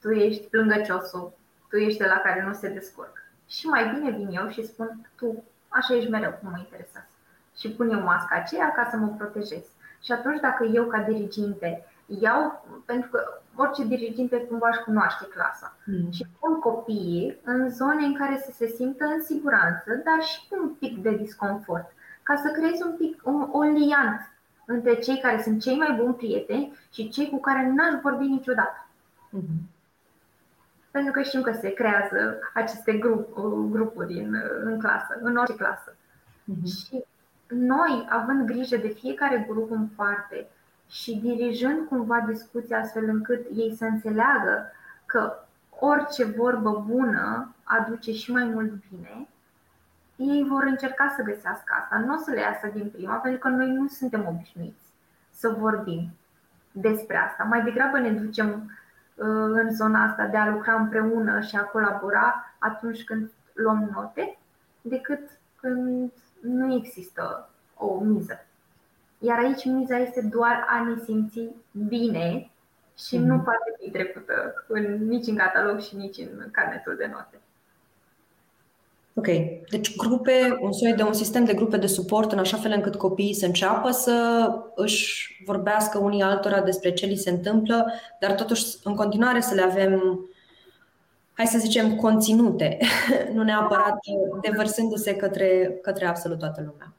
tu 0.00 0.10
ești 0.10 0.48
plângăciosul, 0.48 1.32
tu 1.68 1.76
ești 1.76 1.98
de 1.98 2.06
la 2.06 2.16
care 2.16 2.42
nu 2.42 2.52
se 2.52 2.68
descurcă. 2.68 3.20
Și 3.46 3.66
mai 3.66 3.94
bine 3.94 4.10
vin 4.10 4.28
eu 4.30 4.48
și 4.48 4.66
spun, 4.66 5.08
tu 5.16 5.44
așa 5.68 5.94
ești 5.94 6.10
mereu, 6.10 6.38
nu 6.42 6.50
mă 6.50 6.58
interesează. 6.58 7.08
Și 7.58 7.70
pun 7.70 7.90
eu 7.90 8.00
masca 8.00 8.36
aceea 8.36 8.72
ca 8.72 8.88
să 8.90 8.96
mă 8.96 9.14
protejez. 9.18 9.64
Și 10.02 10.12
atunci 10.12 10.40
dacă 10.40 10.64
eu 10.64 10.84
ca 10.84 10.98
diriginte 10.98 11.84
iau, 12.06 12.66
pentru 12.84 13.10
că 13.10 13.40
orice 13.60 13.84
diriginte 13.84 14.36
cumva 14.36 14.68
își 14.68 14.84
cunoaște 14.84 15.24
clasa 15.24 15.76
mm. 15.84 16.10
și 16.10 16.26
pun 16.40 16.58
copiii 16.58 17.38
în 17.44 17.70
zone 17.70 18.04
în 18.04 18.14
care 18.14 18.42
să 18.44 18.50
se 18.52 18.66
simtă 18.66 19.04
în 19.04 19.22
siguranță, 19.22 20.02
dar 20.04 20.22
și 20.22 20.48
cu 20.48 20.56
un 20.62 20.68
pic 20.68 21.02
de 21.02 21.16
disconfort, 21.16 21.92
ca 22.22 22.36
să 22.36 22.48
creezi 22.48 22.82
un 22.82 22.96
pic 22.96 23.20
un, 23.24 23.48
un 23.52 23.72
liant 23.72 24.20
între 24.66 24.94
cei 24.94 25.18
care 25.18 25.42
sunt 25.42 25.60
cei 25.60 25.76
mai 25.76 25.92
buni 26.00 26.14
prieteni 26.14 26.78
și 26.92 27.08
cei 27.08 27.28
cu 27.30 27.40
care 27.40 27.72
n-aș 27.72 28.00
vorbi 28.02 28.24
niciodată. 28.24 28.86
Mm-hmm. 29.36 29.76
Pentru 30.90 31.12
că 31.12 31.22
știm 31.22 31.42
că 31.42 31.52
se 31.52 31.72
creează 31.72 32.38
aceste 32.54 32.92
grup, 32.92 33.34
grupuri 33.70 34.18
în, 34.18 34.34
în 34.64 34.78
clasă, 34.78 35.18
în 35.20 35.36
orice 35.36 35.54
clasă. 35.54 35.94
Mm-hmm. 35.94 36.64
Și 36.64 37.04
noi, 37.48 38.06
având 38.08 38.46
grijă 38.46 38.76
de 38.76 38.88
fiecare 38.88 39.46
grup 39.48 39.70
în 39.70 39.86
parte, 39.86 40.48
și 40.88 41.16
dirijând 41.16 41.88
cumva 41.88 42.20
discuția 42.20 42.78
astfel 42.78 43.08
încât 43.08 43.46
ei 43.56 43.74
să 43.76 43.84
înțeleagă 43.84 44.72
că 45.06 45.32
orice 45.78 46.24
vorbă 46.24 46.84
bună 46.86 47.54
aduce 47.62 48.12
și 48.12 48.32
mai 48.32 48.44
mult 48.44 48.72
bine, 48.90 49.28
ei 50.16 50.44
vor 50.48 50.62
încerca 50.62 51.14
să 51.16 51.22
găsească 51.22 51.74
asta. 51.82 51.98
Nu 51.98 52.14
o 52.14 52.16
să 52.16 52.30
le 52.30 52.40
iasă 52.40 52.66
din 52.72 52.90
prima, 52.90 53.14
pentru 53.14 53.40
că 53.40 53.48
noi 53.48 53.70
nu 53.70 53.88
suntem 53.88 54.26
obișnuiți 54.28 54.86
să 55.30 55.48
vorbim 55.48 56.10
despre 56.72 57.16
asta. 57.16 57.44
Mai 57.44 57.62
degrabă 57.62 57.98
ne 57.98 58.10
ducem 58.10 58.48
uh, 58.48 59.26
în 59.52 59.74
zona 59.74 60.04
asta 60.04 60.26
de 60.26 60.36
a 60.36 60.48
lucra 60.48 60.74
împreună 60.74 61.40
și 61.40 61.56
a 61.56 61.62
colabora 61.62 62.54
atunci 62.58 63.04
când 63.04 63.30
luăm 63.52 63.90
note, 63.94 64.38
decât 64.80 65.30
când 65.60 66.12
nu 66.40 66.74
există 66.74 67.48
o 67.74 68.00
miză. 68.00 68.46
Iar 69.18 69.38
aici 69.38 69.64
miza 69.64 69.98
este 69.98 70.28
doar 70.32 70.66
a 70.68 70.84
ne 70.88 71.02
simți 71.04 71.40
bine 71.88 72.50
și 72.98 73.16
mm-hmm. 73.16 73.20
nu 73.20 73.34
mhm. 73.34 73.44
poate 73.44 73.76
fi 73.80 73.90
trecută 73.90 74.64
în, 74.66 75.08
nici 75.08 75.26
în 75.26 75.36
catalog 75.36 75.80
și 75.80 75.96
nici 75.96 76.16
în 76.18 76.50
carnetul 76.50 76.96
de 76.98 77.10
note. 77.12 77.40
Ok. 79.18 79.26
Deci 79.70 79.96
grupe, 79.96 80.58
un 80.60 80.72
soi 80.72 80.92
de 80.92 81.02
un 81.02 81.12
sistem 81.12 81.44
de 81.44 81.54
grupe 81.54 81.76
de 81.76 81.86
suport 81.86 82.32
în 82.32 82.38
așa 82.38 82.56
fel 82.56 82.72
încât 82.72 82.96
copiii 82.96 83.34
să 83.34 83.46
înceapă 83.46 83.90
să 83.90 84.48
își 84.74 85.42
vorbească 85.46 85.98
unii 85.98 86.22
altora 86.22 86.60
despre 86.60 86.92
ce 86.92 87.06
li 87.06 87.16
se 87.16 87.30
întâmplă, 87.30 87.92
dar 88.20 88.32
totuși 88.34 88.64
în 88.82 88.94
continuare 88.94 89.40
să 89.40 89.54
le 89.54 89.62
avem, 89.62 90.20
hai 91.32 91.46
să 91.46 91.58
zicem, 91.58 91.96
conținute, 91.96 92.78
nu 93.34 93.42
neapărat 93.42 93.98
devărsându-se 94.42 95.16
către, 95.16 95.78
către 95.82 96.06
absolut 96.06 96.38
toată 96.38 96.60
lumea. 96.66 96.92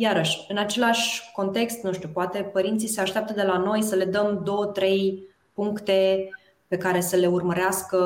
Iarăși, 0.00 0.44
în 0.48 0.56
același 0.56 1.32
context, 1.32 1.82
nu 1.82 1.92
știu, 1.92 2.08
poate 2.08 2.42
părinții 2.42 2.88
se 2.88 3.00
așteaptă 3.00 3.32
de 3.32 3.42
la 3.42 3.56
noi 3.56 3.82
să 3.82 3.94
le 3.94 4.04
dăm 4.04 4.40
două, 4.44 4.66
trei 4.66 5.26
puncte 5.52 6.28
pe 6.66 6.76
care 6.76 7.00
să 7.00 7.16
le 7.16 7.26
urmărească, 7.26 7.96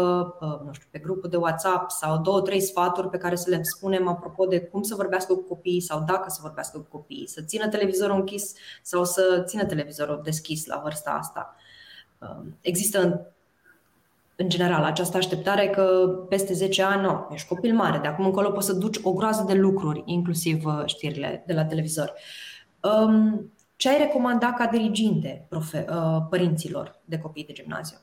uh, 0.41 0.67
nu 0.67 0.73
știu, 0.73 0.89
pe 0.91 0.99
grupul 0.99 1.31
de 1.31 1.37
WhatsApp 1.37 1.91
sau 1.91 2.19
două, 2.19 2.41
trei 2.41 2.61
sfaturi 2.61 3.09
pe 3.09 3.17
care 3.17 3.37
să 3.37 3.51
le 3.51 3.63
spunem 3.63 4.09
apropo 4.09 4.47
de 4.47 4.61
cum 4.61 4.83
să 4.83 4.95
vorbească 4.95 5.35
cu 5.35 5.43
copiii 5.43 5.81
sau 5.81 6.05
dacă 6.07 6.25
să 6.29 6.39
vorbească 6.43 6.79
cu 6.79 6.97
copiii, 6.97 7.29
să 7.29 7.43
țină 7.43 7.69
televizorul 7.69 8.17
închis 8.17 8.53
sau 8.83 9.05
să 9.05 9.43
țină 9.47 9.65
televizorul 9.65 10.21
deschis 10.25 10.67
la 10.67 10.81
vârsta 10.83 11.11
asta. 11.11 11.55
Uh, 12.19 12.45
există 12.61 13.27
în 14.43 14.49
general, 14.49 14.85
această 14.85 15.17
așteptare 15.17 15.69
că 15.69 15.85
peste 16.29 16.53
10 16.53 16.83
ani, 16.83 17.03
nu, 17.03 17.29
ești 17.33 17.49
copil 17.49 17.75
mare, 17.75 17.99
de 17.99 18.07
acum 18.07 18.25
încolo 18.25 18.51
poți 18.51 18.67
să 18.67 18.73
duci 18.73 19.01
o 19.03 19.13
groază 19.13 19.45
de 19.47 19.55
lucruri, 19.55 20.03
inclusiv 20.05 20.65
uh, 20.65 20.83
știrile 20.87 21.43
de 21.47 21.53
la 21.53 21.65
televizor. 21.65 22.13
Um, 22.81 23.53
ce 23.77 23.89
ai 23.89 23.99
recomanda 23.99 24.53
ca 24.53 24.67
diriginte 24.67 25.47
profe, 25.49 25.85
uh, 25.89 26.17
părinților 26.31 27.01
de 27.05 27.19
copii 27.19 27.45
de 27.45 27.53
gimnaziu? 27.53 27.97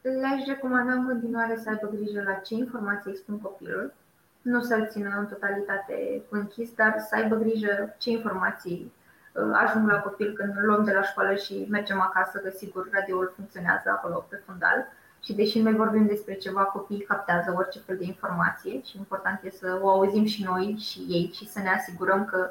Le-aș 0.00 0.46
recomanda 0.46 0.92
în 0.92 1.06
continuare 1.06 1.58
să 1.62 1.68
aibă 1.68 1.96
grijă 1.96 2.22
la 2.26 2.32
ce 2.32 2.54
informații 2.54 3.10
expun 3.10 3.38
copilul, 3.38 3.94
nu 4.42 4.60
să-l 4.60 4.88
țină 4.90 5.16
în 5.18 5.26
totalitate 5.26 6.22
închis, 6.30 6.74
dar 6.74 6.94
să 7.08 7.14
aibă 7.14 7.36
grijă 7.36 7.94
ce 7.98 8.10
informații 8.10 8.92
Uh, 8.92 9.03
ajung 9.52 9.90
la 9.90 10.00
copil 10.00 10.32
când 10.32 10.56
îl 10.56 10.66
luăm 10.66 10.84
de 10.84 10.92
la 10.92 11.02
școală 11.02 11.34
și 11.34 11.66
mergem 11.70 12.00
acasă, 12.00 12.38
că 12.38 12.50
sigur 12.50 12.88
radioul 12.92 13.32
funcționează 13.36 13.90
acolo 13.90 14.26
pe 14.28 14.42
fundal. 14.46 14.86
Și 15.22 15.34
deși 15.34 15.60
noi 15.60 15.74
vorbim 15.74 16.06
despre 16.06 16.34
ceva, 16.34 16.62
copiii 16.62 17.00
captează 17.00 17.54
orice 17.56 17.78
fel 17.78 17.96
de 17.96 18.04
informație 18.04 18.82
și 18.82 18.96
important 18.96 19.40
e 19.42 19.50
să 19.50 19.78
o 19.82 19.88
auzim 19.88 20.24
și 20.24 20.44
noi 20.44 20.76
și 20.78 20.98
ei 21.08 21.30
și 21.34 21.48
să 21.48 21.58
ne 21.58 21.70
asigurăm 21.70 22.24
că, 22.24 22.50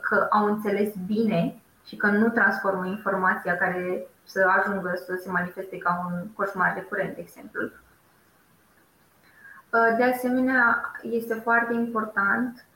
că 0.00 0.26
au 0.30 0.46
înțeles 0.46 0.94
bine 1.06 1.60
și 1.86 1.96
că 1.96 2.06
nu 2.06 2.28
transformă 2.28 2.86
informația 2.86 3.56
care 3.56 4.06
să 4.24 4.46
ajungă 4.58 4.92
să 5.06 5.20
se 5.22 5.30
manifeste 5.30 5.78
ca 5.78 6.06
un 6.08 6.26
coșmar 6.36 6.74
recurent, 6.74 7.14
de 7.14 7.20
exemplu. 7.20 7.62
Uh, 9.76 9.96
de 9.96 10.04
asemenea, 10.04 10.92
este 11.02 11.34
foarte 11.34 11.74
important 11.74 12.66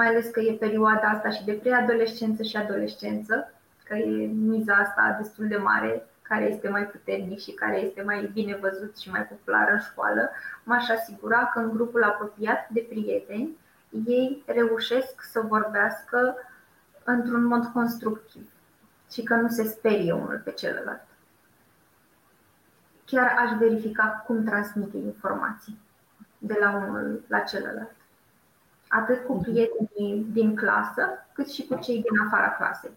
mai 0.00 0.08
ales 0.08 0.26
că 0.26 0.40
e 0.40 0.52
perioada 0.52 1.08
asta 1.08 1.30
și 1.30 1.44
de 1.44 1.52
preadolescență 1.52 2.42
și 2.42 2.56
adolescență, 2.56 3.52
că 3.84 3.94
e 3.96 4.26
miza 4.26 4.74
asta 4.74 5.16
destul 5.20 5.48
de 5.48 5.56
mare, 5.56 6.06
care 6.22 6.44
este 6.44 6.68
mai 6.68 6.84
puternic 6.86 7.40
și 7.40 7.50
care 7.52 7.80
este 7.80 8.02
mai 8.02 8.30
bine 8.32 8.58
văzut 8.60 8.98
și 8.98 9.10
mai 9.10 9.26
popular 9.26 9.70
în 9.72 9.78
școală, 9.78 10.30
m-aș 10.64 10.88
asigura 10.88 11.50
că 11.52 11.58
în 11.58 11.70
grupul 11.70 12.02
apropiat 12.02 12.68
de 12.68 12.86
prieteni 12.88 13.56
ei 14.06 14.42
reușesc 14.46 15.22
să 15.22 15.40
vorbească 15.40 16.34
într-un 17.04 17.44
mod 17.44 17.64
constructiv 17.64 18.50
și 19.12 19.22
că 19.22 19.34
nu 19.34 19.48
se 19.48 19.62
sperie 19.62 20.12
unul 20.12 20.40
pe 20.44 20.50
celălalt. 20.50 21.06
Chiar 23.04 23.34
aș 23.38 23.58
verifica 23.58 24.22
cum 24.26 24.44
transmite 24.44 24.96
informații 24.96 25.78
de 26.38 26.56
la 26.60 26.70
unul 26.70 27.22
la 27.26 27.38
celălalt. 27.38 27.99
Atât 28.92 29.24
cu 29.26 29.32
mhm. 29.32 29.42
prietenii 29.42 30.26
din 30.32 30.56
clasă, 30.56 31.26
cât 31.32 31.48
și 31.48 31.66
cu 31.66 31.74
cei 31.74 31.94
din 31.94 32.20
afara 32.26 32.50
clasei. 32.50 32.90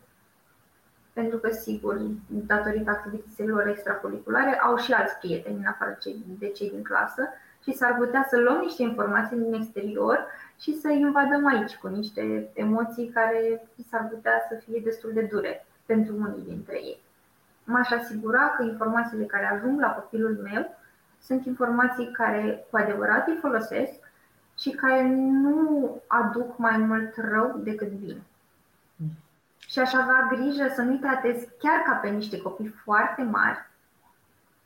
Pentru 1.13 1.37
că, 1.37 1.49
sigur, 1.49 2.01
datorită 2.27 2.89
activităților 2.89 3.67
extracurriculare, 3.67 4.59
au 4.59 4.77
și 4.77 4.91
alți 4.93 5.17
prieteni 5.17 5.57
în 5.57 5.65
afară 5.65 5.97
de 6.39 6.47
cei 6.47 6.69
din 6.69 6.83
clasă 6.83 7.29
și 7.63 7.73
s-ar 7.73 7.95
putea 7.97 8.25
să 8.29 8.37
luăm 8.39 8.59
niște 8.59 8.81
informații 8.81 9.37
din 9.37 9.53
exterior 9.53 10.25
și 10.59 10.79
să 10.79 10.89
invadăm 10.89 11.45
aici 11.45 11.75
cu 11.75 11.87
niște 11.87 12.49
emoții 12.53 13.09
care 13.09 13.67
s-ar 13.89 14.07
putea 14.09 14.45
să 14.49 14.55
fie 14.65 14.81
destul 14.83 15.11
de 15.13 15.21
dure 15.21 15.65
pentru 15.85 16.15
unii 16.15 16.43
dintre 16.47 16.75
ei. 16.75 17.01
M-aș 17.63 17.91
asigura 17.91 18.53
că 18.57 18.63
informațiile 18.63 19.25
care 19.25 19.45
ajung 19.45 19.79
la 19.79 19.91
copilul 19.91 20.39
meu 20.43 20.75
sunt 21.21 21.45
informații 21.45 22.11
care 22.11 22.65
cu 22.69 22.77
adevărat 22.77 23.27
îi 23.27 23.37
folosesc 23.41 24.02
și 24.63 24.69
care 24.69 25.07
nu 25.17 26.01
aduc 26.07 26.57
mai 26.57 26.77
mult 26.77 27.13
rău 27.15 27.57
decât 27.63 27.91
bine. 27.91 28.21
Și 29.57 29.79
aș 29.79 29.93
avea 29.93 30.27
grijă 30.29 30.67
să 30.75 30.81
nu-i 30.81 30.99
tratez 30.99 31.43
chiar 31.59 31.79
ca 31.85 31.93
pe 31.93 32.09
niște 32.09 32.41
copii 32.41 32.75
foarte 32.83 33.21
mari, 33.21 33.69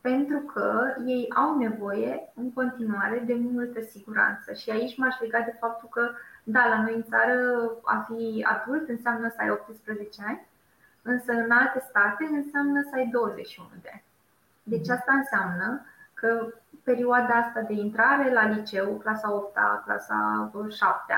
pentru 0.01 0.37
că 0.37 0.95
ei 1.05 1.27
au 1.35 1.57
nevoie 1.57 2.31
în 2.35 2.53
continuare 2.53 3.23
de 3.25 3.33
multă 3.33 3.81
siguranță. 3.81 4.53
Și 4.53 4.69
aici 4.69 4.97
m-aș 4.97 5.19
lega 5.19 5.39
de 5.39 5.55
faptul 5.59 5.89
că, 5.91 6.09
da, 6.43 6.67
la 6.67 6.81
noi 6.81 6.93
în 6.93 7.03
țară 7.03 7.71
a 7.83 8.07
fi 8.07 8.45
adult 8.49 8.89
înseamnă 8.89 9.29
să 9.29 9.35
ai 9.39 9.49
18 9.49 10.23
ani, 10.27 10.47
însă 11.01 11.31
în 11.31 11.51
alte 11.51 11.85
state 11.89 12.23
înseamnă 12.31 12.81
să 12.81 12.95
ai 12.95 13.07
21 13.07 13.69
de 13.81 13.89
ani. 13.91 14.03
Deci 14.63 14.89
asta 14.89 15.13
înseamnă 15.13 15.85
că 16.13 16.53
perioada 16.89 17.33
asta 17.33 17.61
de 17.61 17.73
intrare 17.73 18.33
la 18.33 18.47
liceu, 18.47 18.97
clasa 18.97 19.33
8 19.33 19.57
clasa 19.85 20.51
7 20.69 21.13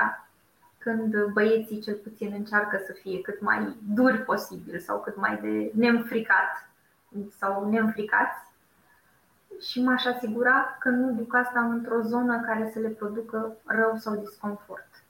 când 0.78 1.26
băieții 1.34 1.80
cel 1.80 1.96
puțin 1.96 2.34
încearcă 2.34 2.82
să 2.86 2.94
fie 3.02 3.22
cât 3.22 3.42
mai 3.42 3.76
duri 3.94 4.18
posibil 4.18 4.80
sau 4.80 5.00
cât 5.00 5.16
mai 5.16 5.40
de 5.42 5.72
neînfricat 5.74 6.70
sau 7.38 7.70
neînfricați, 7.70 8.50
și 9.62 9.84
m-aș 9.84 10.06
asigura 10.06 10.78
că 10.80 10.90
nu 10.90 11.12
duc 11.12 11.36
asta 11.36 11.60
într-o 11.60 12.02
zonă 12.02 12.40
care 12.40 12.70
să 12.74 12.80
le 12.80 12.88
producă 12.88 13.56
rău 13.66 13.96
sau 13.96 14.16
disconfort, 14.16 15.04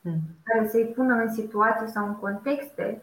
mm. 0.00 0.20
care 0.44 0.68
să-i 0.68 0.92
pună 0.94 1.14
în 1.14 1.32
situații 1.32 1.88
sau 1.88 2.06
în 2.06 2.16
contexte 2.16 3.02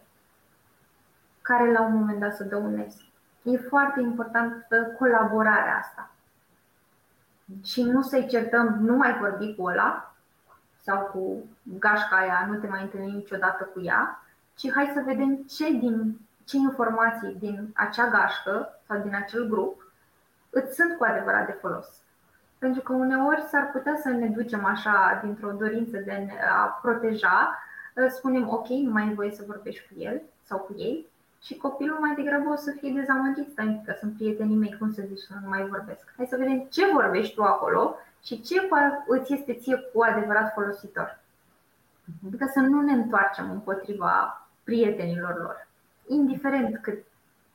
care 1.41 1.71
la 1.71 1.81
un 1.81 1.93
moment 1.93 2.19
dat 2.19 2.35
să 2.35 2.43
dăuneze. 2.43 3.01
E 3.43 3.57
foarte 3.57 4.01
importantă 4.01 4.95
colaborarea 4.97 5.77
asta. 5.77 6.10
Și 7.63 7.83
nu 7.83 8.01
să-i 8.01 8.27
certăm, 8.27 8.77
nu 8.81 8.95
mai 8.95 9.17
vorbi 9.19 9.55
cu 9.55 9.63
ăla 9.63 10.15
sau 10.83 11.09
cu 11.13 11.45
gașca 11.79 12.15
aia, 12.15 12.47
nu 12.49 12.59
te 12.59 12.67
mai 12.67 12.81
întâlni 12.81 13.11
niciodată 13.11 13.63
cu 13.63 13.81
ea, 13.81 14.23
ci 14.55 14.71
hai 14.71 14.91
să 14.93 15.01
vedem 15.05 15.35
ce, 15.35 15.71
din, 15.71 16.19
ce 16.45 16.57
informații 16.57 17.35
din 17.39 17.69
acea 17.73 18.07
gașcă 18.09 18.79
sau 18.87 18.99
din 18.99 19.15
acel 19.15 19.47
grup 19.47 19.91
îți 20.49 20.75
sunt 20.75 20.97
cu 20.97 21.03
adevărat 21.03 21.45
de 21.45 21.57
folos. 21.61 21.87
Pentru 22.57 22.81
că 22.81 22.93
uneori 22.93 23.41
s-ar 23.41 23.69
putea 23.71 23.97
să 24.01 24.09
ne 24.09 24.27
ducem 24.27 24.65
așa 24.65 25.19
dintr-o 25.23 25.51
dorință 25.51 25.97
de 25.97 26.29
a 26.51 26.79
proteja, 26.81 27.59
spunem 28.09 28.49
ok, 28.49 28.67
nu 28.67 28.91
mai 28.91 29.03
ai 29.03 29.13
voie 29.13 29.31
să 29.31 29.43
vorbești 29.47 29.87
cu 29.87 29.99
el 29.99 30.21
sau 30.43 30.57
cu 30.57 30.73
ei, 30.77 31.10
și 31.43 31.57
copilul 31.57 31.97
mai 31.99 32.15
degrabă 32.15 32.49
o 32.49 32.55
să 32.55 32.71
fie 32.79 32.91
dezamăgit, 32.95 33.51
stai 33.51 33.81
că 33.85 33.93
sunt 33.99 34.13
prietenii 34.13 34.55
mei, 34.55 34.75
cum 34.79 34.93
să 34.93 35.01
zici, 35.07 35.25
nu 35.43 35.49
mai 35.49 35.67
vorbesc. 35.67 36.13
Hai 36.17 36.25
să 36.29 36.37
vedem 36.37 36.67
ce 36.69 36.91
vorbești 36.93 37.35
tu 37.35 37.43
acolo 37.43 37.95
și 38.23 38.41
ce 38.41 38.55
îți 39.07 39.33
este 39.33 39.53
ție 39.53 39.77
cu 39.93 40.01
adevărat 40.01 40.53
folositor. 40.53 41.19
Mhm. 42.05 42.27
Adică 42.27 42.49
să 42.53 42.59
nu 42.59 42.81
ne 42.81 42.91
întoarcem 42.91 43.51
împotriva 43.51 44.45
prietenilor 44.63 45.37
lor, 45.37 45.67
indiferent 46.07 46.77
cât, 46.81 47.03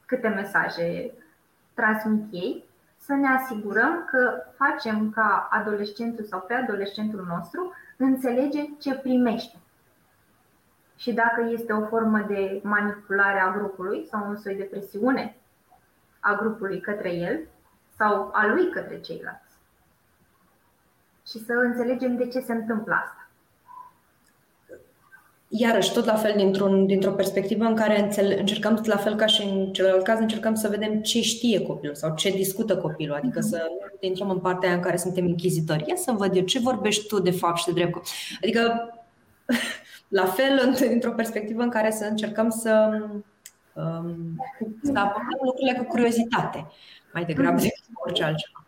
câte 0.06 0.28
mesaje 0.28 1.12
transmit 1.74 2.26
ei, 2.30 2.64
să 2.98 3.14
ne 3.14 3.28
asigurăm 3.28 4.04
că 4.10 4.42
facem 4.56 5.10
ca 5.10 5.48
adolescentul 5.50 6.24
sau 6.24 6.40
preadolescentul 6.40 7.26
nostru 7.28 7.72
înțelege 7.96 8.64
ce 8.78 8.94
primește 8.94 9.56
și 10.96 11.12
dacă 11.12 11.48
este 11.52 11.72
o 11.72 11.86
formă 11.86 12.24
de 12.28 12.60
manipulare 12.62 13.40
a 13.40 13.52
grupului 13.58 14.06
sau 14.10 14.28
un 14.28 14.36
soi 14.36 14.54
de 14.54 14.62
presiune 14.62 15.36
a 16.20 16.34
grupului 16.34 16.80
către 16.80 17.14
el 17.14 17.40
sau 17.98 18.30
a 18.32 18.46
lui 18.46 18.70
către 18.70 19.00
ceilalți. 19.00 19.54
Și 21.26 21.44
să 21.44 21.52
înțelegem 21.52 22.16
de 22.16 22.28
ce 22.28 22.40
se 22.40 22.52
întâmplă 22.52 22.94
asta. 22.94 23.20
Iarăși, 25.48 25.92
tot 25.92 26.04
la 26.04 26.14
fel, 26.14 26.32
dintr-un, 26.36 26.86
dintr-o 26.86 27.10
perspectivă 27.10 27.64
în 27.64 27.74
care 27.74 28.10
încercăm, 28.38 28.74
tot 28.74 28.84
la 28.84 28.96
fel 28.96 29.16
ca 29.16 29.26
și 29.26 29.42
în 29.42 29.72
celălalt 29.72 30.04
caz, 30.04 30.18
încercăm 30.18 30.54
să 30.54 30.68
vedem 30.68 31.00
ce 31.00 31.20
știe 31.20 31.60
copilul 31.60 31.94
sau 31.94 32.14
ce 32.14 32.30
discută 32.30 32.76
copilul. 32.76 33.16
Adică 33.16 33.38
uh-huh. 33.38 33.50
să 33.50 33.68
nu 34.00 34.08
intrăm 34.08 34.30
în 34.30 34.38
partea 34.38 34.68
aia 34.68 34.76
în 34.76 34.82
care 34.82 34.96
suntem 34.96 35.24
închizitori. 35.24 35.84
Ia 35.88 35.96
să 35.96 36.12
văd 36.12 36.36
eu 36.36 36.42
ce 36.42 36.58
vorbești 36.58 37.06
tu 37.06 37.20
de 37.20 37.30
fapt 37.30 37.58
și 37.58 37.66
de 37.66 37.72
drept. 37.72 38.06
Adică 38.42 38.90
la 40.08 40.24
fel, 40.24 40.76
într-o 40.90 41.12
perspectivă 41.12 41.62
în 41.62 41.70
care 41.70 41.90
să 41.90 42.04
încercăm 42.04 42.50
să, 42.50 43.00
um, 43.72 44.44
să 44.82 44.92
abordăm 44.94 45.38
lucrurile 45.44 45.78
cu 45.78 45.84
curiozitate, 45.84 46.66
mai 47.12 47.24
degrabă 47.24 47.60
decât 47.60 47.84
orice 48.04 48.24
altceva. 48.24 48.66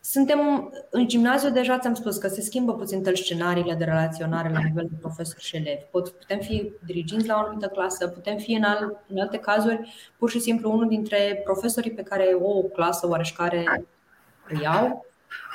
Suntem 0.00 0.72
în 0.90 1.08
gimnaziu, 1.08 1.50
deja 1.50 1.78
ți-am 1.78 1.94
spus 1.94 2.16
că 2.16 2.28
se 2.28 2.40
schimbă 2.40 2.74
puțin 2.74 3.02
tel 3.02 3.14
scenariile 3.14 3.74
de 3.74 3.84
relaționare 3.84 4.50
la 4.50 4.60
nivel 4.64 4.86
de 4.90 4.96
profesor 5.00 5.40
și 5.40 5.56
elevi. 5.56 5.82
Pot, 5.90 6.08
putem 6.08 6.38
fi 6.38 6.72
diriginți 6.84 7.26
la 7.26 7.34
o 7.34 7.38
anumită 7.38 7.66
clasă, 7.66 8.08
putem 8.08 8.36
fi 8.36 8.52
în, 8.52 8.62
al, 8.62 9.04
în 9.08 9.18
alte 9.18 9.38
cazuri 9.38 9.92
pur 10.18 10.30
și 10.30 10.40
simplu 10.40 10.72
unul 10.72 10.88
dintre 10.88 11.40
profesorii 11.44 11.90
pe 11.90 12.02
care 12.02 12.36
o 12.40 12.62
clasă 12.62 13.08
oareșcare 13.08 13.86
îi 14.48 14.60
iau. 14.62 15.06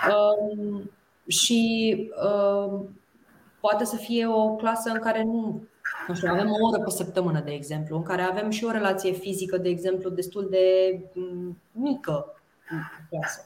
Um, 0.10 0.92
și 1.28 1.98
um, 2.24 3.01
Poate 3.62 3.84
să 3.84 3.96
fie 3.96 4.28
o 4.28 4.56
clasă 4.56 4.90
în 4.90 5.00
care 5.00 5.24
nu, 5.24 5.64
nu 6.08 6.14
știu, 6.16 6.32
avem 6.32 6.50
o 6.50 6.68
oră 6.72 6.84
pe 6.84 6.90
săptămână, 6.90 7.40
de 7.40 7.52
exemplu, 7.52 7.96
în 7.96 8.04
care 8.04 8.22
avem 8.22 8.50
și 8.50 8.64
o 8.64 8.72
relație 8.72 9.12
fizică, 9.12 9.58
de 9.58 9.70
exemplu, 9.70 10.10
destul 10.10 10.48
de 10.50 11.00
mm, 11.14 11.58
mică 11.72 12.42
în 12.70 12.80
clasă. 13.10 13.46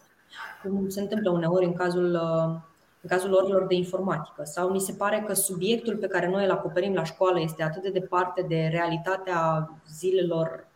Cum 0.63 0.89
se 0.89 1.01
întâmplă 1.01 1.29
uneori 1.29 1.65
în 1.65 1.73
cazul, 1.73 2.13
uh, 2.13 2.61
în 3.01 3.09
cazul 3.09 3.33
orilor 3.33 3.67
de 3.67 3.75
informatică. 3.75 4.43
Sau 4.43 4.69
mi 4.69 4.79
se 4.79 4.93
pare 4.93 5.23
că 5.27 5.33
subiectul 5.33 5.97
pe 5.97 6.07
care 6.07 6.29
noi 6.29 6.45
îl 6.45 6.51
acoperim 6.51 6.93
la 6.93 7.03
școală 7.03 7.39
este 7.39 7.63
atât 7.63 7.81
de 7.81 7.89
departe 7.89 8.41
de 8.41 8.67
realitatea 8.71 9.69
zilelor 9.89 10.67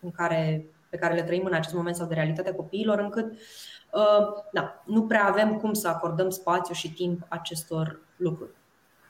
în 0.00 0.10
care, 0.10 0.66
pe 0.88 0.96
care 0.96 1.14
le 1.14 1.22
trăim 1.22 1.44
în 1.44 1.54
acest 1.54 1.74
moment 1.74 1.96
sau 1.96 2.06
de 2.06 2.14
realitatea 2.14 2.54
copiilor, 2.54 2.98
încât 2.98 3.32
uh, 3.32 4.26
da, 4.52 4.82
nu 4.84 5.06
prea 5.06 5.24
avem 5.24 5.56
cum 5.56 5.72
să 5.72 5.88
acordăm 5.88 6.30
spațiu 6.30 6.74
și 6.74 6.92
timp 6.92 7.26
acestor 7.28 8.00
lucruri. 8.16 8.50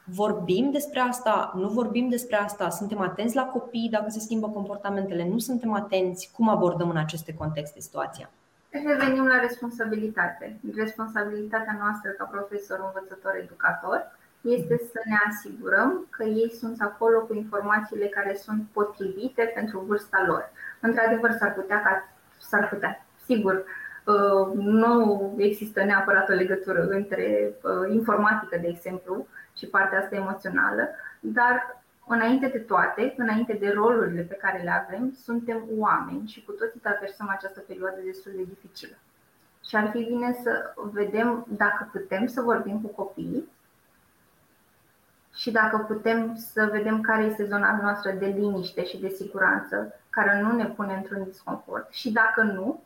Vorbim 0.04 0.70
despre 0.70 1.00
asta, 1.00 1.52
nu 1.56 1.68
vorbim 1.68 2.08
despre 2.08 2.36
asta, 2.36 2.68
suntem 2.68 3.00
atenți 3.00 3.36
la 3.36 3.44
copii 3.44 3.88
dacă 3.90 4.10
se 4.10 4.18
schimbă 4.18 4.48
comportamentele, 4.48 5.28
nu 5.28 5.38
suntem 5.38 5.72
atenți, 5.72 6.30
cum 6.36 6.48
abordăm 6.48 6.90
în 6.90 6.96
aceste 6.96 7.34
contexte 7.34 7.80
situația? 7.80 8.30
Revenim 8.70 9.26
la 9.26 9.40
responsabilitate. 9.40 10.56
Responsabilitatea 10.74 11.76
noastră 11.80 12.10
ca 12.10 12.24
profesor, 12.24 12.78
învățător, 12.84 13.34
educator 13.42 14.12
este 14.40 14.76
să 14.92 15.00
ne 15.04 15.16
asigurăm 15.28 16.06
că 16.10 16.24
ei 16.24 16.50
sunt 16.58 16.80
acolo 16.80 17.18
cu 17.20 17.34
informațiile 17.34 18.06
care 18.06 18.34
sunt 18.34 18.62
potrivite 18.72 19.52
pentru 19.54 19.78
vârsta 19.78 20.24
lor. 20.26 20.50
Într-adevăr, 20.80 21.30
s-ar 21.38 21.52
putea 21.54 21.82
ca 21.82 22.08
s-ar 22.38 22.68
putea, 22.68 23.06
sigur, 23.26 23.64
uh, 24.04 24.52
nu 24.54 25.34
există 25.36 25.84
neapărat 25.84 26.28
o 26.28 26.32
legătură 26.32 26.86
între 26.86 27.52
uh, 27.62 27.94
informatică, 27.94 28.58
de 28.60 28.68
exemplu, 28.68 29.26
și 29.56 29.66
partea 29.66 29.98
asta 29.98 30.16
emoțională, 30.16 30.88
dar 31.20 31.82
înainte 32.06 32.46
de 32.46 32.58
toate, 32.58 33.14
înainte 33.16 33.52
de 33.52 33.70
rolurile 33.70 34.22
pe 34.22 34.34
care 34.34 34.62
le 34.62 34.70
avem, 34.70 35.12
suntem 35.22 35.62
oameni 35.78 36.28
și 36.28 36.44
cu 36.44 36.52
toții 36.52 36.80
traversăm 36.80 37.28
această 37.28 37.60
perioadă 37.60 37.96
destul 38.04 38.32
de 38.36 38.42
dificilă. 38.42 38.94
Și 39.68 39.76
ar 39.76 39.90
fi 39.90 40.04
bine 40.04 40.38
să 40.42 40.74
vedem 40.76 41.46
dacă 41.48 41.88
putem 41.92 42.26
să 42.26 42.40
vorbim 42.40 42.80
cu 42.80 42.88
copiii 42.88 43.48
și 45.34 45.50
dacă 45.50 45.78
putem 45.78 46.36
să 46.36 46.68
vedem 46.72 47.00
care 47.00 47.22
este 47.22 47.44
zona 47.44 47.78
noastră 47.82 48.10
de 48.10 48.26
liniște 48.26 48.84
și 48.84 49.00
de 49.00 49.08
siguranță 49.08 50.00
care 50.10 50.40
nu 50.40 50.52
ne 50.52 50.66
pune 50.66 50.94
într-un 50.94 51.24
disconfort 51.24 51.92
și 51.92 52.12
dacă 52.12 52.42
nu, 52.42 52.82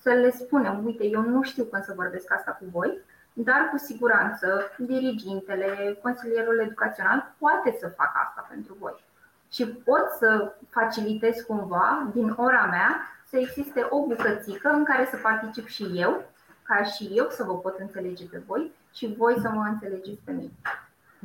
să 0.00 0.10
le 0.10 0.30
spunem, 0.30 0.84
uite, 0.84 1.04
eu 1.04 1.20
nu 1.20 1.42
știu 1.42 1.64
cum 1.64 1.82
să 1.82 1.92
vorbesc 1.96 2.32
asta 2.32 2.50
cu 2.50 2.64
voi, 2.70 2.98
dar 3.44 3.68
cu 3.70 3.78
siguranță 3.78 4.62
dirigintele, 4.78 5.98
consilierul 6.02 6.58
educațional 6.58 7.34
poate 7.38 7.76
să 7.80 7.88
facă 7.96 8.12
asta 8.26 8.46
pentru 8.50 8.76
voi. 8.78 9.04
Și 9.52 9.66
pot 9.66 10.08
să 10.18 10.52
facilitez 10.68 11.40
cumva, 11.40 12.10
din 12.14 12.34
ora 12.36 12.66
mea, 12.66 13.00
să 13.28 13.36
existe 13.36 13.86
o 13.90 14.06
bucățică 14.06 14.68
în 14.68 14.84
care 14.84 15.08
să 15.10 15.16
particip 15.16 15.66
și 15.66 15.90
eu, 15.94 16.24
ca 16.62 16.82
și 16.82 17.10
eu 17.14 17.26
să 17.30 17.44
vă 17.44 17.58
pot 17.58 17.78
înțelege 17.78 18.24
pe 18.24 18.42
voi 18.46 18.72
și 18.94 19.14
voi 19.16 19.36
să 19.40 19.48
mă 19.48 19.66
înțelegeți 19.72 20.20
pe 20.24 20.32
mine. 20.32 20.52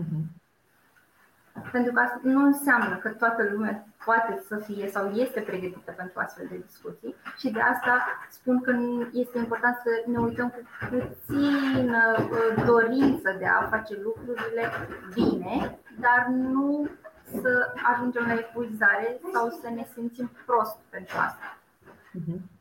Uh-huh. 0.02 0.45
Pentru 1.72 1.92
că 1.94 2.00
asta 2.00 2.20
nu 2.24 2.46
înseamnă 2.46 2.96
că 2.96 3.10
toată 3.10 3.50
lumea 3.52 3.86
poate 4.06 4.44
să 4.48 4.56
fie 4.56 4.88
sau 4.88 5.10
este 5.12 5.40
pregătită 5.40 5.92
pentru 5.92 6.20
astfel 6.20 6.46
de 6.50 6.64
discuții 6.68 7.16
și 7.38 7.50
de 7.52 7.60
asta 7.60 8.04
spun 8.30 8.62
că 8.62 8.76
este 9.12 9.38
important 9.38 9.76
să 9.84 9.90
ne 10.12 10.18
uităm 10.18 10.50
cu 10.50 10.62
puțină 10.90 12.16
uh, 12.18 12.64
dorință 12.66 13.36
de 13.40 13.46
a 13.46 13.68
face 13.68 14.00
lucrurile 14.02 14.72
bine, 15.14 15.80
dar 16.00 16.28
nu 16.30 16.90
să 17.42 17.74
ajungem 17.94 18.26
la 18.26 18.34
epuizare 18.34 19.20
sau 19.34 19.50
să 19.50 19.70
ne 19.76 19.86
simțim 19.94 20.32
prost 20.46 20.78
pentru 20.90 21.16
asta. 21.18 21.58
Uh-huh. 22.20 22.55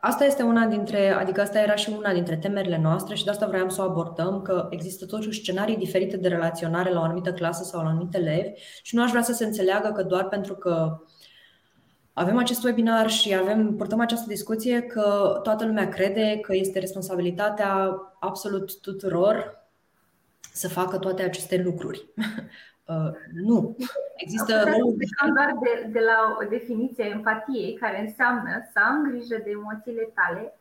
Asta 0.00 0.24
este 0.24 0.42
una 0.42 0.66
dintre, 0.66 1.10
adică 1.10 1.40
asta 1.40 1.60
era 1.60 1.74
și 1.74 1.94
una 1.98 2.12
dintre 2.12 2.36
temerile 2.36 2.78
noastre 2.78 3.14
și 3.14 3.24
de 3.24 3.30
asta 3.30 3.46
vreau 3.46 3.70
să 3.70 3.82
o 3.82 3.84
abordăm, 3.84 4.42
că 4.42 4.66
există 4.70 5.06
totuși 5.06 5.40
scenarii 5.40 5.76
diferite 5.76 6.16
de 6.16 6.28
relaționare 6.28 6.92
la 6.92 7.00
o 7.00 7.02
anumită 7.02 7.32
clasă 7.32 7.64
sau 7.64 7.82
la 7.82 7.88
anumite 7.88 8.18
elevi 8.18 8.60
și 8.82 8.94
nu 8.94 9.02
aș 9.02 9.10
vrea 9.10 9.22
să 9.22 9.32
se 9.32 9.44
înțeleagă 9.44 9.92
că 9.92 10.02
doar 10.02 10.28
pentru 10.28 10.54
că 10.54 11.00
avem 12.12 12.38
acest 12.38 12.64
webinar 12.64 13.10
și 13.10 13.34
avem, 13.34 13.76
purtăm 13.76 14.00
această 14.00 14.24
discuție 14.28 14.80
că 14.80 15.40
toată 15.42 15.64
lumea 15.64 15.88
crede 15.88 16.38
că 16.42 16.54
este 16.54 16.78
responsabilitatea 16.78 17.96
absolut 18.20 18.80
tuturor 18.80 19.68
să 20.52 20.68
facă 20.68 20.98
toate 20.98 21.22
aceste 21.22 21.62
lucruri. 21.62 22.06
Uh, 22.90 23.10
nu. 23.32 23.76
Există 24.16 24.64
rolul. 24.64 24.96
doar 25.34 25.56
de, 25.62 25.88
de 25.92 26.00
la 26.00 26.36
o 26.40 26.48
definiție 26.48 27.04
a 27.04 27.16
empatiei, 27.16 27.74
care 27.74 28.00
înseamnă 28.00 28.50
să 28.72 28.80
am 28.88 29.02
grijă 29.02 29.36
de 29.44 29.50
emoțiile 29.50 30.12
tale 30.14 30.54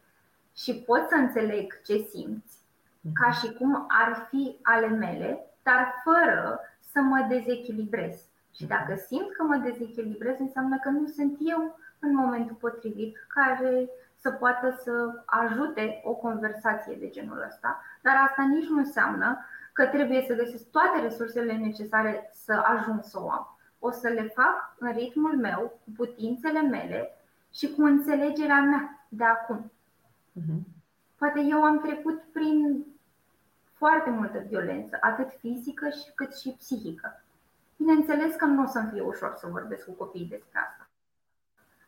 și 0.56 0.74
pot 0.74 1.08
să 1.10 1.16
înțeleg 1.16 1.82
ce 1.82 1.98
simți, 1.98 2.58
mhm. 3.02 3.14
ca 3.14 3.32
și 3.32 3.54
cum 3.54 3.86
ar 3.88 4.28
fi 4.30 4.58
ale 4.62 4.88
mele, 4.88 5.40
dar 5.64 5.94
fără 6.04 6.60
să 6.92 7.00
mă 7.02 7.26
dezechilibrez. 7.30 8.16
Și 8.56 8.64
mhm. 8.64 8.72
dacă 8.76 9.02
simt 9.08 9.32
că 9.32 9.44
mă 9.44 9.56
dezechilibrez, 9.56 10.40
înseamnă 10.40 10.80
că 10.84 10.90
nu 10.90 11.08
sunt 11.08 11.38
eu 11.40 11.80
în 12.00 12.16
momentul 12.16 12.56
potrivit 12.56 13.16
care 13.28 13.90
să 14.22 14.32
poată 14.32 14.80
să 14.84 15.24
ajute 15.26 16.02
o 16.04 16.14
conversație 16.14 16.96
de 17.00 17.10
genul 17.10 17.44
ăsta, 17.48 17.82
dar 18.02 18.16
asta 18.28 18.44
nici 18.44 18.68
nu 18.68 18.78
înseamnă 18.78 19.46
că 19.80 19.86
trebuie 19.86 20.24
să 20.28 20.34
găsesc 20.34 20.70
toate 20.72 21.02
resursele 21.02 21.54
necesare 21.54 22.30
să 22.34 22.54
ajung 22.54 23.04
să 23.04 23.20
o 23.22 23.32
am. 23.32 23.58
O 23.80 23.92
să 23.92 24.08
le 24.08 24.32
fac 24.36 24.76
în 24.78 24.92
ritmul 24.94 25.38
meu, 25.38 25.80
cu 25.84 25.92
putințele 25.96 26.62
mele 26.62 27.18
și 27.54 27.74
cu 27.74 27.82
înțelegerea 27.82 28.62
mea 28.62 29.06
de 29.10 29.24
acum. 29.24 29.72
Uh-huh. 30.40 30.62
Poate 31.18 31.40
eu 31.40 31.64
am 31.64 31.80
trecut 31.80 32.22
prin 32.34 32.86
foarte 33.74 34.10
multă 34.10 34.44
violență, 34.48 34.98
atât 35.02 35.30
fizică 35.40 35.90
și 35.90 36.12
cât 36.16 36.36
și 36.36 36.56
psihică. 36.58 37.24
Bineînțeles 37.78 38.36
că 38.36 38.46
nu 38.46 38.64
o 38.64 38.66
să-mi 38.66 38.90
fie 38.92 39.02
ușor 39.02 39.34
să 39.38 39.48
vorbesc 39.48 39.86
cu 39.86 39.92
copiii 39.92 40.28
despre 40.30 40.60
asta. 40.68 40.90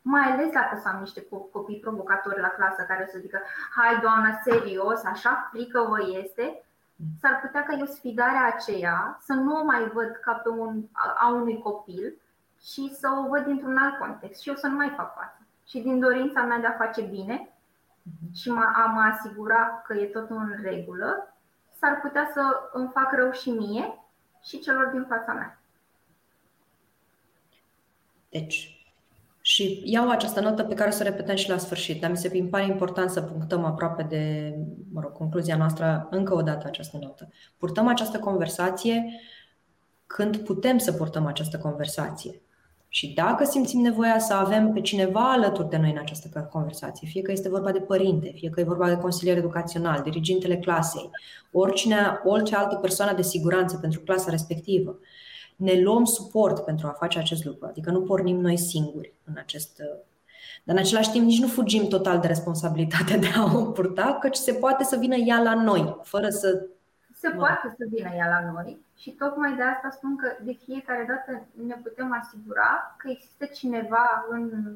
Mai 0.02 0.32
ales 0.32 0.52
dacă 0.52 0.80
să 0.82 0.88
am 0.88 1.00
niște 1.00 1.28
copii 1.52 1.80
provocatori 1.80 2.42
la 2.42 2.48
clasă 2.48 2.84
care 2.88 3.10
să 3.12 3.20
zică 3.20 3.40
Hai, 3.76 4.00
doamna, 4.02 4.40
serios, 4.44 5.04
așa 5.04 5.50
frică 5.52 5.82
vă 5.90 5.98
este? 6.24 6.64
S-ar 7.20 7.40
putea 7.42 7.64
ca 7.64 7.76
eu 7.80 7.86
sfidarea 7.86 8.54
aceea 8.56 9.18
să 9.22 9.34
nu 9.34 9.60
o 9.60 9.64
mai 9.64 9.90
văd 9.94 10.12
ca 10.22 10.34
pe 10.34 10.50
un, 10.50 10.84
a 11.20 11.30
unui 11.30 11.60
copil 11.60 12.22
și 12.62 12.94
să 13.00 13.08
o 13.26 13.30
văd 13.30 13.46
dintr-un 13.46 13.78
alt 13.78 13.98
context 14.00 14.42
și 14.42 14.50
eu 14.50 14.56
să 14.56 14.68
nu 14.68 14.76
mai 14.76 14.94
fac 14.96 15.16
față. 15.16 15.48
Și 15.68 15.80
din 15.80 16.00
dorința 16.00 16.42
mea 16.42 16.58
de 16.58 16.66
a 16.66 16.78
face 16.78 17.02
bine 17.02 17.50
și 18.34 18.50
a 18.74 18.86
mă 18.86 19.02
asigura 19.02 19.82
că 19.86 19.94
e 19.94 20.06
tot 20.06 20.30
în 20.30 20.60
regulă, 20.62 21.36
s-ar 21.80 22.00
putea 22.02 22.30
să 22.34 22.70
îmi 22.74 22.90
fac 22.94 23.14
rău 23.14 23.32
și 23.32 23.50
mie 23.50 24.00
și 24.44 24.60
celor 24.60 24.86
din 24.86 25.06
fața 25.10 25.34
mea. 25.34 25.62
Deci, 28.30 28.81
și 29.42 29.82
iau 29.86 30.10
această 30.10 30.40
notă 30.40 30.64
pe 30.64 30.74
care 30.74 30.90
o 30.90 30.92
să 30.92 31.04
o 31.04 31.10
repetăm 31.10 31.36
și 31.36 31.50
la 31.50 31.58
sfârșit, 31.58 32.02
dar 32.02 32.10
mi 32.10 32.18
se 32.18 32.48
pare 32.50 32.66
important 32.66 33.10
să 33.10 33.22
punctăm 33.22 33.64
aproape 33.64 34.04
de 34.10 34.54
mă 34.92 35.02
rog, 35.02 35.12
concluzia 35.12 35.58
noastră 35.58 36.08
încă 36.12 36.36
o 36.36 36.42
dată 36.42 36.68
această 36.68 36.98
notă. 37.02 37.30
Purtăm 37.58 37.88
această 37.88 38.20
conversație 38.20 39.06
când 40.06 40.38
putem 40.38 40.78
să 40.78 40.92
purtăm 40.92 41.26
această 41.26 41.58
conversație. 41.58 42.42
Și 42.94 43.14
dacă 43.14 43.44
simțim 43.44 43.82
nevoia 43.82 44.20
să 44.20 44.34
avem 44.34 44.74
pe 44.74 44.82
cineva 44.82 45.32
alături 45.32 45.70
de 45.70 45.78
noi 45.78 45.92
în 45.92 45.98
această 45.98 46.50
conversație, 46.52 47.08
fie 47.08 47.22
că 47.22 47.32
este 47.32 47.50
vorba 47.50 47.72
de 47.72 47.80
părinte, 47.80 48.32
fie 48.36 48.50
că 48.50 48.60
e 48.60 48.64
vorba 48.64 48.88
de 48.88 48.98
consilier 48.98 49.38
educațional, 49.38 50.02
dirigintele 50.02 50.58
clasei, 50.58 51.10
oricine, 51.52 51.96
orice 52.24 52.56
altă 52.56 52.76
persoană 52.76 53.14
de 53.14 53.22
siguranță 53.22 53.78
pentru 53.78 54.00
clasa 54.00 54.30
respectivă, 54.30 55.00
ne 55.62 55.82
luăm 55.82 56.04
suport 56.04 56.66
pentru 56.66 56.88
a 56.88 56.92
face 56.92 57.20
acest 57.20 57.46
lucru, 57.46 57.66
adică 57.66 57.92
nu 57.92 58.02
pornim 58.02 58.40
noi 58.40 58.58
singuri 58.58 59.14
în 59.24 59.34
acest. 59.38 59.82
Dar 60.64 60.76
în 60.76 60.82
același 60.82 61.12
timp 61.12 61.26
nici 61.26 61.42
nu 61.42 61.48
fugim 61.48 61.88
total 61.88 62.20
de 62.20 62.28
responsabilitatea 62.28 63.18
de 63.18 63.28
a 63.36 63.58
o 63.58 63.66
purta, 63.66 64.18
căci 64.22 64.36
se 64.36 64.54
poate 64.54 64.84
să 64.84 64.96
vină 64.96 65.16
ea 65.16 65.42
la 65.42 65.54
noi, 65.54 66.00
fără 66.04 66.30
să. 66.30 66.66
Se 67.14 67.30
poate 67.30 67.76
să 67.78 67.86
vină 67.90 68.10
ea 68.16 68.28
la 68.28 68.52
noi 68.52 68.80
și 68.98 69.12
tocmai 69.12 69.56
de 69.56 69.62
asta 69.62 69.90
spun 69.90 70.16
că 70.16 70.28
de 70.44 70.52
fiecare 70.52 71.06
dată 71.08 71.48
ne 71.68 71.76
putem 71.84 72.18
asigura 72.22 72.96
că 72.98 73.10
există 73.10 73.46
cineva 73.46 74.26
în, 74.30 74.76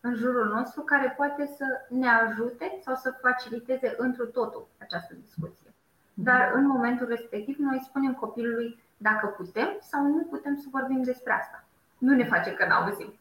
în 0.00 0.14
jurul 0.14 0.48
nostru 0.48 0.80
care 0.80 1.14
poate 1.16 1.54
să 1.56 1.64
ne 1.88 2.08
ajute 2.08 2.78
sau 2.84 2.94
să 2.94 3.18
faciliteze 3.20 3.94
întru 3.96 4.26
totul 4.26 4.66
această 4.78 5.14
discuție. 5.24 5.74
Dar 6.14 6.52
în 6.54 6.66
momentul 6.66 7.06
respectiv 7.06 7.56
noi 7.58 7.82
spunem 7.84 8.14
copilului 8.14 8.78
dacă 8.98 9.26
putem 9.26 9.76
sau 9.80 10.06
nu 10.06 10.22
putem 10.22 10.56
să 10.56 10.66
vorbim 10.70 11.02
despre 11.02 11.32
asta. 11.32 11.64
Nu 11.98 12.14
ne 12.14 12.24
face 12.24 12.54
că 12.54 12.66
nu 12.66 12.74
auzim. 12.74 13.12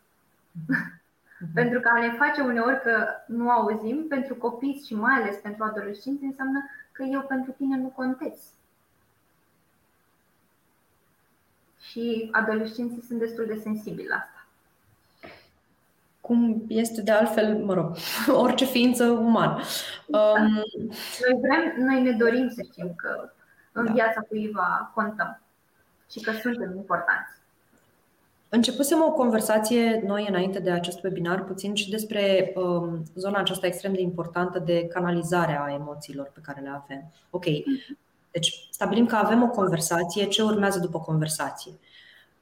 Mhm. 0.67 1.01
pentru 1.53 1.79
că 1.79 1.89
a 1.93 1.99
ne 1.99 2.11
face 2.11 2.41
uneori 2.41 2.81
că 2.81 3.05
nu 3.27 3.49
auzim, 3.49 4.05
pentru 4.07 4.35
copii 4.35 4.83
și 4.85 4.95
mai 4.95 5.13
ales 5.13 5.35
pentru 5.35 5.63
adolescenți, 5.63 6.23
înseamnă 6.23 6.59
că 6.91 7.03
eu 7.03 7.21
pentru 7.21 7.51
tine 7.51 7.77
nu 7.77 7.87
contez. 7.87 8.39
Și 11.79 12.29
adolescenții 12.31 13.03
sunt 13.07 13.19
destul 13.19 13.45
de 13.45 13.59
sensibili 13.63 14.07
la 14.07 14.15
asta. 14.15 14.45
Cum 16.21 16.63
este 16.67 17.01
de 17.01 17.11
altfel, 17.11 17.57
mă 17.57 17.73
rog, 17.73 17.95
orice 18.43 18.65
ființă 18.65 19.05
umană. 19.05 19.61
Um... 20.07 20.51
Noi, 21.21 21.39
vrem, 21.41 21.73
noi 21.85 22.01
ne 22.01 22.11
dorim 22.11 22.49
să 22.49 22.61
știm 22.71 22.93
că 22.95 23.31
în 23.71 23.85
da. 23.85 23.91
viața 23.91 24.21
cuiva 24.21 24.91
contăm 24.93 25.41
și 26.11 26.19
că 26.19 26.31
suntem 26.41 26.73
importanți. 26.75 27.35
Începusem 28.49 29.03
o 29.03 29.11
conversație 29.11 30.03
noi 30.05 30.25
înainte 30.29 30.59
de 30.59 30.71
acest 30.71 31.03
webinar 31.03 31.43
puțin 31.43 31.73
și 31.75 31.89
despre 31.89 32.53
um, 32.55 33.03
zona 33.15 33.39
aceasta 33.39 33.67
extrem 33.67 33.93
de 33.93 34.01
importantă 34.01 34.59
de 34.59 34.87
canalizare 34.87 35.59
a 35.59 35.73
emoțiilor 35.73 36.31
pe 36.33 36.39
care 36.43 36.61
le 36.61 36.69
avem. 36.69 37.11
Ok, 37.29 37.45
deci 38.31 38.67
stabilim 38.71 39.05
că 39.05 39.15
avem 39.15 39.43
o 39.43 39.47
conversație, 39.49 40.25
ce 40.25 40.41
urmează 40.41 40.79
după 40.79 40.99
conversație? 40.99 41.71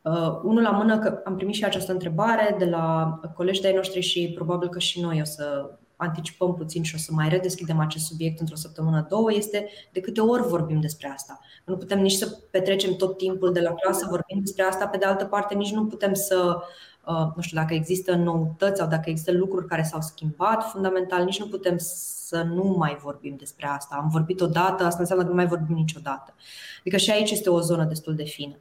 Uh, 0.02 0.40
unul 0.44 0.62
la 0.62 0.72
mână, 0.72 1.00
că 1.00 1.22
am 1.26 1.36
primit 1.36 1.56
și 1.56 1.66
această 1.66 1.92
întrebare 1.92 2.56
de 2.58 2.66
la 2.66 3.20
colegi 3.36 3.62
de-ai 3.62 3.74
noștri 3.74 4.02
și 4.02 4.32
probabil 4.36 4.70
că 4.70 4.80
și 4.80 5.02
noi 5.02 5.22
o 5.22 5.24
să 5.24 5.70
anticipăm 5.98 6.54
puțin 6.54 6.84
și 6.84 6.96
o 6.96 6.98
să 6.98 7.12
mai 7.14 7.30
redeschidem 7.30 7.80
acest 7.80 8.06
subiect 8.06 8.40
într-o 8.40 8.56
săptămână, 8.56 9.06
două, 9.10 9.34
este 9.34 9.70
de 9.92 10.00
câte 10.00 10.22
ori 10.22 10.48
vorbim 10.48 10.80
despre 10.80 11.08
asta. 11.08 11.40
Nu 11.66 11.78
putem 11.78 12.00
nici 12.00 12.12
să 12.12 12.38
petrecem 12.52 12.96
tot 12.96 13.18
timpul 13.18 13.54
de 13.54 13.60
la 13.60 13.74
clasă 13.74 14.08
vorbind 14.10 14.42
despre 14.44 14.64
asta, 14.64 14.88
pe 14.88 14.98
de 14.98 15.06
altă 15.06 15.26
parte 15.26 15.54
nici 15.54 15.72
nu 15.72 15.86
putem 15.86 16.14
să, 16.14 16.58
uh, 17.06 17.28
nu 17.36 17.42
știu, 17.42 17.58
dacă 17.58 17.74
există 17.74 18.16
noutăți 18.16 18.80
sau 18.80 18.88
dacă 18.88 19.10
există 19.10 19.32
lucruri 19.32 19.68
care 19.68 19.84
s-au 19.84 20.02
schimbat 20.02 20.64
fundamental, 20.64 21.24
nici 21.24 21.40
nu 21.40 21.48
putem 21.48 21.76
să 21.78 22.42
nu 22.42 22.76
mai 22.78 22.98
vorbim 23.02 23.36
despre 23.36 23.68
asta. 23.68 23.96
Am 23.96 24.10
vorbit 24.10 24.42
odată, 24.42 24.84
asta 24.84 25.00
înseamnă 25.00 25.24
că 25.24 25.30
nu 25.30 25.36
mai 25.36 25.48
vorbim 25.48 25.76
niciodată. 25.76 26.36
Adică 26.80 26.98
și 26.98 27.12
aici 27.12 27.32
este 27.32 27.50
o 27.50 27.60
zonă 27.60 27.84
destul 27.84 28.16
de 28.16 28.24
fină. 28.24 28.56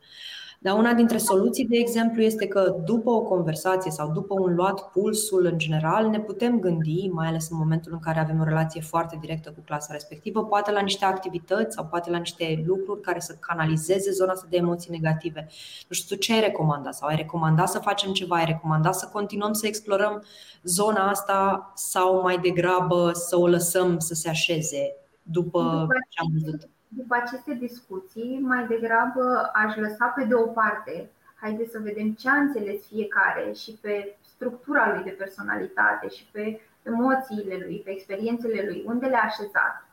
Dar 0.65 0.79
una 0.79 0.93
dintre 0.93 1.19
soluții, 1.19 1.67
de 1.67 1.77
exemplu, 1.77 2.23
este 2.23 2.47
că 2.47 2.77
după 2.85 3.11
o 3.11 3.23
conversație 3.23 3.91
sau 3.91 4.13
după 4.13 4.35
un 4.41 4.55
luat 4.55 4.91
pulsul 4.91 5.45
în 5.45 5.59
general, 5.59 6.09
ne 6.09 6.21
putem 6.21 6.61
gândi, 6.61 7.09
mai 7.13 7.27
ales 7.27 7.51
în 7.51 7.57
momentul 7.57 7.93
în 7.93 7.99
care 7.99 8.19
avem 8.19 8.41
o 8.41 8.45
relație 8.45 8.81
foarte 8.81 9.19
directă 9.21 9.51
cu 9.51 9.61
clasa 9.65 9.93
respectivă, 9.93 10.45
poate 10.45 10.71
la 10.73 10.81
niște 10.81 11.05
activități 11.05 11.75
sau 11.75 11.87
poate 11.87 12.11
la 12.11 12.19
niște 12.19 12.65
lucruri 12.67 13.01
care 13.01 13.21
să 13.21 13.37
canalizeze 13.41 14.11
zona 14.11 14.33
asta 14.33 14.47
de 14.51 14.57
emoții 14.57 14.91
negative. 14.91 15.47
Nu 15.89 15.95
știu, 15.95 16.17
tu 16.17 16.23
ce 16.23 16.33
ai 16.33 16.41
recomanda? 16.41 16.91
Sau 16.91 17.09
ai 17.09 17.17
recomanda 17.17 17.67
să 17.67 17.79
facem 17.79 18.13
ceva? 18.13 18.37
Ai 18.37 18.45
recomanda 18.45 18.93
să 18.93 19.09
continuăm 19.13 19.53
să 19.53 19.67
explorăm 19.67 20.25
zona 20.63 21.09
asta 21.09 21.73
sau 21.75 22.21
mai 22.23 22.39
degrabă 22.39 23.11
să 23.13 23.39
o 23.39 23.47
lăsăm 23.47 23.99
să 23.99 24.15
se 24.15 24.29
așeze 24.29 24.97
după, 25.23 25.61
după 25.81 25.95
ce 26.09 26.21
am 26.21 26.29
văzut? 26.33 26.69
După 26.97 27.15
aceste 27.15 27.53
discuții, 27.55 28.39
mai 28.43 28.67
degrabă 28.67 29.51
aș 29.55 29.77
lăsa 29.77 30.07
pe 30.07 30.25
de 30.25 30.35
o 30.35 30.47
parte, 30.47 31.11
haideți 31.35 31.71
să 31.71 31.79
vedem 31.79 32.13
ce 32.13 32.31
a 32.31 32.35
înțeles 32.35 32.87
fiecare 32.87 33.53
și 33.53 33.79
pe 33.81 34.17
structura 34.35 34.95
lui 34.95 35.03
de 35.03 35.11
personalitate 35.11 36.09
și 36.09 36.29
pe 36.33 36.61
emoțiile 36.83 37.57
lui, 37.65 37.83
pe 37.85 37.91
experiențele 37.91 38.65
lui, 38.67 38.85
unde 38.87 39.07
le-a 39.07 39.23
așezat. 39.23 39.87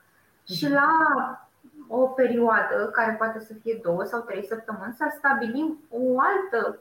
Și 0.46 0.66
mhm. 0.66 0.74
la 0.74 0.90
o 1.88 2.08
perioadă, 2.08 2.90
care 2.94 3.14
poate 3.14 3.40
să 3.40 3.54
fie 3.54 3.80
două 3.84 4.04
sau 4.04 4.20
trei 4.22 4.46
săptămâni, 4.46 4.96
să 4.98 5.14
stabilim 5.18 5.80
o 5.90 6.20
altă 6.20 6.80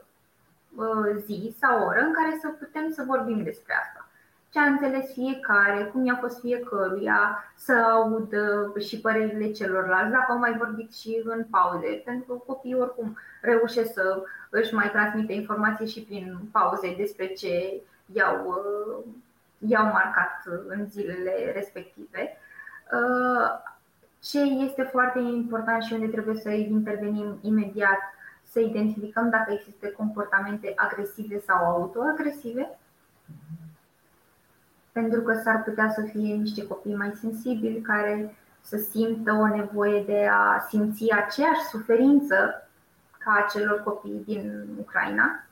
uh, 0.75 1.21
zi 1.25 1.55
sau 1.59 1.85
oră 1.85 1.99
în 1.99 2.13
care 2.13 2.37
să 2.41 2.47
putem 2.47 2.91
să 2.91 3.03
vorbim 3.07 3.43
despre 3.43 3.73
asta. 3.73 4.10
Ce 4.51 4.59
a 4.59 4.63
înțeles 4.63 5.11
fiecare, 5.13 5.83
cum 5.83 6.05
i-a 6.05 6.17
fost 6.19 6.39
fiecăruia, 6.39 7.43
să 7.55 7.73
audă 7.73 8.73
și 8.79 8.99
părerile 8.99 9.51
celorlalți, 9.51 10.11
dacă 10.11 10.31
au 10.31 10.37
mai 10.37 10.57
vorbit 10.57 10.93
și 10.93 11.21
în 11.23 11.43
pauze, 11.49 12.01
pentru 12.05 12.33
că 12.33 12.33
copiii 12.33 12.79
oricum 12.79 13.17
reușesc 13.41 13.93
să 13.93 14.23
își 14.49 14.73
mai 14.73 14.89
transmite 14.89 15.33
informații 15.33 15.87
și 15.87 16.01
prin 16.01 16.37
pauze 16.51 16.95
despre 16.97 17.27
ce 17.27 17.81
i-au, 18.13 18.45
uh, 18.47 19.13
i-au 19.57 19.83
marcat 19.83 20.43
în 20.67 20.89
zilele 20.89 21.51
respective. 21.53 22.37
Uh, 22.93 23.49
ce 24.21 24.39
este 24.39 24.81
foarte 24.81 25.19
important 25.19 25.83
și 25.83 25.93
unde 25.93 26.07
trebuie 26.07 26.35
să 26.35 26.49
intervenim 26.49 27.37
imediat, 27.41 27.99
să 28.43 28.59
identificăm 28.59 29.29
dacă 29.29 29.51
există 29.51 29.87
comportamente 29.87 30.73
agresive 30.75 31.39
sau 31.39 31.65
autoagresive, 31.65 32.79
pentru 34.91 35.21
că 35.21 35.33
s-ar 35.43 35.63
putea 35.63 35.89
să 35.89 36.01
fie 36.01 36.35
niște 36.35 36.67
copii 36.67 36.95
mai 36.95 37.11
sensibili 37.21 37.81
care 37.81 38.35
să 38.61 38.77
simtă 38.77 39.31
o 39.31 39.47
nevoie 39.47 40.03
de 40.03 40.27
a 40.31 40.65
simți 40.69 41.11
aceeași 41.11 41.61
suferință 41.69 42.67
ca 43.17 43.45
celor 43.53 43.83
copii 43.83 44.23
din 44.25 44.65
Ucraina. 44.79 45.43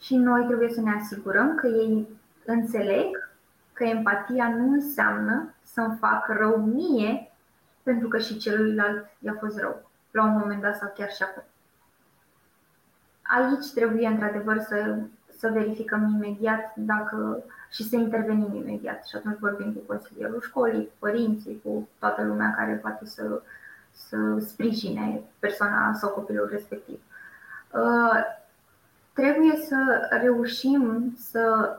Și 0.00 0.16
noi 0.16 0.44
trebuie 0.46 0.68
să 0.68 0.80
ne 0.80 0.94
asigurăm 1.00 1.54
că 1.54 1.66
ei 1.66 2.08
înțeleg 2.44 3.30
că 3.72 3.84
empatia 3.84 4.48
nu 4.48 4.72
înseamnă 4.72 5.54
să-mi 5.62 5.96
fac 6.00 6.26
rău 6.28 6.56
mie 6.56 7.32
pentru 7.82 8.08
că 8.08 8.18
și 8.18 8.38
celuilalt 8.38 9.06
i-a 9.18 9.36
fost 9.40 9.58
rău 9.58 9.90
la 10.10 10.24
un 10.24 10.38
moment 10.38 10.62
dat 10.62 10.76
sau 10.76 10.92
chiar 10.96 11.10
și 11.10 11.22
acum. 11.22 11.42
Aici 13.22 13.72
trebuie 13.74 14.06
într-adevăr 14.06 14.58
să, 14.58 14.98
să 15.38 15.50
verificăm 15.52 16.14
imediat 16.14 16.72
dacă 16.76 17.42
și 17.70 17.88
să 17.88 17.96
intervenim 17.96 18.54
imediat 18.54 19.06
și 19.06 19.16
atunci 19.16 19.38
vorbim 19.38 19.72
cu 19.72 19.80
consilierul 19.86 20.40
școlii, 20.40 20.84
cu 20.84 20.92
părinții, 20.98 21.60
cu 21.64 21.88
toată 21.98 22.22
lumea 22.22 22.54
care 22.56 22.72
poate 22.72 23.06
să, 23.06 23.42
să 23.92 24.16
sprijine 24.38 25.22
persoana 25.38 25.94
sau 25.94 26.10
copilul 26.10 26.48
respectiv. 26.50 27.00
Uh, 27.70 28.20
trebuie 29.12 29.56
să 29.56 30.08
reușim 30.22 31.14
să 31.18 31.76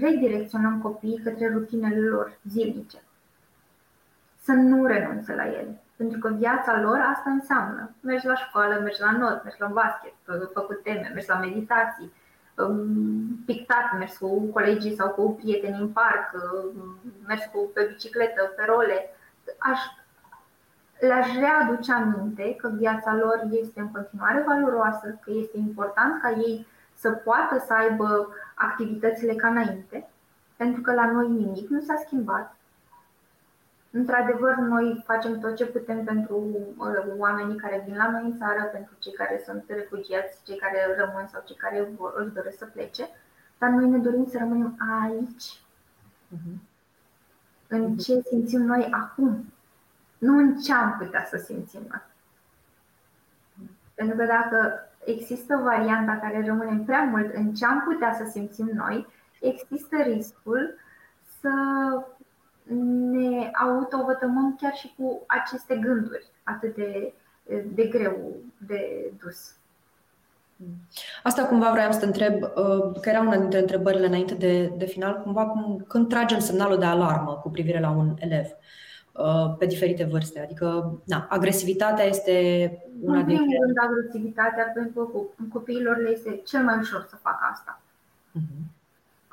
redirecționăm 0.00 0.80
copiii 0.80 1.20
către 1.24 1.48
rutinele 1.52 2.00
lor 2.00 2.38
zilnice. 2.48 2.98
Să 4.42 4.52
nu 4.52 4.86
renunțe 4.86 5.34
la 5.34 5.46
ele. 5.46 5.80
Pentru 5.96 6.18
că 6.18 6.28
viața 6.28 6.80
lor 6.80 6.98
asta 7.14 7.30
înseamnă. 7.30 7.90
Mergi 8.00 8.26
la 8.26 8.34
școală, 8.34 8.80
mergi 8.82 9.00
la 9.00 9.10
not, 9.10 9.44
mergi 9.44 9.60
la 9.60 9.66
basket, 9.66 10.12
făcut 10.52 10.82
teme, 10.82 11.10
mergi 11.14 11.28
la 11.28 11.38
meditații, 11.38 12.04
um, 12.04 12.12
pictat, 13.46 13.98
mergi 13.98 14.16
cu 14.18 14.40
colegii 14.40 14.94
sau 14.94 15.08
cu 15.08 15.34
prieteni 15.34 15.80
în 15.80 15.88
parc, 15.88 16.32
um, 16.34 16.96
mergi 17.26 17.48
cu, 17.52 17.70
pe 17.74 17.88
bicicletă, 17.92 18.52
pe 18.56 18.64
role. 18.66 19.10
Aș, 19.58 19.80
le-aș 20.98 21.34
readuce 21.34 21.92
aminte 21.92 22.54
că 22.54 22.68
viața 22.68 23.14
lor 23.14 23.42
este 23.50 23.80
în 23.80 23.90
continuare 23.90 24.44
valoroasă, 24.46 25.18
că 25.24 25.30
este 25.34 25.58
important 25.58 26.20
ca 26.22 26.30
ei 26.30 26.66
să 26.94 27.10
poată 27.10 27.64
să 27.66 27.72
aibă 27.72 28.34
activitățile 28.54 29.34
ca 29.34 29.48
înainte, 29.48 30.08
pentru 30.56 30.80
că 30.80 30.92
la 30.92 31.10
noi 31.10 31.28
nimic 31.28 31.68
nu 31.68 31.80
s-a 31.80 32.02
schimbat. 32.04 32.55
Într-adevăr, 33.90 34.54
noi 34.54 35.02
facem 35.06 35.38
tot 35.38 35.56
ce 35.56 35.66
putem 35.66 36.04
pentru 36.04 36.36
uh, 36.76 37.14
oamenii 37.16 37.56
care 37.56 37.82
vin 37.86 37.96
la 37.96 38.10
noi 38.10 38.22
în 38.24 38.38
țară, 38.38 38.62
pentru 38.72 38.92
cei 38.98 39.12
care 39.12 39.42
sunt 39.44 39.64
refugiați, 39.66 40.42
cei 40.44 40.56
care 40.56 40.96
rămân 40.98 41.28
sau 41.32 41.42
cei 41.46 41.56
care 41.56 41.88
vor, 41.96 42.12
își 42.16 42.34
doresc 42.34 42.58
să 42.58 42.66
plece, 42.66 43.08
dar 43.58 43.70
noi 43.70 43.88
ne 43.88 43.98
dorim 43.98 44.26
să 44.30 44.38
rămânem 44.38 44.76
aici, 45.02 45.60
uh-huh. 46.34 46.58
în 47.68 47.96
ce 47.96 48.20
simțim 48.20 48.60
noi 48.60 48.88
acum, 48.90 49.52
nu 50.18 50.38
în 50.38 50.56
ce 50.56 50.72
am 50.72 50.96
putea 50.98 51.26
să 51.30 51.36
simțim 51.36 51.80
noi. 51.80 52.02
Pentru 53.94 54.16
că 54.16 54.24
dacă 54.24 54.88
există 55.04 55.56
varianta 55.56 56.18
care 56.18 56.44
rămâne 56.46 56.82
prea 56.86 57.02
mult 57.02 57.34
în 57.34 57.54
ce 57.54 57.66
am 57.66 57.82
putea 57.82 58.14
să 58.14 58.24
simțim 58.30 58.70
noi, 58.74 59.06
există 59.40 59.96
riscul 60.02 60.74
să 61.40 61.50
ne 63.10 63.50
autovătămăm 63.52 64.56
chiar 64.60 64.74
și 64.74 64.94
cu 64.98 65.24
aceste 65.26 65.76
gânduri 65.76 66.26
atât 66.42 66.74
de, 66.74 67.12
de 67.74 67.86
greu 67.86 68.36
de 68.66 69.10
dus. 69.22 69.54
Asta 71.22 71.44
cumva 71.44 71.70
vreau 71.70 71.92
să 71.92 71.98
te 71.98 72.04
întreb, 72.04 72.42
uh, 72.42 73.00
că 73.00 73.08
era 73.08 73.20
una 73.20 73.36
dintre 73.36 73.58
întrebările 73.58 74.06
înainte 74.06 74.34
de, 74.34 74.72
de 74.76 74.86
final, 74.86 75.20
cumva 75.22 75.46
cum, 75.46 75.84
când 75.88 76.08
tragem 76.08 76.38
semnalul 76.38 76.78
de 76.78 76.84
alarmă 76.84 77.40
cu 77.42 77.50
privire 77.50 77.80
la 77.80 77.90
un 77.90 78.14
elev. 78.18 78.46
Uh, 79.12 79.56
pe 79.58 79.66
diferite 79.66 80.04
vârste. 80.04 80.40
Adică, 80.40 80.98
na, 81.04 81.26
agresivitatea 81.30 82.04
este 82.04 82.32
una 83.00 83.22
din. 83.22 83.36
În 83.36 83.44
primul 83.44 83.64
rând, 83.64 83.76
agresivitatea 83.80 84.64
pentru 84.74 85.04
că 85.04 85.44
copiilor 85.52 85.96
le 85.96 86.10
este 86.10 86.40
cel 86.44 86.64
mai 86.64 86.78
ușor 86.78 87.06
să 87.08 87.16
facă 87.16 87.48
asta. 87.52 87.80
Uh-huh. 88.34 88.75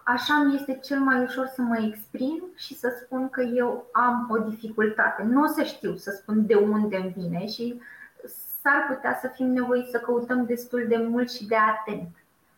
Așa 0.04 0.34
mi 0.38 0.56
este 0.56 0.80
cel 0.84 1.00
mai 1.00 1.24
ușor 1.24 1.46
să 1.46 1.62
mă 1.62 1.78
exprim 1.78 2.44
și 2.56 2.76
să 2.76 3.00
spun 3.04 3.30
că 3.30 3.42
eu 3.42 3.90
am 3.92 4.28
o 4.30 4.38
dificultate. 4.38 5.24
Nu 5.24 5.42
o 5.42 5.48
să 5.48 5.64
știu 5.64 5.96
să 5.96 6.12
spun 6.12 6.46
de 6.46 6.56
unde 6.56 6.98
îmi 6.98 7.14
vine 7.18 7.48
și 7.48 7.82
s-ar 8.62 8.86
putea 8.96 9.18
să 9.22 9.28
fim 9.28 9.48
nevoiți 9.48 9.92
să 9.92 9.98
căutăm 10.00 10.46
destul 10.46 10.86
de 10.88 10.98
mult 10.98 11.32
și 11.32 11.46
de 11.46 11.56
atent. 11.56 12.10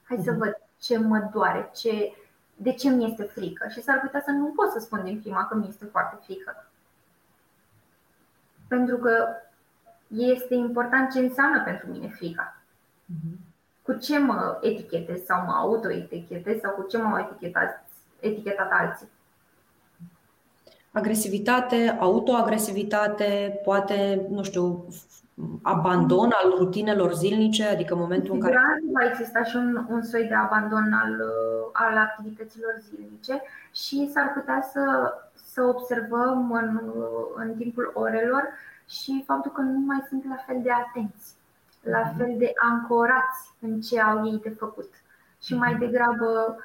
Hai 0.03 0.17
uh-huh. 0.17 0.23
să 0.23 0.31
mhm. 0.31 0.39
văd 0.39 0.57
ce 0.79 0.97
mă 0.97 1.29
doare, 1.33 1.71
ce, 1.75 2.15
de 2.55 2.71
ce 2.71 2.89
mi 2.89 3.05
este 3.09 3.23
frică. 3.23 3.67
Și 3.69 3.81
s-ar 3.81 3.99
putea 3.99 4.21
să 4.25 4.31
nu 4.31 4.45
pot 4.45 4.71
să 4.71 4.79
spun 4.79 5.03
din 5.03 5.19
prima 5.19 5.47
că 5.47 5.55
mi 5.55 5.67
este 5.67 5.85
foarte 5.85 6.19
frică 6.23 6.65
pentru 8.67 8.97
că 8.97 9.27
este 10.07 10.53
important 10.53 11.11
ce 11.11 11.19
înseamnă 11.19 11.63
pentru 11.63 11.87
mine 11.91 12.07
frica. 12.07 12.57
Mhm. 13.05 13.39
Cu 13.85 13.93
ce 13.93 14.17
mă 14.17 14.57
etichetez 14.61 15.23
sau 15.23 15.45
mă 15.45 15.51
autoetichetez 15.51 16.59
sau 16.59 16.71
cu 16.71 16.85
ce 16.89 16.97
mă 16.97 17.19
etichetat, 17.19 17.87
etichetat 18.19 18.71
alții. 18.71 19.07
Agresivitate, 20.91 21.97
autoagresivitate, 21.99 23.59
poate, 23.63 24.25
nu 24.29 24.43
știu, 24.43 24.87
abandon 25.61 26.29
al 26.43 26.53
rutinelor 26.57 27.13
zilnice, 27.13 27.65
adică 27.65 27.95
momentul 27.95 28.33
în 28.33 28.39
care. 28.39 28.57
va 28.93 29.05
exista 29.09 29.43
și 29.43 29.55
un, 29.55 29.85
un 29.89 30.01
soi 30.03 30.23
de 30.23 30.33
abandon 30.33 30.93
al, 30.93 31.21
al 31.73 31.97
activităților 31.97 32.81
zilnice 32.89 33.41
și 33.73 34.09
s-ar 34.13 34.31
putea 34.33 34.69
să, 34.71 35.13
să 35.33 35.61
observăm 35.61 36.51
în, 36.51 36.81
în 37.35 37.55
timpul 37.57 37.91
orelor 37.93 38.43
și 38.89 39.23
faptul 39.25 39.51
că 39.51 39.61
nu 39.61 39.79
mai 39.79 40.05
sunt 40.09 40.25
la 40.29 40.43
fel 40.45 40.59
de 40.61 40.71
atenți, 40.71 41.35
la 41.85 41.99
mhm. 41.99 42.17
fel 42.17 42.35
de 42.37 42.51
ancorați 42.55 43.53
în 43.59 43.81
ce 43.81 44.01
au 44.01 44.25
ei 44.25 44.39
de 44.43 44.49
făcut 44.49 44.93
și 45.41 45.55
mai 45.55 45.71
mhm. 45.71 45.79
degrabă 45.79 46.57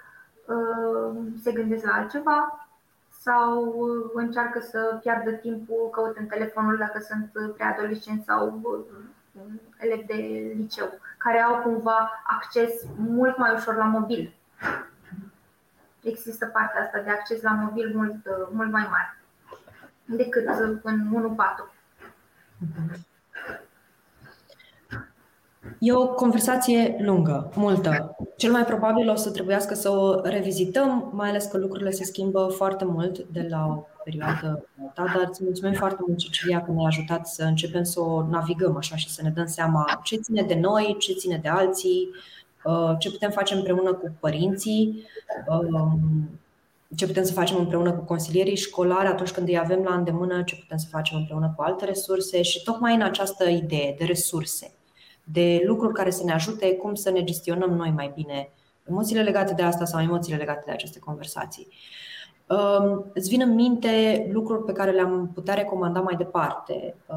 uh, 0.46 1.22
se 1.42 1.52
gândesc 1.52 1.84
la 1.84 1.92
altceva 1.92 2.68
sau 3.08 3.64
uh, 3.64 4.10
încearcă 4.14 4.60
să 4.60 4.98
piardă 5.02 5.30
timpul 5.30 5.88
căutând 5.92 6.28
telefonul 6.28 6.76
dacă 6.76 6.98
sunt 6.98 7.54
preadolescenți 7.54 8.24
sau 8.24 8.60
uh, 8.62 9.42
elevi 9.78 10.04
de 10.06 10.14
liceu, 10.56 10.88
care 11.18 11.38
au 11.38 11.62
cumva 11.62 12.22
acces 12.26 12.82
mult 12.96 13.36
mai 13.36 13.54
ușor 13.54 13.76
la 13.76 13.84
mobil. 13.84 14.34
Există 16.02 16.46
partea 16.46 16.82
asta 16.82 17.00
de 17.00 17.10
acces 17.10 17.42
la 17.42 17.52
mobil 17.52 17.92
mult, 17.94 18.16
mult 18.52 18.70
mai 18.70 18.86
mare 18.90 19.20
decât 20.16 20.46
în 20.82 21.34
1.4. 21.36 21.74
E 25.78 25.92
o 25.92 26.08
conversație 26.08 26.96
lungă, 26.98 27.52
multă. 27.54 28.16
Cel 28.36 28.52
mai 28.52 28.64
probabil 28.64 29.10
o 29.10 29.14
să 29.14 29.30
trebuiască 29.30 29.74
să 29.74 29.90
o 29.90 30.20
revizităm, 30.20 31.10
mai 31.14 31.28
ales 31.28 31.44
că 31.44 31.58
lucrurile 31.58 31.90
se 31.90 32.04
schimbă 32.04 32.46
foarte 32.56 32.84
mult 32.84 33.18
de 33.18 33.46
la 33.50 33.66
o 33.66 33.82
perioadă 34.04 34.64
ta, 34.94 35.04
dar 35.14 35.26
îți 35.28 35.44
mulțumim 35.44 35.72
foarte 35.72 36.02
mult, 36.06 36.18
Cecilia, 36.18 36.62
că 36.62 36.70
ne-a 36.70 36.86
ajutat 36.86 37.26
să 37.26 37.42
începem 37.44 37.82
să 37.82 38.00
o 38.00 38.26
navigăm 38.30 38.76
așa 38.76 38.96
și 38.96 39.10
să 39.10 39.22
ne 39.22 39.30
dăm 39.30 39.46
seama 39.46 40.00
ce 40.02 40.16
ține 40.16 40.42
de 40.42 40.54
noi, 40.54 40.96
ce 40.98 41.12
ține 41.12 41.38
de 41.42 41.48
alții, 41.48 42.08
uh, 42.64 42.94
ce 42.98 43.10
putem 43.10 43.30
face 43.30 43.54
împreună 43.54 43.92
cu 43.92 44.12
părinții 44.20 45.04
um, 45.48 46.28
ce 46.96 47.06
putem 47.06 47.24
să 47.24 47.32
facem 47.32 47.56
împreună 47.56 47.92
cu 47.92 48.04
consilierii 48.04 48.56
școlari 48.56 49.08
atunci 49.08 49.30
când 49.30 49.48
îi 49.48 49.58
avem 49.58 49.82
la 49.82 49.94
îndemână, 49.94 50.42
ce 50.42 50.56
putem 50.56 50.76
să 50.76 50.86
facem 50.90 51.18
împreună 51.18 51.52
cu 51.56 51.62
alte 51.62 51.84
resurse 51.84 52.42
și 52.42 52.62
tocmai 52.62 52.94
în 52.94 53.02
această 53.02 53.48
idee 53.48 53.94
de 53.98 54.04
resurse, 54.04 54.72
de 55.32 55.62
lucruri 55.66 55.94
care 55.94 56.10
să 56.10 56.24
ne 56.24 56.32
ajute 56.32 56.76
cum 56.76 56.94
să 56.94 57.10
ne 57.10 57.24
gestionăm 57.24 57.70
noi 57.70 57.90
mai 57.90 58.12
bine 58.14 58.52
emoțiile 58.88 59.22
legate 59.22 59.54
de 59.54 59.62
asta 59.62 59.84
sau 59.84 60.00
emoțiile 60.00 60.38
legate 60.38 60.62
de 60.66 60.72
aceste 60.72 60.98
conversații. 60.98 61.68
Um, 62.46 63.10
îți 63.14 63.28
vin 63.28 63.40
în 63.40 63.54
minte 63.54 64.26
lucruri 64.32 64.64
pe 64.64 64.72
care 64.72 64.90
le-am 64.90 65.30
putea 65.34 65.54
recomanda 65.54 66.00
mai 66.00 66.16
departe, 66.16 66.94
uh, 67.06 67.16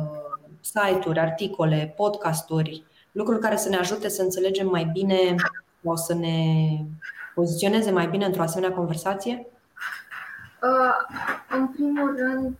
site-uri, 0.59 1.20
articole, 1.20 1.93
podcasturi, 1.97 2.84
lucruri 3.11 3.39
care 3.39 3.55
să 3.55 3.70
ne 3.70 3.76
ajute 3.76 4.09
să 4.09 4.22
înțelegem 4.22 4.70
mai 4.70 4.89
bine 4.93 5.36
sau 5.84 5.95
să 5.95 6.14
ne 6.14 6.38
poziționeze 7.36 7.91
mai 7.91 8.07
bine 8.07 8.26
într-o 8.26 8.41
asemenea 8.41 8.76
conversație? 8.76 9.47
Uh, 10.61 11.18
în 11.57 11.68
primul 11.68 12.16
rând, 12.18 12.57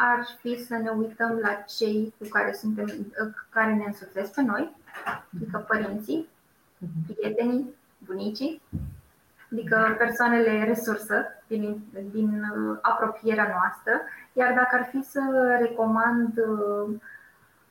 ar 0.00 0.26
fi 0.40 0.64
să 0.64 0.76
ne 0.76 0.90
uităm 0.90 1.38
la 1.42 1.52
cei 1.52 2.14
cu 2.18 2.28
care 2.28 2.52
suntem, 2.52 2.86
uh, 2.86 3.34
care 3.48 3.74
ne 3.74 3.84
însoțesc 3.86 4.34
pe 4.34 4.42
noi, 4.42 4.76
adică 5.34 5.64
părinții, 5.68 6.28
mhm. 6.78 7.14
prietenii, 7.14 7.74
bunicii, 7.98 8.62
adică 9.52 9.94
persoanele 9.98 10.64
resursă 10.64 11.24
din, 11.46 11.82
din 12.10 12.28
uh, 12.28 12.78
apropierea 12.80 13.48
noastră, 13.48 13.92
iar 14.32 14.54
dacă 14.54 14.76
ar 14.76 14.88
fi 14.90 15.02
să 15.02 15.56
recomand 15.60 16.34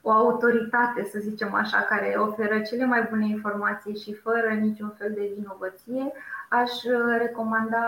o 0.01 0.11
autoritate, 0.11 1.07
să 1.11 1.19
zicem 1.19 1.53
așa, 1.53 1.81
care 1.81 2.15
oferă 2.17 2.59
cele 2.61 2.85
mai 2.85 3.07
bune 3.09 3.27
informații 3.27 3.95
și 3.95 4.13
fără 4.13 4.49
niciun 4.49 4.93
fel 4.97 5.11
de 5.13 5.31
vinovăție, 5.35 6.11
aș 6.49 6.71
recomanda 7.17 7.83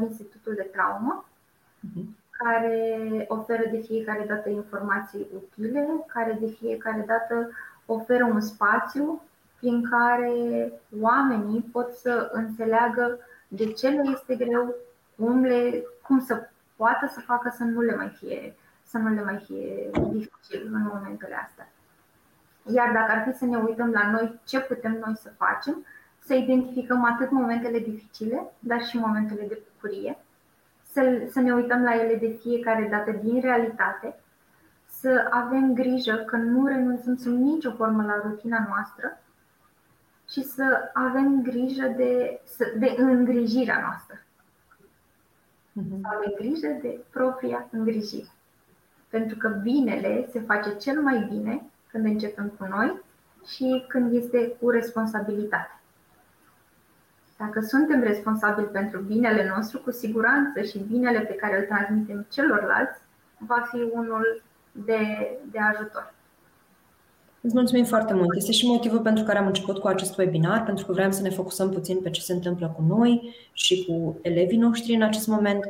Institutul 0.00 0.54
de 0.54 0.68
Traumă, 0.72 1.24
mhm. 1.80 2.16
Care 2.36 3.24
oferă 3.28 3.62
de 3.70 3.78
fiecare 3.78 4.24
dată 4.28 4.48
informații 4.48 5.26
utile, 5.34 5.86
care 6.06 6.38
de 6.40 6.46
fiecare 6.46 7.04
dată 7.06 7.50
oferă 7.86 8.24
un 8.24 8.40
spațiu 8.40 9.22
prin 9.58 9.88
care 9.90 10.72
oamenii 11.00 11.68
pot 11.72 11.92
să 11.92 12.30
înțeleagă 12.32 13.18
de 13.48 13.72
ce 13.72 13.88
le 13.88 14.02
este 14.12 14.34
greu, 14.34 14.74
cum, 15.16 15.42
le, 15.42 15.82
cum 16.02 16.20
să 16.20 16.48
poată 16.76 17.10
să 17.12 17.20
facă 17.20 17.54
să 17.56 17.64
nu 17.64 17.80
le 17.80 17.94
mai 17.94 18.08
fie 18.08 18.54
să 18.94 19.00
nu 19.00 19.14
le 19.14 19.22
mai 19.22 19.38
fie 19.46 19.90
dificil 20.10 20.70
în 20.72 20.90
momentele 20.92 21.34
astea. 21.34 21.68
Iar 22.74 22.92
dacă 22.92 23.12
ar 23.12 23.24
fi 23.26 23.38
să 23.38 23.44
ne 23.44 23.56
uităm 23.56 23.90
la 23.90 24.10
noi 24.10 24.40
ce 24.44 24.60
putem 24.60 24.92
noi 25.04 25.16
să 25.16 25.30
facem, 25.36 25.86
să 26.18 26.34
identificăm 26.34 27.04
atât 27.04 27.30
momentele 27.30 27.78
dificile, 27.78 28.52
dar 28.58 28.84
și 28.84 28.96
momentele 28.96 29.46
de 29.46 29.62
bucurie, 29.72 30.18
să, 30.94 31.28
să 31.30 31.40
ne 31.40 31.54
uităm 31.54 31.82
la 31.82 31.94
ele 31.94 32.16
de 32.16 32.38
fiecare 32.40 32.88
dată 32.90 33.10
din 33.10 33.40
realitate, 33.40 34.18
să 34.86 35.26
avem 35.30 35.74
grijă 35.74 36.14
că 36.16 36.36
nu 36.36 36.66
renunțăm 36.66 37.16
sub 37.16 37.32
nicio 37.32 37.70
formă 37.70 38.02
la 38.02 38.20
rutina 38.24 38.66
noastră 38.68 39.18
și 40.28 40.42
să 40.42 40.90
avem 40.92 41.42
grijă 41.42 41.86
de, 41.96 42.40
de 42.78 42.94
îngrijirea 42.96 43.80
noastră. 43.80 44.22
Mhm. 45.72 46.00
Să 46.00 46.08
avem 46.16 46.32
grijă 46.36 46.78
de 46.82 47.00
propria 47.10 47.68
îngrijire. 47.70 48.32
Pentru 49.08 49.36
că 49.36 49.48
binele 49.48 50.28
se 50.30 50.40
face 50.40 50.76
cel 50.76 51.00
mai 51.00 51.26
bine 51.30 51.62
când 51.90 52.04
începem 52.04 52.52
cu 52.58 52.64
noi 52.64 53.02
și 53.46 53.84
când 53.88 54.14
este 54.14 54.56
cu 54.60 54.70
responsabilitate. 54.70 55.80
Dacă 57.38 57.60
suntem 57.60 58.00
responsabili 58.02 58.66
pentru 58.66 59.00
binele 59.00 59.52
nostru, 59.56 59.78
cu 59.78 59.90
siguranță 59.90 60.62
și 60.62 60.78
binele 60.78 61.20
pe 61.20 61.34
care 61.34 61.58
îl 61.58 61.64
transmitem 61.64 62.26
celorlalți 62.30 63.00
va 63.38 63.68
fi 63.70 63.90
unul 63.92 64.42
de, 64.72 64.98
de 65.50 65.58
ajutor. 65.58 66.14
Îți 67.40 67.54
mulțumim 67.54 67.84
foarte 67.84 68.14
mult. 68.14 68.36
Este 68.36 68.52
și 68.52 68.66
motivul 68.66 69.00
pentru 69.00 69.24
care 69.24 69.38
am 69.38 69.46
început 69.46 69.78
cu 69.78 69.86
acest 69.86 70.18
webinar, 70.18 70.64
pentru 70.64 70.86
că 70.86 70.92
vrem 70.92 71.10
să 71.10 71.22
ne 71.22 71.30
focusăm 71.30 71.70
puțin 71.70 72.00
pe 72.00 72.10
ce 72.10 72.20
se 72.20 72.32
întâmplă 72.32 72.72
cu 72.76 72.82
noi 72.82 73.34
și 73.52 73.84
cu 73.84 74.18
elevii 74.22 74.58
noștri 74.58 74.94
în 74.94 75.02
acest 75.02 75.26
moment. 75.26 75.64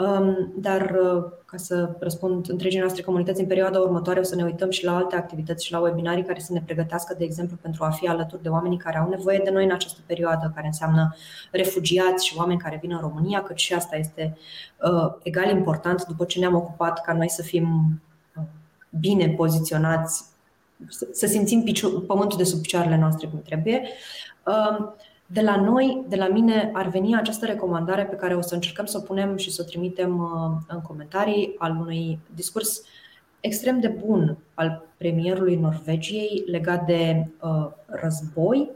Um, 0.00 0.52
dar 0.56 0.96
uh, 1.02 1.24
ca 1.44 1.56
să 1.56 1.96
răspund 1.98 2.50
întregii 2.50 2.78
noastre 2.78 3.02
comunități, 3.02 3.40
în 3.40 3.46
perioada 3.46 3.78
următoare 3.78 4.20
o 4.20 4.22
să 4.22 4.34
ne 4.34 4.44
uităm 4.44 4.70
și 4.70 4.84
la 4.84 4.96
alte 4.96 5.16
activități 5.16 5.64
și 5.66 5.72
la 5.72 5.80
webinarii 5.80 6.24
care 6.24 6.38
să 6.38 6.52
ne 6.52 6.62
pregătească, 6.64 7.14
de 7.18 7.24
exemplu, 7.24 7.56
pentru 7.60 7.84
a 7.84 7.90
fi 7.90 8.08
alături 8.08 8.42
de 8.42 8.48
oamenii 8.48 8.78
care 8.78 8.98
au 8.98 9.08
nevoie 9.08 9.40
de 9.44 9.50
noi 9.50 9.64
în 9.64 9.72
această 9.72 10.00
perioadă, 10.06 10.52
care 10.54 10.66
înseamnă 10.66 11.14
refugiați 11.50 12.26
și 12.26 12.36
oameni 12.36 12.58
care 12.58 12.78
vin 12.82 12.92
în 12.92 13.00
România, 13.00 13.42
cât 13.42 13.58
și 13.58 13.74
asta 13.74 13.96
este 13.96 14.36
uh, 14.82 15.12
egal 15.22 15.50
important 15.50 16.04
după 16.04 16.24
ce 16.24 16.38
ne-am 16.38 16.54
ocupat 16.54 17.00
ca 17.00 17.12
noi 17.12 17.30
să 17.30 17.42
fim 17.42 18.00
uh, 18.36 18.42
bine 19.00 19.28
poziționați, 19.28 20.24
să 21.12 21.26
simțim 21.26 21.62
piciu- 21.62 22.00
pământul 22.00 22.38
de 22.38 22.44
sub 22.44 22.60
picioarele 22.60 22.96
noastre 22.96 23.26
cum 23.26 23.42
trebuie. 23.42 23.88
Uh, 25.30 25.36
de 25.36 25.40
la 25.40 25.56
noi, 25.56 26.04
de 26.08 26.16
la 26.16 26.28
mine, 26.28 26.70
ar 26.72 26.88
veni 26.88 27.16
această 27.16 27.46
recomandare 27.46 28.04
pe 28.04 28.16
care 28.16 28.34
o 28.34 28.40
să 28.40 28.54
încercăm 28.54 28.84
să 28.84 28.98
o 28.98 29.00
punem 29.00 29.36
și 29.36 29.50
să 29.50 29.62
o 29.64 29.68
trimitem 29.68 30.18
uh, 30.18 30.74
în 30.74 30.80
comentarii 30.80 31.54
al 31.58 31.76
unui 31.80 32.18
discurs 32.34 32.82
extrem 33.40 33.80
de 33.80 33.88
bun 33.88 34.38
al 34.54 34.82
premierului 34.96 35.56
Norvegiei 35.56 36.44
legat 36.46 36.86
de 36.86 37.26
uh, 37.40 37.66
război, 37.86 38.70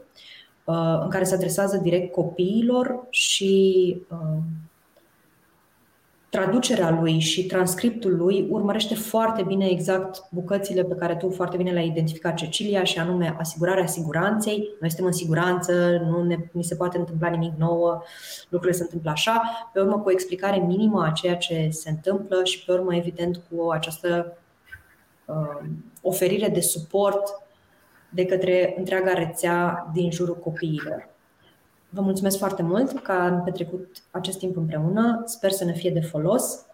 uh, 0.63 0.99
în 1.01 1.09
care 1.09 1.23
se 1.23 1.35
adresează 1.35 1.77
direct 1.77 2.11
copiilor 2.11 3.07
și 3.09 3.97
uh, 4.09 4.37
traducerea 6.35 6.89
lui 6.89 7.19
și 7.19 7.45
transcriptul 7.45 8.15
lui 8.15 8.47
urmărește 8.49 8.95
foarte 8.95 9.43
bine 9.43 9.65
exact 9.69 10.23
bucățile 10.31 10.83
pe 10.83 10.95
care 10.95 11.15
tu 11.15 11.29
foarte 11.29 11.57
bine 11.57 11.71
le-ai 11.71 11.87
identificat, 11.87 12.35
Cecilia, 12.35 12.83
și 12.83 12.99
anume 12.99 13.35
asigurarea 13.39 13.85
siguranței. 13.85 14.57
Noi 14.79 14.89
suntem 14.89 15.05
în 15.05 15.11
siguranță, 15.11 16.01
nu 16.09 16.23
ne, 16.23 16.37
ni 16.51 16.63
se 16.63 16.75
poate 16.75 16.97
întâmpla 16.97 17.29
nimic 17.29 17.53
nou, 17.57 18.03
lucrurile 18.49 18.77
se 18.77 18.83
întâmplă 18.83 19.09
așa. 19.09 19.41
Pe 19.73 19.79
urmă, 19.79 19.99
cu 19.99 20.07
o 20.07 20.11
explicare 20.11 20.57
minimă 20.57 21.05
a 21.05 21.11
ceea 21.11 21.35
ce 21.35 21.69
se 21.71 21.89
întâmplă 21.89 22.43
și 22.43 22.65
pe 22.65 22.71
urmă, 22.71 22.95
evident, 22.95 23.41
cu 23.49 23.69
această 23.69 24.37
uh, 25.25 25.67
oferire 26.01 26.49
de 26.49 26.61
suport 26.61 27.41
de 28.09 28.25
către 28.25 28.75
întreaga 28.77 29.13
rețea 29.13 29.89
din 29.93 30.11
jurul 30.11 30.37
copiilor. 30.37 31.14
Vă 31.95 32.01
mulțumesc 32.01 32.37
foarte 32.37 32.61
mult 32.61 32.99
că 32.99 33.11
am 33.11 33.43
petrecut 33.43 33.97
acest 34.11 34.37
timp 34.37 34.57
împreună. 34.57 35.21
Sper 35.25 35.51
să 35.51 35.65
ne 35.65 35.73
fie 35.73 35.91
de 35.91 36.01
folos. 36.01 36.65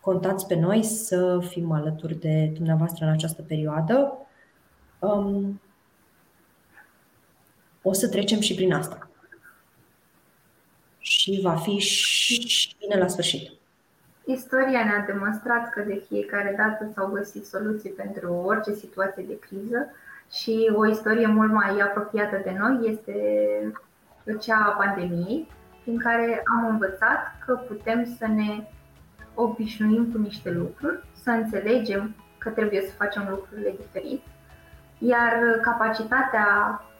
Contați 0.00 0.46
pe 0.46 0.54
noi 0.54 0.82
să 0.82 1.38
fim 1.48 1.72
alături 1.72 2.14
de 2.14 2.50
dumneavoastră 2.54 3.04
în 3.04 3.10
această 3.10 3.42
perioadă. 3.42 4.12
Um, 4.98 5.60
o 7.82 7.92
să 7.92 8.08
trecem 8.08 8.40
și 8.40 8.54
prin 8.54 8.72
asta. 8.72 9.10
Și 10.98 11.40
va 11.42 11.56
fi 11.56 11.78
și 11.78 12.76
bine 12.78 13.00
la 13.00 13.06
sfârșit. 13.06 13.50
Istoria 14.24 14.84
ne-a 14.84 15.04
demonstrat 15.06 15.70
că 15.70 15.80
de 15.80 16.04
fiecare 16.08 16.54
dată 16.56 16.92
s-au 16.94 17.10
găsit 17.12 17.46
soluții 17.46 17.90
pentru 17.90 18.32
orice 18.32 18.72
situație 18.72 19.24
de 19.28 19.38
criză 19.38 19.90
și 20.32 20.72
o 20.74 20.86
istorie 20.86 21.26
mult 21.26 21.52
mai 21.52 21.80
apropiată 21.80 22.40
de 22.44 22.56
noi 22.58 22.90
este 22.90 23.12
cea 24.32 24.56
a 24.56 24.84
pandemiei, 24.84 25.48
prin 25.82 25.98
care 25.98 26.42
am 26.56 26.68
învățat 26.68 27.36
că 27.46 27.54
putem 27.54 28.04
să 28.18 28.26
ne 28.26 28.68
obișnuim 29.34 30.12
cu 30.12 30.18
niște 30.18 30.50
lucruri, 30.50 31.04
să 31.12 31.30
înțelegem 31.30 32.14
că 32.38 32.48
trebuie 32.48 32.80
să 32.80 32.94
facem 32.94 33.26
lucrurile 33.30 33.74
diferit, 33.80 34.22
iar 34.98 35.32
capacitatea 35.62 36.46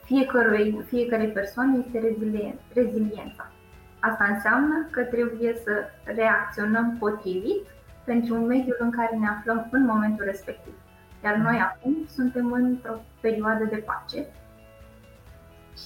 fiecărui, 0.04 0.84
fiecarei 0.86 1.28
persoane 1.28 1.78
este 1.78 2.16
reziliența. 2.74 3.50
Asta 4.00 4.24
înseamnă 4.24 4.86
că 4.90 5.02
trebuie 5.02 5.54
să 5.64 5.72
reacționăm 6.04 6.96
potrivit 6.98 7.66
pentru 8.04 8.34
un 8.34 8.46
mediu 8.46 8.74
în 8.78 8.90
care 8.90 9.16
ne 9.16 9.28
aflăm 9.28 9.68
în 9.70 9.84
momentul 9.84 10.24
respectiv. 10.24 10.72
Iar 11.24 11.34
noi 11.36 11.58
acum 11.58 11.96
suntem 12.08 12.52
într-o 12.52 13.00
perioadă 13.20 13.64
de 13.64 13.84
pace 13.86 14.26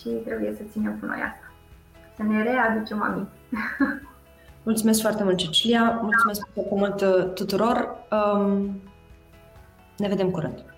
și 0.01 0.09
trebuie 0.09 0.55
să 0.57 0.63
ținem 0.71 0.99
cu 1.01 1.07
noi 1.07 1.17
asta. 1.17 1.53
Să 2.17 2.23
ne 2.23 2.43
readucem 2.43 3.03
aminte. 3.03 3.31
Mulțumesc 4.63 5.01
foarte 5.01 5.25
mult, 5.25 5.37
Cecilia. 5.37 6.01
Mulțumesc 6.03 6.49
foarte 6.53 6.75
mult 6.75 7.01
uh, 7.01 7.33
tuturor. 7.35 7.97
Um, 8.11 8.81
ne 9.97 10.09
vedem 10.09 10.31
curând. 10.31 10.72